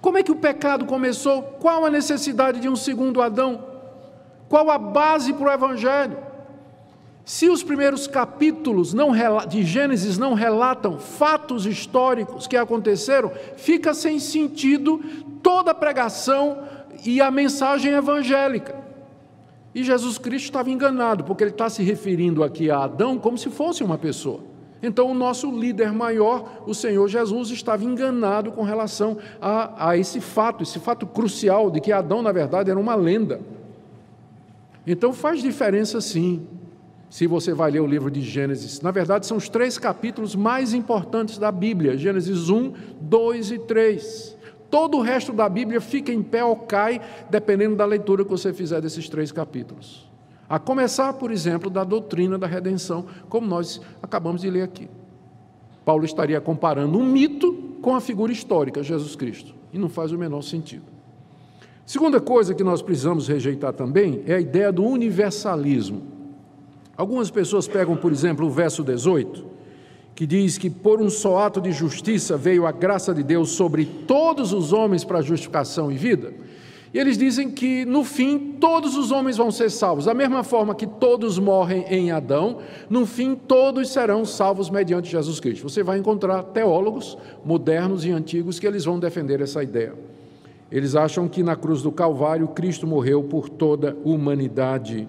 Como 0.00 0.18
é 0.18 0.22
que 0.22 0.32
o 0.32 0.36
pecado 0.36 0.84
começou? 0.84 1.42
Qual 1.42 1.84
a 1.84 1.90
necessidade 1.90 2.60
de 2.60 2.68
um 2.68 2.76
segundo 2.76 3.20
Adão? 3.20 3.64
Qual 4.48 4.70
a 4.70 4.78
base 4.78 5.32
para 5.32 5.50
o 5.50 5.52
Evangelho? 5.52 6.16
Se 7.24 7.50
os 7.50 7.62
primeiros 7.62 8.06
capítulos 8.06 8.94
não, 8.94 9.12
de 9.46 9.62
Gênesis 9.62 10.16
não 10.16 10.32
relatam 10.32 10.98
fatos 10.98 11.66
históricos 11.66 12.46
que 12.46 12.56
aconteceram, 12.56 13.30
fica 13.56 13.92
sem 13.92 14.18
sentido 14.18 14.98
toda 15.42 15.72
a 15.72 15.74
pregação 15.74 16.62
e 17.04 17.20
a 17.20 17.30
mensagem 17.30 17.92
evangélica. 17.92 18.74
E 19.74 19.84
Jesus 19.84 20.16
Cristo 20.16 20.46
estava 20.46 20.70
enganado, 20.70 21.24
porque 21.24 21.44
ele 21.44 21.50
está 21.50 21.68
se 21.68 21.82
referindo 21.82 22.42
aqui 22.42 22.70
a 22.70 22.84
Adão 22.84 23.18
como 23.18 23.36
se 23.36 23.50
fosse 23.50 23.84
uma 23.84 23.98
pessoa. 23.98 24.40
Então, 24.82 25.10
o 25.10 25.14
nosso 25.14 25.50
líder 25.50 25.92
maior, 25.92 26.62
o 26.66 26.74
Senhor 26.74 27.08
Jesus, 27.08 27.50
estava 27.50 27.84
enganado 27.84 28.52
com 28.52 28.62
relação 28.62 29.18
a, 29.40 29.90
a, 29.90 29.96
esse 29.96 30.20
fato, 30.20 30.62
esse 30.62 30.78
fato 30.78 31.06
crucial 31.06 31.70
de 31.70 31.80
que 31.80 31.90
Adão, 31.90 32.22
na 32.22 32.30
verdade, 32.30 32.70
era 32.70 32.78
uma 32.78 32.94
lenda. 32.94 33.40
Então, 34.86 35.12
faz 35.12 35.42
diferença 35.42 36.00
sim, 36.00 36.46
se 37.10 37.26
você 37.26 37.52
vai 37.52 37.70
ler 37.70 37.80
o 37.80 37.86
livro 37.86 38.10
de 38.10 38.20
Gênesis. 38.20 38.80
Na 38.80 38.90
verdade, 38.90 39.26
são 39.26 39.36
os 39.36 39.48
três 39.48 39.78
capítulos 39.78 40.36
mais 40.36 40.72
importantes 40.74 41.38
da 41.38 41.50
Bíblia: 41.50 41.96
Gênesis 41.96 42.48
1, 42.48 42.72
2 43.00 43.50
e 43.50 43.58
3. 43.58 44.38
Todo 44.70 44.98
o 44.98 45.00
resto 45.00 45.32
da 45.32 45.48
Bíblia 45.48 45.80
fica 45.80 46.12
em 46.12 46.22
pé 46.22 46.44
ou 46.44 46.54
cai, 46.54 47.00
dependendo 47.30 47.74
da 47.74 47.86
leitura 47.86 48.24
que 48.24 48.30
você 48.30 48.52
fizer 48.52 48.80
desses 48.80 49.08
três 49.08 49.32
capítulos. 49.32 50.07
A 50.48 50.58
começar, 50.58 51.12
por 51.12 51.30
exemplo, 51.30 51.68
da 51.68 51.84
doutrina 51.84 52.38
da 52.38 52.46
redenção, 52.46 53.04
como 53.28 53.46
nós 53.46 53.80
acabamos 54.02 54.40
de 54.40 54.48
ler 54.50 54.62
aqui. 54.62 54.88
Paulo 55.84 56.04
estaria 56.04 56.40
comparando 56.40 56.98
um 56.98 57.04
mito 57.04 57.52
com 57.82 57.94
a 57.94 58.00
figura 58.00 58.32
histórica, 58.32 58.82
Jesus 58.82 59.14
Cristo, 59.14 59.54
e 59.72 59.78
não 59.78 59.88
faz 59.88 60.12
o 60.12 60.18
menor 60.18 60.42
sentido. 60.42 60.84
Segunda 61.84 62.20
coisa 62.20 62.54
que 62.54 62.64
nós 62.64 62.82
precisamos 62.82 63.28
rejeitar 63.28 63.72
também 63.72 64.22
é 64.26 64.34
a 64.34 64.40
ideia 64.40 64.70
do 64.70 64.84
universalismo. 64.84 66.02
Algumas 66.96 67.30
pessoas 67.30 67.68
pegam, 67.68 67.96
por 67.96 68.12
exemplo, 68.12 68.46
o 68.46 68.50
verso 68.50 68.82
18, 68.82 69.46
que 70.14 70.26
diz 70.26 70.58
que 70.58 70.68
por 70.68 71.00
um 71.00 71.08
só 71.08 71.38
ato 71.38 71.60
de 71.60 71.72
justiça 71.72 72.36
veio 72.36 72.66
a 72.66 72.72
graça 72.72 73.14
de 73.14 73.22
Deus 73.22 73.50
sobre 73.52 73.84
todos 73.84 74.52
os 74.52 74.72
homens 74.72 75.04
para 75.04 75.22
justificação 75.22 75.92
e 75.92 75.96
vida. 75.96 76.34
E 76.92 76.98
eles 76.98 77.18
dizem 77.18 77.50
que 77.50 77.84
no 77.84 78.02
fim 78.02 78.56
todos 78.58 78.96
os 78.96 79.10
homens 79.10 79.36
vão 79.36 79.50
ser 79.50 79.70
salvos. 79.70 80.06
Da 80.06 80.14
mesma 80.14 80.42
forma 80.42 80.74
que 80.74 80.86
todos 80.86 81.38
morrem 81.38 81.84
em 81.88 82.10
Adão, 82.10 82.58
no 82.88 83.04
fim 83.04 83.34
todos 83.34 83.90
serão 83.90 84.24
salvos 84.24 84.70
mediante 84.70 85.10
Jesus 85.10 85.38
Cristo. 85.38 85.68
Você 85.68 85.82
vai 85.82 85.98
encontrar 85.98 86.42
teólogos 86.44 87.18
modernos 87.44 88.04
e 88.04 88.10
antigos 88.10 88.58
que 88.58 88.66
eles 88.66 88.84
vão 88.84 88.98
defender 88.98 89.40
essa 89.40 89.62
ideia. 89.62 89.94
Eles 90.70 90.94
acham 90.94 91.28
que 91.28 91.42
na 91.42 91.56
cruz 91.56 91.82
do 91.82 91.92
Calvário 91.92 92.48
Cristo 92.48 92.86
morreu 92.86 93.22
por 93.22 93.48
toda 93.48 93.90
a 93.90 94.08
humanidade 94.08 95.08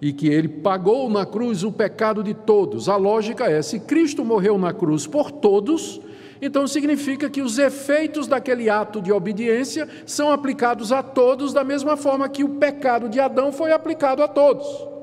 e 0.00 0.12
que 0.12 0.28
ele 0.28 0.48
pagou 0.48 1.08
na 1.08 1.24
cruz 1.24 1.64
o 1.64 1.72
pecado 1.72 2.22
de 2.22 2.34
todos. 2.34 2.88
A 2.88 2.96
lógica 2.96 3.44
é: 3.46 3.60
se 3.62 3.80
Cristo 3.80 4.24
morreu 4.24 4.58
na 4.58 4.72
cruz 4.72 5.06
por 5.06 5.30
todos, 5.30 6.00
então 6.40 6.66
significa 6.66 7.30
que 7.30 7.42
os 7.42 7.58
efeitos 7.58 8.26
daquele 8.26 8.68
ato 8.68 9.00
de 9.00 9.12
obediência 9.12 9.88
são 10.04 10.30
aplicados 10.30 10.92
a 10.92 11.02
todos 11.02 11.52
da 11.52 11.64
mesma 11.64 11.96
forma 11.96 12.28
que 12.28 12.44
o 12.44 12.48
pecado 12.48 13.08
de 13.08 13.20
Adão 13.20 13.52
foi 13.52 13.72
aplicado 13.72 14.22
a 14.22 14.28
todos. 14.28 14.95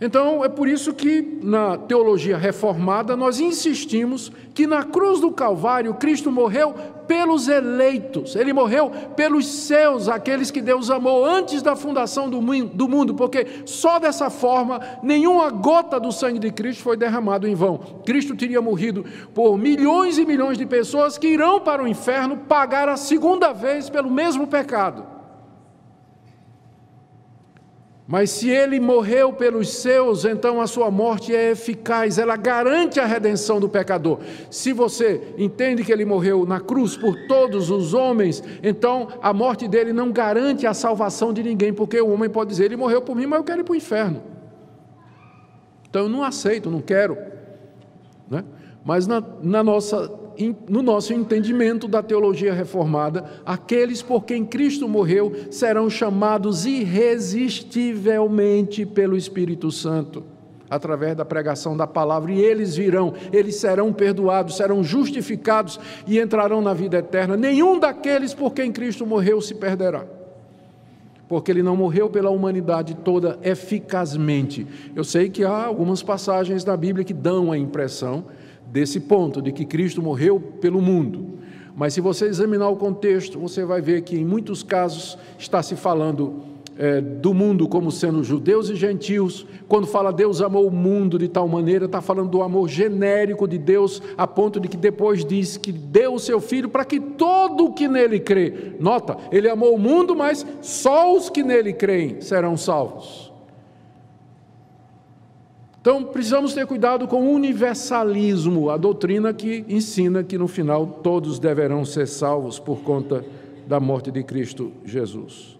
Então 0.00 0.44
é 0.44 0.48
por 0.48 0.68
isso 0.68 0.94
que 0.94 1.40
na 1.42 1.76
teologia 1.76 2.38
reformada 2.38 3.16
nós 3.16 3.40
insistimos 3.40 4.30
que 4.54 4.64
na 4.64 4.84
cruz 4.84 5.20
do 5.20 5.32
Calvário 5.32 5.92
Cristo 5.94 6.30
morreu 6.30 6.72
pelos 7.08 7.48
eleitos, 7.48 8.36
ele 8.36 8.52
morreu 8.52 8.92
pelos 9.16 9.46
seus, 9.46 10.08
aqueles 10.08 10.50
que 10.50 10.60
Deus 10.60 10.90
amou 10.90 11.24
antes 11.24 11.62
da 11.62 11.74
fundação 11.74 12.28
do 12.28 12.42
mundo, 12.88 13.14
porque 13.14 13.46
só 13.64 13.98
dessa 13.98 14.28
forma 14.28 14.78
nenhuma 15.02 15.48
gota 15.48 15.98
do 15.98 16.12
sangue 16.12 16.38
de 16.38 16.52
Cristo 16.52 16.82
foi 16.82 16.98
derramado 16.98 17.48
em 17.48 17.54
vão. 17.54 17.78
Cristo 18.04 18.36
teria 18.36 18.60
morrido 18.60 19.06
por 19.34 19.56
milhões 19.56 20.18
e 20.18 20.26
milhões 20.26 20.58
de 20.58 20.66
pessoas 20.66 21.16
que 21.16 21.28
irão 21.28 21.60
para 21.60 21.82
o 21.82 21.88
inferno 21.88 22.36
pagar 22.36 22.90
a 22.90 22.96
segunda 22.96 23.52
vez 23.52 23.88
pelo 23.88 24.10
mesmo 24.10 24.46
pecado. 24.46 25.17
Mas 28.10 28.30
se 28.30 28.48
ele 28.48 28.80
morreu 28.80 29.34
pelos 29.34 29.68
seus, 29.68 30.24
então 30.24 30.62
a 30.62 30.66
sua 30.66 30.90
morte 30.90 31.36
é 31.36 31.50
eficaz, 31.50 32.16
ela 32.16 32.36
garante 32.36 32.98
a 32.98 33.04
redenção 33.04 33.60
do 33.60 33.68
pecador. 33.68 34.20
Se 34.50 34.72
você 34.72 35.34
entende 35.36 35.84
que 35.84 35.92
ele 35.92 36.06
morreu 36.06 36.46
na 36.46 36.58
cruz 36.58 36.96
por 36.96 37.14
todos 37.26 37.70
os 37.70 37.92
homens, 37.92 38.42
então 38.62 39.08
a 39.20 39.34
morte 39.34 39.68
dele 39.68 39.92
não 39.92 40.10
garante 40.10 40.66
a 40.66 40.72
salvação 40.72 41.34
de 41.34 41.42
ninguém, 41.42 41.70
porque 41.70 42.00
o 42.00 42.08
homem 42.08 42.30
pode 42.30 42.48
dizer: 42.48 42.64
ele 42.64 42.78
morreu 42.78 43.02
por 43.02 43.14
mim, 43.14 43.26
mas 43.26 43.40
eu 43.40 43.44
quero 43.44 43.60
ir 43.60 43.64
para 43.64 43.74
o 43.74 43.76
inferno. 43.76 44.22
Então 45.90 46.04
eu 46.04 46.08
não 46.08 46.24
aceito, 46.24 46.70
não 46.70 46.80
quero. 46.80 47.18
Né? 48.26 48.42
Mas 48.86 49.06
na, 49.06 49.22
na 49.42 49.62
nossa 49.62 50.10
no 50.68 50.82
nosso 50.82 51.12
entendimento 51.12 51.88
da 51.88 52.00
teologia 52.02 52.54
reformada, 52.54 53.24
aqueles 53.44 54.00
por 54.02 54.24
quem 54.24 54.44
Cristo 54.44 54.88
morreu 54.88 55.32
serão 55.50 55.90
chamados 55.90 56.64
irresistivelmente 56.64 58.86
pelo 58.86 59.16
Espírito 59.16 59.72
Santo, 59.72 60.22
através 60.70 61.16
da 61.16 61.24
pregação 61.24 61.76
da 61.76 61.86
palavra, 61.86 62.32
e 62.32 62.40
eles 62.40 62.76
virão, 62.76 63.14
eles 63.32 63.56
serão 63.56 63.92
perdoados, 63.92 64.56
serão 64.56 64.84
justificados 64.84 65.80
e 66.06 66.20
entrarão 66.20 66.60
na 66.60 66.74
vida 66.74 66.98
eterna. 66.98 67.34
Nenhum 67.36 67.78
daqueles 67.78 68.34
por 68.34 68.52
quem 68.52 68.70
Cristo 68.70 69.06
morreu 69.06 69.40
se 69.40 69.54
perderá 69.54 70.04
porque 71.28 71.50
ele 71.50 71.62
não 71.62 71.76
morreu 71.76 72.08
pela 72.08 72.30
humanidade 72.30 72.94
toda 72.94 73.38
eficazmente. 73.42 74.66
Eu 74.96 75.04
sei 75.04 75.28
que 75.28 75.44
há 75.44 75.66
algumas 75.66 76.02
passagens 76.02 76.64
da 76.64 76.74
Bíblia 76.74 77.04
que 77.04 77.12
dão 77.12 77.52
a 77.52 77.58
impressão 77.58 78.24
desse 78.70 79.00
ponto 79.00 79.40
de 79.40 79.52
que 79.52 79.64
Cristo 79.64 80.02
morreu 80.02 80.38
pelo 80.38 80.80
mundo. 80.80 81.38
Mas 81.74 81.94
se 81.94 82.00
você 82.00 82.26
examinar 82.26 82.68
o 82.68 82.76
contexto, 82.76 83.38
você 83.38 83.64
vai 83.64 83.80
ver 83.80 84.02
que 84.02 84.16
em 84.16 84.24
muitos 84.24 84.62
casos 84.62 85.16
está 85.38 85.62
se 85.62 85.76
falando 85.76 86.42
é, 86.78 87.00
do 87.00 87.34
mundo 87.34 87.68
como 87.68 87.90
sendo 87.90 88.22
judeus 88.22 88.70
e 88.70 88.76
gentios. 88.76 89.46
Quando 89.66 89.86
fala 89.86 90.12
Deus 90.12 90.40
amou 90.40 90.66
o 90.66 90.70
mundo 90.70 91.18
de 91.18 91.28
tal 91.28 91.48
maneira, 91.48 91.86
está 91.86 92.00
falando 92.00 92.30
do 92.30 92.42
amor 92.42 92.68
genérico 92.68 93.46
de 93.46 93.58
Deus, 93.58 94.00
a 94.16 94.26
ponto 94.26 94.60
de 94.60 94.68
que 94.68 94.76
depois 94.76 95.24
diz 95.24 95.56
que 95.56 95.72
deu 95.72 96.14
o 96.14 96.20
seu 96.20 96.40
filho 96.40 96.68
para 96.68 96.84
que 96.84 97.00
todo 97.00 97.66
o 97.66 97.72
que 97.72 97.88
nele 97.88 98.20
crê. 98.20 98.74
Nota, 98.78 99.16
ele 99.32 99.48
amou 99.48 99.74
o 99.74 99.78
mundo, 99.78 100.14
mas 100.14 100.46
só 100.62 101.14
os 101.14 101.28
que 101.28 101.42
nele 101.42 101.72
creem 101.72 102.20
serão 102.20 102.56
salvos. 102.56 103.27
Então, 105.80 106.02
precisamos 106.04 106.54
ter 106.54 106.66
cuidado 106.66 107.06
com 107.06 107.22
o 107.22 107.32
universalismo, 107.32 108.68
a 108.68 108.76
doutrina 108.76 109.32
que 109.32 109.64
ensina 109.68 110.24
que 110.24 110.36
no 110.36 110.48
final 110.48 110.86
todos 110.86 111.38
deverão 111.38 111.84
ser 111.84 112.08
salvos 112.08 112.58
por 112.58 112.80
conta 112.80 113.24
da 113.66 113.78
morte 113.78 114.10
de 114.10 114.24
Cristo 114.24 114.72
Jesus. 114.84 115.56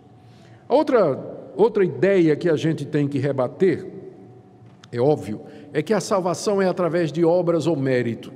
Outra, 0.68 1.52
outra 1.56 1.84
ideia 1.84 2.34
que 2.34 2.48
a 2.48 2.56
gente 2.56 2.84
tem 2.84 3.06
que 3.06 3.18
rebater, 3.18 3.86
é 4.90 5.00
óbvio, 5.00 5.40
é 5.72 5.82
que 5.82 5.94
a 5.94 6.00
salvação 6.00 6.60
é 6.60 6.68
através 6.68 7.12
de 7.12 7.24
obras 7.24 7.66
ou 7.66 7.76
mérito. 7.76 8.32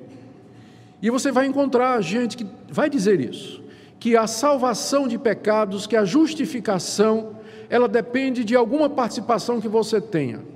E 1.01 1.11
você 1.11 1.33
vai 1.33 1.47
encontrar 1.47 2.01
gente 2.01 2.37
que 2.37 2.47
vai 2.71 2.89
dizer 2.89 3.21
isso, 3.21 3.61
que 3.99 4.17
a 4.17 4.29
salvação 4.29 5.09
de 5.09 5.19
pecados, 5.19 5.87
que 5.87 5.97
a 5.97 6.05
justificação, 6.05 7.37
ela 7.69 7.89
depende 7.89 8.45
de 8.45 8.55
alguma 8.55 8.89
participação 8.89 9.61
que 9.61 9.69
você 9.69 10.01
tenha. 10.01 10.52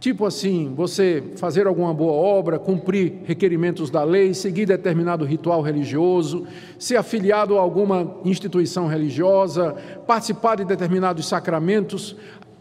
Tipo 0.00 0.24
assim, 0.24 0.72
você 0.74 1.22
fazer 1.36 1.66
alguma 1.66 1.92
boa 1.92 2.14
obra, 2.14 2.58
cumprir 2.58 3.20
requerimentos 3.26 3.90
da 3.90 4.02
lei, 4.02 4.32
seguir 4.32 4.64
determinado 4.64 5.26
ritual 5.26 5.60
religioso, 5.60 6.46
ser 6.78 6.96
afiliado 6.96 7.58
a 7.58 7.60
alguma 7.60 8.16
instituição 8.24 8.86
religiosa, 8.86 9.76
participar 10.06 10.56
de 10.56 10.64
determinados 10.64 11.28
sacramentos. 11.28 12.16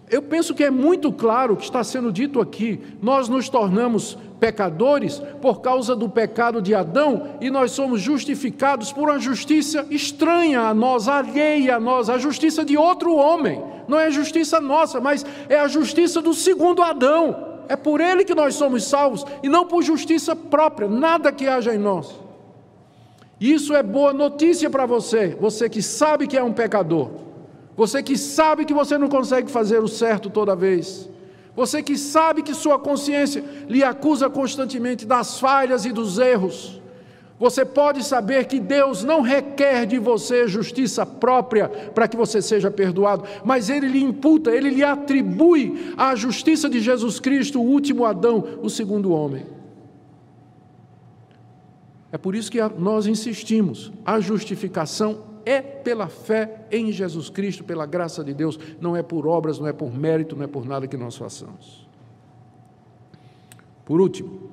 Eu 0.09 0.23
penso 0.23 0.55
que 0.55 0.63
é 0.63 0.71
muito 0.71 1.11
claro 1.11 1.53
o 1.53 1.57
que 1.57 1.63
está 1.63 1.83
sendo 1.83 2.11
dito 2.11 2.41
aqui. 2.41 2.79
Nós 3.01 3.29
nos 3.29 3.47
tornamos 3.47 4.17
pecadores 4.39 5.21
por 5.41 5.61
causa 5.61 5.95
do 5.95 6.09
pecado 6.09 6.61
de 6.61 6.73
Adão 6.73 7.35
e 7.39 7.49
nós 7.51 7.71
somos 7.71 8.01
justificados 8.01 8.91
por 8.91 9.09
uma 9.09 9.19
justiça 9.19 9.85
estranha 9.91 10.61
a 10.61 10.73
nós, 10.73 11.07
alheia 11.07 11.75
a 11.75 11.79
nós, 11.79 12.09
a 12.09 12.17
justiça 12.17 12.65
de 12.65 12.75
outro 12.75 13.13
homem. 13.15 13.61
Não 13.87 13.99
é 13.99 14.05
a 14.05 14.11
justiça 14.11 14.59
nossa, 14.59 14.99
mas 14.99 15.25
é 15.47 15.59
a 15.59 15.67
justiça 15.67 16.21
do 16.21 16.33
segundo 16.33 16.81
Adão. 16.81 17.47
É 17.67 17.75
por 17.75 18.01
ele 18.01 18.25
que 18.25 18.33
nós 18.33 18.55
somos 18.55 18.85
salvos 18.85 19.23
e 19.43 19.49
não 19.49 19.67
por 19.67 19.83
justiça 19.83 20.35
própria, 20.35 20.87
nada 20.87 21.31
que 21.31 21.47
haja 21.47 21.75
em 21.75 21.77
nós. 21.77 22.19
Isso 23.39 23.75
é 23.75 23.83
boa 23.83 24.11
notícia 24.11 24.69
para 24.69 24.85
você, 24.87 25.37
você 25.39 25.69
que 25.69 25.81
sabe 25.81 26.27
que 26.27 26.35
é 26.35 26.43
um 26.43 26.51
pecador, 26.51 27.11
você 27.79 28.03
que 28.03 28.17
sabe 28.17 28.65
que 28.65 28.73
você 28.73 28.97
não 28.97 29.07
consegue 29.07 29.49
fazer 29.49 29.81
o 29.81 29.87
certo 29.87 30.29
toda 30.29 30.53
vez. 30.53 31.09
Você 31.55 31.81
que 31.81 31.97
sabe 31.97 32.43
que 32.43 32.53
sua 32.53 32.77
consciência 32.77 33.41
lhe 33.69 33.85
acusa 33.85 34.29
constantemente 34.29 35.05
das 35.05 35.39
falhas 35.39 35.85
e 35.85 35.93
dos 35.93 36.19
erros. 36.19 36.81
Você 37.39 37.63
pode 37.63 38.03
saber 38.03 38.47
que 38.47 38.59
Deus 38.59 39.05
não 39.05 39.21
requer 39.21 39.85
de 39.85 39.97
você 39.97 40.45
justiça 40.45 41.05
própria 41.05 41.69
para 41.69 42.05
que 42.05 42.17
você 42.17 42.41
seja 42.41 42.69
perdoado, 42.69 43.23
mas 43.45 43.69
Ele 43.69 43.87
lhe 43.87 44.03
imputa, 44.03 44.51
Ele 44.51 44.71
lhe 44.71 44.83
atribui 44.83 45.93
a 45.95 46.13
justiça 46.15 46.69
de 46.69 46.81
Jesus 46.81 47.17
Cristo, 47.17 47.61
o 47.61 47.65
último 47.65 48.03
Adão, 48.03 48.43
o 48.61 48.69
segundo 48.69 49.13
homem. 49.13 49.45
É 52.11 52.17
por 52.17 52.35
isso 52.35 52.51
que 52.51 52.59
nós 52.77 53.07
insistimos: 53.07 53.89
a 54.05 54.19
justificação 54.19 55.28
é 55.49 55.63
pela 55.63 56.07
fé 56.07 56.67
em 56.71 56.91
Jesus 56.91 57.27
Cristo, 57.27 57.63
pela 57.63 57.87
graça 57.87 58.23
de 58.23 58.35
Deus, 58.35 58.59
não 58.79 58.95
é 58.95 59.01
por 59.01 59.25
obras, 59.25 59.57
não 59.57 59.65
é 59.65 59.73
por 59.73 59.91
mérito, 59.91 60.35
não 60.35 60.43
é 60.43 60.47
por 60.47 60.63
nada 60.63 60.87
que 60.87 60.95
nós 60.95 61.17
façamos. 61.17 61.87
Por 63.83 63.99
último, 63.99 64.51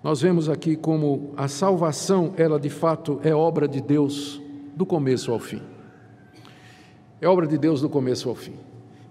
nós 0.00 0.22
vemos 0.22 0.48
aqui 0.48 0.76
como 0.76 1.32
a 1.36 1.48
salvação, 1.48 2.32
ela 2.36 2.60
de 2.60 2.70
fato 2.70 3.18
é 3.24 3.34
obra 3.34 3.66
de 3.66 3.80
Deus 3.80 4.40
do 4.76 4.86
começo 4.86 5.32
ao 5.32 5.40
fim. 5.40 5.60
É 7.20 7.26
obra 7.26 7.44
de 7.44 7.58
Deus 7.58 7.80
do 7.80 7.88
começo 7.88 8.28
ao 8.28 8.36
fim. 8.36 8.54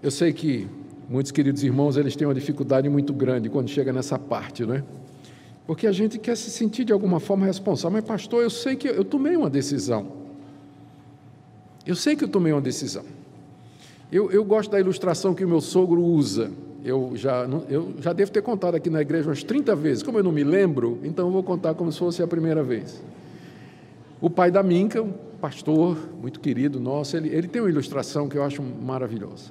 Eu 0.02 0.10
sei 0.10 0.32
que 0.32 0.66
muitos 1.06 1.30
queridos 1.30 1.62
irmãos, 1.62 1.98
eles 1.98 2.16
têm 2.16 2.26
uma 2.26 2.32
dificuldade 2.32 2.88
muito 2.88 3.12
grande 3.12 3.50
quando 3.50 3.68
chega 3.68 3.92
nessa 3.92 4.18
parte, 4.18 4.64
não 4.64 4.76
é? 4.76 4.84
Porque 5.66 5.86
a 5.86 5.92
gente 5.92 6.18
quer 6.18 6.38
se 6.38 6.50
sentir 6.50 6.86
de 6.86 6.92
alguma 6.94 7.20
forma 7.20 7.44
responsável. 7.44 7.98
Mas, 7.98 8.04
pastor, 8.08 8.42
eu 8.42 8.48
sei 8.48 8.76
que 8.76 8.88
eu 8.88 9.04
tomei 9.04 9.36
uma 9.36 9.50
decisão. 9.50 10.27
Eu 11.88 11.96
sei 11.96 12.14
que 12.14 12.22
eu 12.22 12.28
tomei 12.28 12.52
uma 12.52 12.60
decisão. 12.60 13.02
Eu, 14.12 14.30
eu 14.30 14.44
gosto 14.44 14.70
da 14.70 14.78
ilustração 14.78 15.32
que 15.32 15.42
o 15.42 15.48
meu 15.48 15.62
sogro 15.62 16.02
usa. 16.02 16.50
Eu 16.84 17.12
já, 17.14 17.48
eu 17.66 17.94
já 17.98 18.12
devo 18.12 18.30
ter 18.30 18.42
contado 18.42 18.74
aqui 18.74 18.90
na 18.90 19.00
igreja 19.00 19.26
umas 19.26 19.42
30 19.42 19.74
vezes. 19.74 20.02
Como 20.02 20.18
eu 20.18 20.22
não 20.22 20.30
me 20.30 20.44
lembro, 20.44 20.98
então 21.02 21.28
eu 21.28 21.32
vou 21.32 21.42
contar 21.42 21.72
como 21.72 21.90
se 21.90 21.98
fosse 21.98 22.22
a 22.22 22.26
primeira 22.26 22.62
vez. 22.62 23.02
O 24.20 24.28
pai 24.28 24.50
da 24.50 24.62
Minca, 24.62 25.02
um 25.02 25.14
pastor 25.40 25.96
muito 26.20 26.40
querido 26.40 26.78
nosso, 26.78 27.16
ele, 27.16 27.30
ele 27.30 27.48
tem 27.48 27.62
uma 27.62 27.70
ilustração 27.70 28.28
que 28.28 28.36
eu 28.36 28.42
acho 28.42 28.62
maravilhosa. 28.62 29.50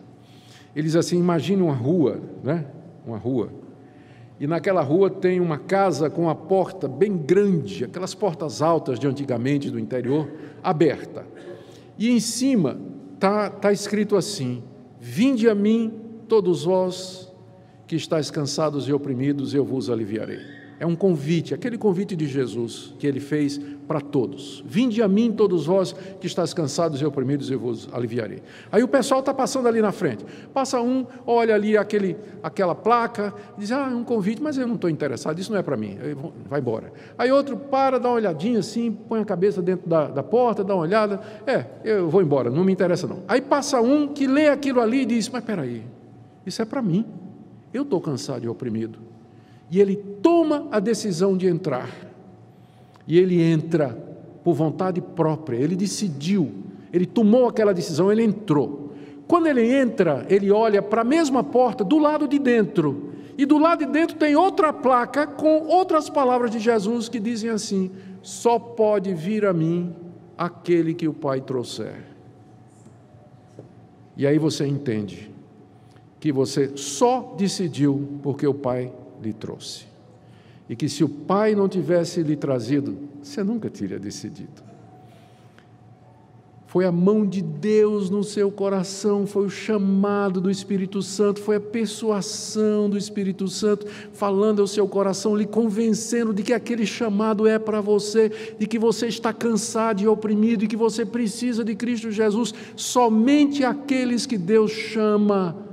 Ele 0.76 0.86
diz 0.86 0.96
assim: 0.96 1.18
imagine 1.18 1.64
uma 1.64 1.74
rua, 1.74 2.22
né? 2.44 2.66
Uma 3.04 3.18
rua. 3.18 3.50
E 4.40 4.46
naquela 4.46 4.84
rua 4.84 5.10
tem 5.10 5.40
uma 5.40 5.58
casa 5.58 6.08
com 6.08 6.24
uma 6.24 6.36
porta 6.36 6.88
bem 6.88 7.18
grande, 7.18 7.84
aquelas 7.84 8.14
portas 8.14 8.62
altas 8.62 9.00
de 9.00 9.08
antigamente 9.08 9.72
do 9.72 9.80
interior, 9.80 10.30
aberta. 10.62 11.26
E 11.98 12.10
em 12.10 12.20
cima 12.20 12.80
está 13.14 13.50
tá 13.50 13.72
escrito 13.72 14.16
assim: 14.16 14.64
Vinde 15.00 15.50
a 15.50 15.56
mim, 15.56 15.93
todos 16.28 16.64
vós 16.64 17.32
que 17.88 17.95
estáis 17.95 18.30
cansados 18.30 18.88
e 18.88 18.93
oprimidos, 18.93 19.54
eu 19.54 19.64
vos 19.64 19.89
aliviarei. 19.89 20.57
É 20.80 20.86
um 20.86 20.96
convite, 20.96 21.56
aquele 21.56 21.78
convite 21.78 22.16
de 22.16 22.28
Jesus 22.28 22.94
que 23.00 23.08
ele 23.08 23.20
fez 23.20 23.60
para 23.88 24.00
todos. 24.00 24.64
Vinde 24.68 25.02
a 25.02 25.08
mim, 25.08 25.32
todos 25.32 25.66
vós 25.66 25.94
que 26.20 26.28
estáis 26.28 26.54
cansados 26.54 27.02
e 27.02 27.06
oprimidos, 27.06 27.50
eu 27.50 27.60
vos 27.60 27.90
aliviarei. 27.92 28.44
Aí 28.72 28.84
o 28.84 28.88
pessoal 28.88 29.22
está 29.22 29.34
passando 29.34 29.68
ali 29.68 29.82
na 29.82 29.92
frente. 29.92 30.24
Passa 30.54 30.80
um, 30.80 31.06
olha 31.26 31.56
ali 31.56 31.76
aquele, 31.76 32.16
aquela 32.44 32.76
placa, 32.76 33.34
diz: 33.58 33.72
Ah, 33.72 33.90
é 33.92 33.96
um 33.96 34.04
convite, 34.04 34.42
mas 34.42 34.58
eu 34.58 34.68
não 34.68 34.76
estou 34.76 34.90
interessado, 34.90 35.40
isso 35.40 35.52
não 35.52 35.58
é 35.58 35.64
para 35.64 35.76
mim. 35.76 35.98
Vai 36.48 36.60
embora. 36.60 36.94
Aí 37.18 37.32
outro 37.32 37.58
para, 37.58 38.00
dá 38.00 38.10
uma 38.10 38.16
olhadinha 38.16 38.60
assim, 38.60 38.92
põe 38.92 39.22
a 39.22 39.26
cabeça 39.26 39.62
dentro 39.62 39.90
da, 39.90 40.08
da 40.08 40.22
porta, 40.22 40.64
dá 40.64 40.76
uma 40.76 40.84
olhada. 40.84 41.20
É, 41.48 41.66
eu 41.84 42.08
vou 42.08 42.22
embora, 42.22 42.52
não 42.52 42.64
me 42.64 42.72
interessa 42.72 43.08
não. 43.08 43.24
Aí 43.28 43.42
passa 43.42 43.82
um 43.82 44.08
que 44.08 44.28
lê 44.28 44.50
aquilo 44.50 44.80
ali 44.80 45.02
e 45.02 45.06
diz: 45.06 45.28
Mas 45.30 45.44
peraí, 45.44 45.84
isso 46.46 46.62
é 46.62 46.66
para 46.66 46.84
mim. 46.84 47.04
Eu 47.74 47.82
estou 47.82 48.00
cansado 48.00 48.46
e 48.46 48.48
oprimido. 48.48 49.16
E 49.70 49.80
ele 49.80 49.95
toma 49.95 50.68
a 50.72 50.80
decisão 50.80 51.36
de 51.36 51.47
entrar. 51.47 51.89
E 53.07 53.18
ele 53.18 53.41
entra 53.41 53.89
por 54.43 54.53
vontade 54.53 55.01
própria, 55.01 55.57
ele 55.57 55.76
decidiu, 55.76 56.51
ele 56.91 57.05
tomou 57.05 57.47
aquela 57.47 57.74
decisão, 57.74 58.11
ele 58.11 58.24
entrou. 58.24 58.93
Quando 59.28 59.47
ele 59.47 59.70
entra, 59.74 60.26
ele 60.30 60.49
olha 60.49 60.82
para 60.82 61.01
a 61.01 61.05
mesma 61.05 61.43
porta 61.43 61.84
do 61.84 61.97
lado 61.97 62.28
de 62.28 62.39
dentro. 62.39 63.11
E 63.38 63.45
do 63.45 63.57
lado 63.57 63.86
de 63.86 63.91
dentro 63.91 64.15
tem 64.15 64.36
outra 64.36 64.72
placa 64.72 65.28
com 65.28 65.68
outras 65.68 66.09
palavras 66.09 66.49
de 66.49 66.59
Jesus 66.59 67.09
que 67.09 67.20
dizem 67.20 67.49
assim: 67.49 67.91
só 68.22 68.57
pode 68.57 69.13
vir 69.13 69.45
a 69.45 69.53
mim 69.53 69.93
aquele 70.38 70.93
que 70.93 71.07
o 71.07 71.13
Pai 71.13 71.41
trouxer. 71.41 72.05
E 74.15 74.26
aí 74.26 74.39
você 74.39 74.65
entende 74.65 75.30
que 76.20 76.32
você 76.32 76.76
só 76.76 77.36
decidiu 77.38 78.20
porque 78.24 78.47
o 78.47 78.53
Pai 78.53 78.91
lhe 79.22 79.34
trouxe. 79.34 79.86
E 80.70 80.76
que 80.76 80.89
se 80.89 81.03
o 81.03 81.09
pai 81.09 81.55
não 81.55 81.68
tivesse 81.70 82.22
lhe 82.22 82.36
trazido, 82.36 82.97
você 83.22 83.43
nunca 83.43 83.70
teria 83.70 83.99
decidido. 83.99 84.68
Foi 86.68 86.84
a 86.84 86.91
mão 86.91 87.26
de 87.26 87.41
Deus 87.41 88.09
no 88.09 88.26
seu 88.26 88.51
coração, 88.51 89.26
foi 89.26 89.45
o 89.45 89.49
chamado 89.49 90.41
do 90.41 90.51
Espírito 90.51 91.01
Santo, 91.01 91.39
foi 91.39 91.55
a 91.55 91.61
persuasão 91.61 92.89
do 92.89 92.97
Espírito 92.97 93.47
Santo 93.47 93.88
falando 94.11 94.61
ao 94.61 94.68
seu 94.68 94.86
coração, 94.86 95.34
lhe 95.34 95.45
convencendo 95.45 96.34
de 96.34 96.43
que 96.43 96.51
aquele 96.51 96.86
chamado 96.86 97.47
é 97.47 97.57
para 97.57 97.80
você, 97.80 98.30
de 98.59 98.68
que 98.68 98.78
você 98.78 99.07
está 99.07 99.32
cansado 99.32 100.01
e 100.01 100.07
oprimido 100.09 100.65
e 100.65 100.68
que 100.68 100.76
você 100.76 101.05
precisa 101.05 101.63
de 101.63 101.74
Cristo 101.74 102.11
Jesus. 102.11 102.53
Somente 102.76 103.63
aqueles 103.63 104.26
que 104.26 104.38
Deus 104.38 104.70
chama 104.70 105.66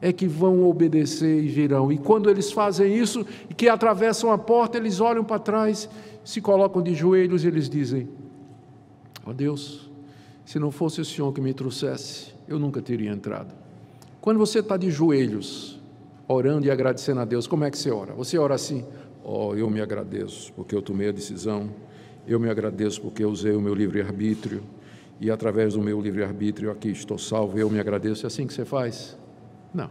é 0.00 0.12
que 0.12 0.26
vão 0.26 0.64
obedecer 0.68 1.42
e 1.42 1.48
virão. 1.48 1.90
E 1.90 1.98
quando 1.98 2.30
eles 2.30 2.52
fazem 2.52 2.96
isso 2.96 3.26
e 3.50 3.54
que 3.54 3.68
atravessam 3.68 4.30
a 4.30 4.38
porta, 4.38 4.78
eles 4.78 5.00
olham 5.00 5.24
para 5.24 5.38
trás, 5.38 5.88
se 6.24 6.40
colocam 6.40 6.82
de 6.82 6.94
joelhos 6.94 7.44
e 7.44 7.48
eles 7.48 7.68
dizem: 7.68 8.08
Ó 9.26 9.30
oh 9.30 9.34
Deus, 9.34 9.90
se 10.44 10.58
não 10.58 10.70
fosse 10.70 11.00
o 11.00 11.04
Senhor 11.04 11.32
que 11.32 11.40
me 11.40 11.52
trouxesse, 11.52 12.32
eu 12.46 12.58
nunca 12.58 12.80
teria 12.80 13.10
entrado. 13.10 13.54
Quando 14.20 14.38
você 14.38 14.60
está 14.60 14.76
de 14.76 14.90
joelhos, 14.90 15.80
orando 16.26 16.66
e 16.66 16.70
agradecendo 16.70 17.20
a 17.20 17.24
Deus, 17.24 17.46
como 17.46 17.64
é 17.64 17.70
que 17.70 17.78
você 17.78 17.90
ora? 17.90 18.12
Você 18.14 18.38
ora 18.38 18.54
assim: 18.54 18.84
Ó, 19.24 19.48
oh, 19.48 19.54
eu 19.54 19.68
me 19.68 19.80
agradeço 19.80 20.52
porque 20.54 20.74
eu 20.74 20.80
tomei 20.80 21.08
a 21.08 21.12
decisão 21.12 21.68
Eu 22.26 22.38
me 22.38 22.48
agradeço 22.48 23.00
porque 23.00 23.24
eu 23.24 23.30
usei 23.30 23.52
o 23.52 23.60
meu 23.60 23.74
livre-arbítrio 23.74 24.62
e 25.20 25.30
através 25.30 25.74
do 25.74 25.82
meu 25.82 26.00
livre-arbítrio 26.00 26.70
aqui 26.70 26.90
estou 26.90 27.18
salvo. 27.18 27.58
Eu 27.58 27.68
me 27.70 27.80
agradeço. 27.80 28.24
É 28.24 28.28
assim 28.28 28.46
que 28.46 28.52
você 28.52 28.64
faz? 28.64 29.18
Não. 29.72 29.90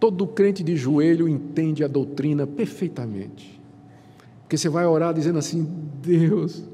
Todo 0.00 0.26
crente 0.26 0.62
de 0.62 0.76
joelho 0.76 1.28
entende 1.28 1.82
a 1.82 1.88
doutrina 1.88 2.46
perfeitamente. 2.46 3.60
Porque 4.42 4.56
você 4.56 4.68
vai 4.68 4.86
orar 4.86 5.12
dizendo 5.12 5.38
assim: 5.38 5.66
Deus, 6.02 6.64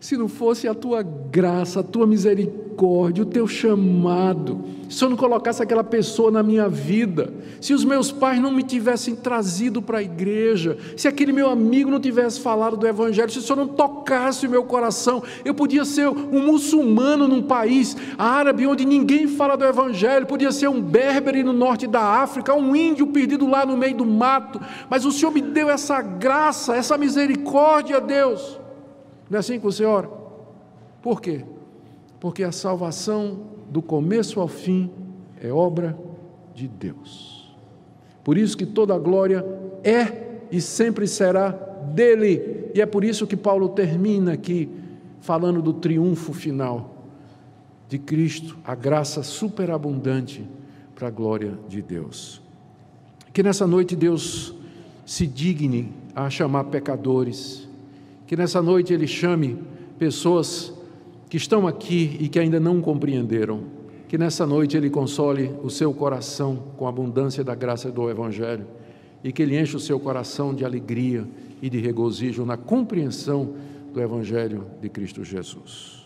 se 0.00 0.16
não 0.16 0.28
fosse 0.28 0.68
a 0.68 0.74
tua 0.74 1.02
graça, 1.02 1.80
a 1.80 1.82
tua 1.82 2.06
misericórdia, 2.06 3.24
o 3.24 3.26
teu 3.26 3.48
chamado, 3.48 4.64
se 4.88 5.04
eu 5.04 5.10
não 5.10 5.16
colocasse 5.16 5.62
aquela 5.62 5.84
pessoa 5.84 6.30
na 6.30 6.42
minha 6.42 6.68
vida, 6.68 7.32
se 7.60 7.74
os 7.74 7.84
meus 7.84 8.10
pais 8.10 8.40
não 8.40 8.52
me 8.52 8.62
tivessem 8.62 9.14
trazido 9.14 9.82
para 9.82 9.98
a 9.98 10.02
igreja, 10.02 10.78
se 10.96 11.08
aquele 11.08 11.32
meu 11.32 11.50
amigo 11.50 11.90
não 11.90 12.00
tivesse 12.00 12.40
falado 12.40 12.76
do 12.76 12.86
Evangelho, 12.86 13.30
se 13.30 13.38
o 13.38 13.42
Senhor 13.42 13.56
não 13.56 13.66
tocasse 13.66 14.46
o 14.46 14.50
meu 14.50 14.64
coração, 14.64 15.22
eu 15.44 15.52
podia 15.52 15.84
ser 15.84 16.08
um 16.08 16.46
muçulmano 16.46 17.28
num 17.28 17.42
país 17.42 17.96
árabe 18.16 18.66
onde 18.66 18.84
ninguém 18.84 19.26
fala 19.26 19.56
do 19.56 19.64
Evangelho, 19.64 20.26
podia 20.26 20.52
ser 20.52 20.68
um 20.68 20.80
berbere 20.80 21.42
no 21.42 21.52
norte 21.52 21.86
da 21.86 22.00
África, 22.00 22.54
um 22.54 22.74
índio 22.74 23.08
perdido 23.08 23.46
lá 23.46 23.66
no 23.66 23.76
meio 23.76 23.96
do 23.96 24.06
mato, 24.06 24.60
mas 24.88 25.04
o 25.04 25.12
Senhor 25.12 25.32
me 25.32 25.42
deu 25.42 25.68
essa 25.68 26.00
graça, 26.00 26.74
essa 26.74 26.96
misericórdia, 26.96 28.00
Deus. 28.00 28.58
Não 29.28 29.36
é 29.36 29.40
assim 29.40 29.58
que 29.58 29.64
você 29.64 29.84
ora? 29.84 30.08
Por 31.02 31.20
quê? 31.20 31.44
Porque 32.18 32.42
a 32.42 32.52
salvação, 32.52 33.40
do 33.70 33.82
começo 33.82 34.40
ao 34.40 34.48
fim, 34.48 34.90
é 35.40 35.52
obra 35.52 35.98
de 36.54 36.66
Deus. 36.66 37.54
Por 38.24 38.36
isso 38.36 38.56
que 38.56 38.66
toda 38.66 38.94
a 38.94 38.98
glória 38.98 39.44
é 39.84 40.40
e 40.50 40.60
sempre 40.60 41.06
será 41.06 41.50
dele. 41.50 42.70
E 42.74 42.80
é 42.80 42.86
por 42.86 43.04
isso 43.04 43.26
que 43.26 43.36
Paulo 43.36 43.68
termina 43.68 44.32
aqui 44.32 44.68
falando 45.20 45.60
do 45.60 45.72
triunfo 45.72 46.32
final 46.32 46.94
de 47.88 47.98
Cristo, 47.98 48.58
a 48.64 48.74
graça 48.74 49.22
superabundante 49.22 50.46
para 50.94 51.08
a 51.08 51.10
glória 51.10 51.58
de 51.68 51.80
Deus. 51.80 52.42
Que 53.32 53.42
nessa 53.42 53.66
noite 53.66 53.96
Deus 53.96 54.54
se 55.06 55.26
digne 55.26 55.92
a 56.14 56.28
chamar 56.28 56.64
pecadores 56.64 57.67
que 58.28 58.36
nessa 58.36 58.60
noite 58.60 58.92
Ele 58.92 59.06
chame 59.06 59.56
pessoas 59.98 60.70
que 61.30 61.38
estão 61.38 61.66
aqui 61.66 62.18
e 62.20 62.28
que 62.28 62.38
ainda 62.38 62.60
não 62.60 62.80
compreenderam. 62.82 63.62
Que 64.06 64.18
nessa 64.18 64.46
noite 64.46 64.76
Ele 64.76 64.90
console 64.90 65.50
o 65.62 65.70
seu 65.70 65.94
coração 65.94 66.62
com 66.76 66.84
a 66.84 66.90
abundância 66.90 67.42
da 67.42 67.54
graça 67.54 67.90
do 67.90 68.08
Evangelho 68.08 68.66
e 69.24 69.32
que 69.32 69.42
Ele 69.42 69.58
enche 69.58 69.74
o 69.74 69.80
seu 69.80 69.98
coração 69.98 70.54
de 70.54 70.62
alegria 70.62 71.26
e 71.62 71.70
de 71.70 71.78
regozijo 71.78 72.44
na 72.44 72.58
compreensão 72.58 73.54
do 73.94 74.00
Evangelho 74.00 74.66
de 74.82 74.90
Cristo 74.90 75.24
Jesus. 75.24 75.97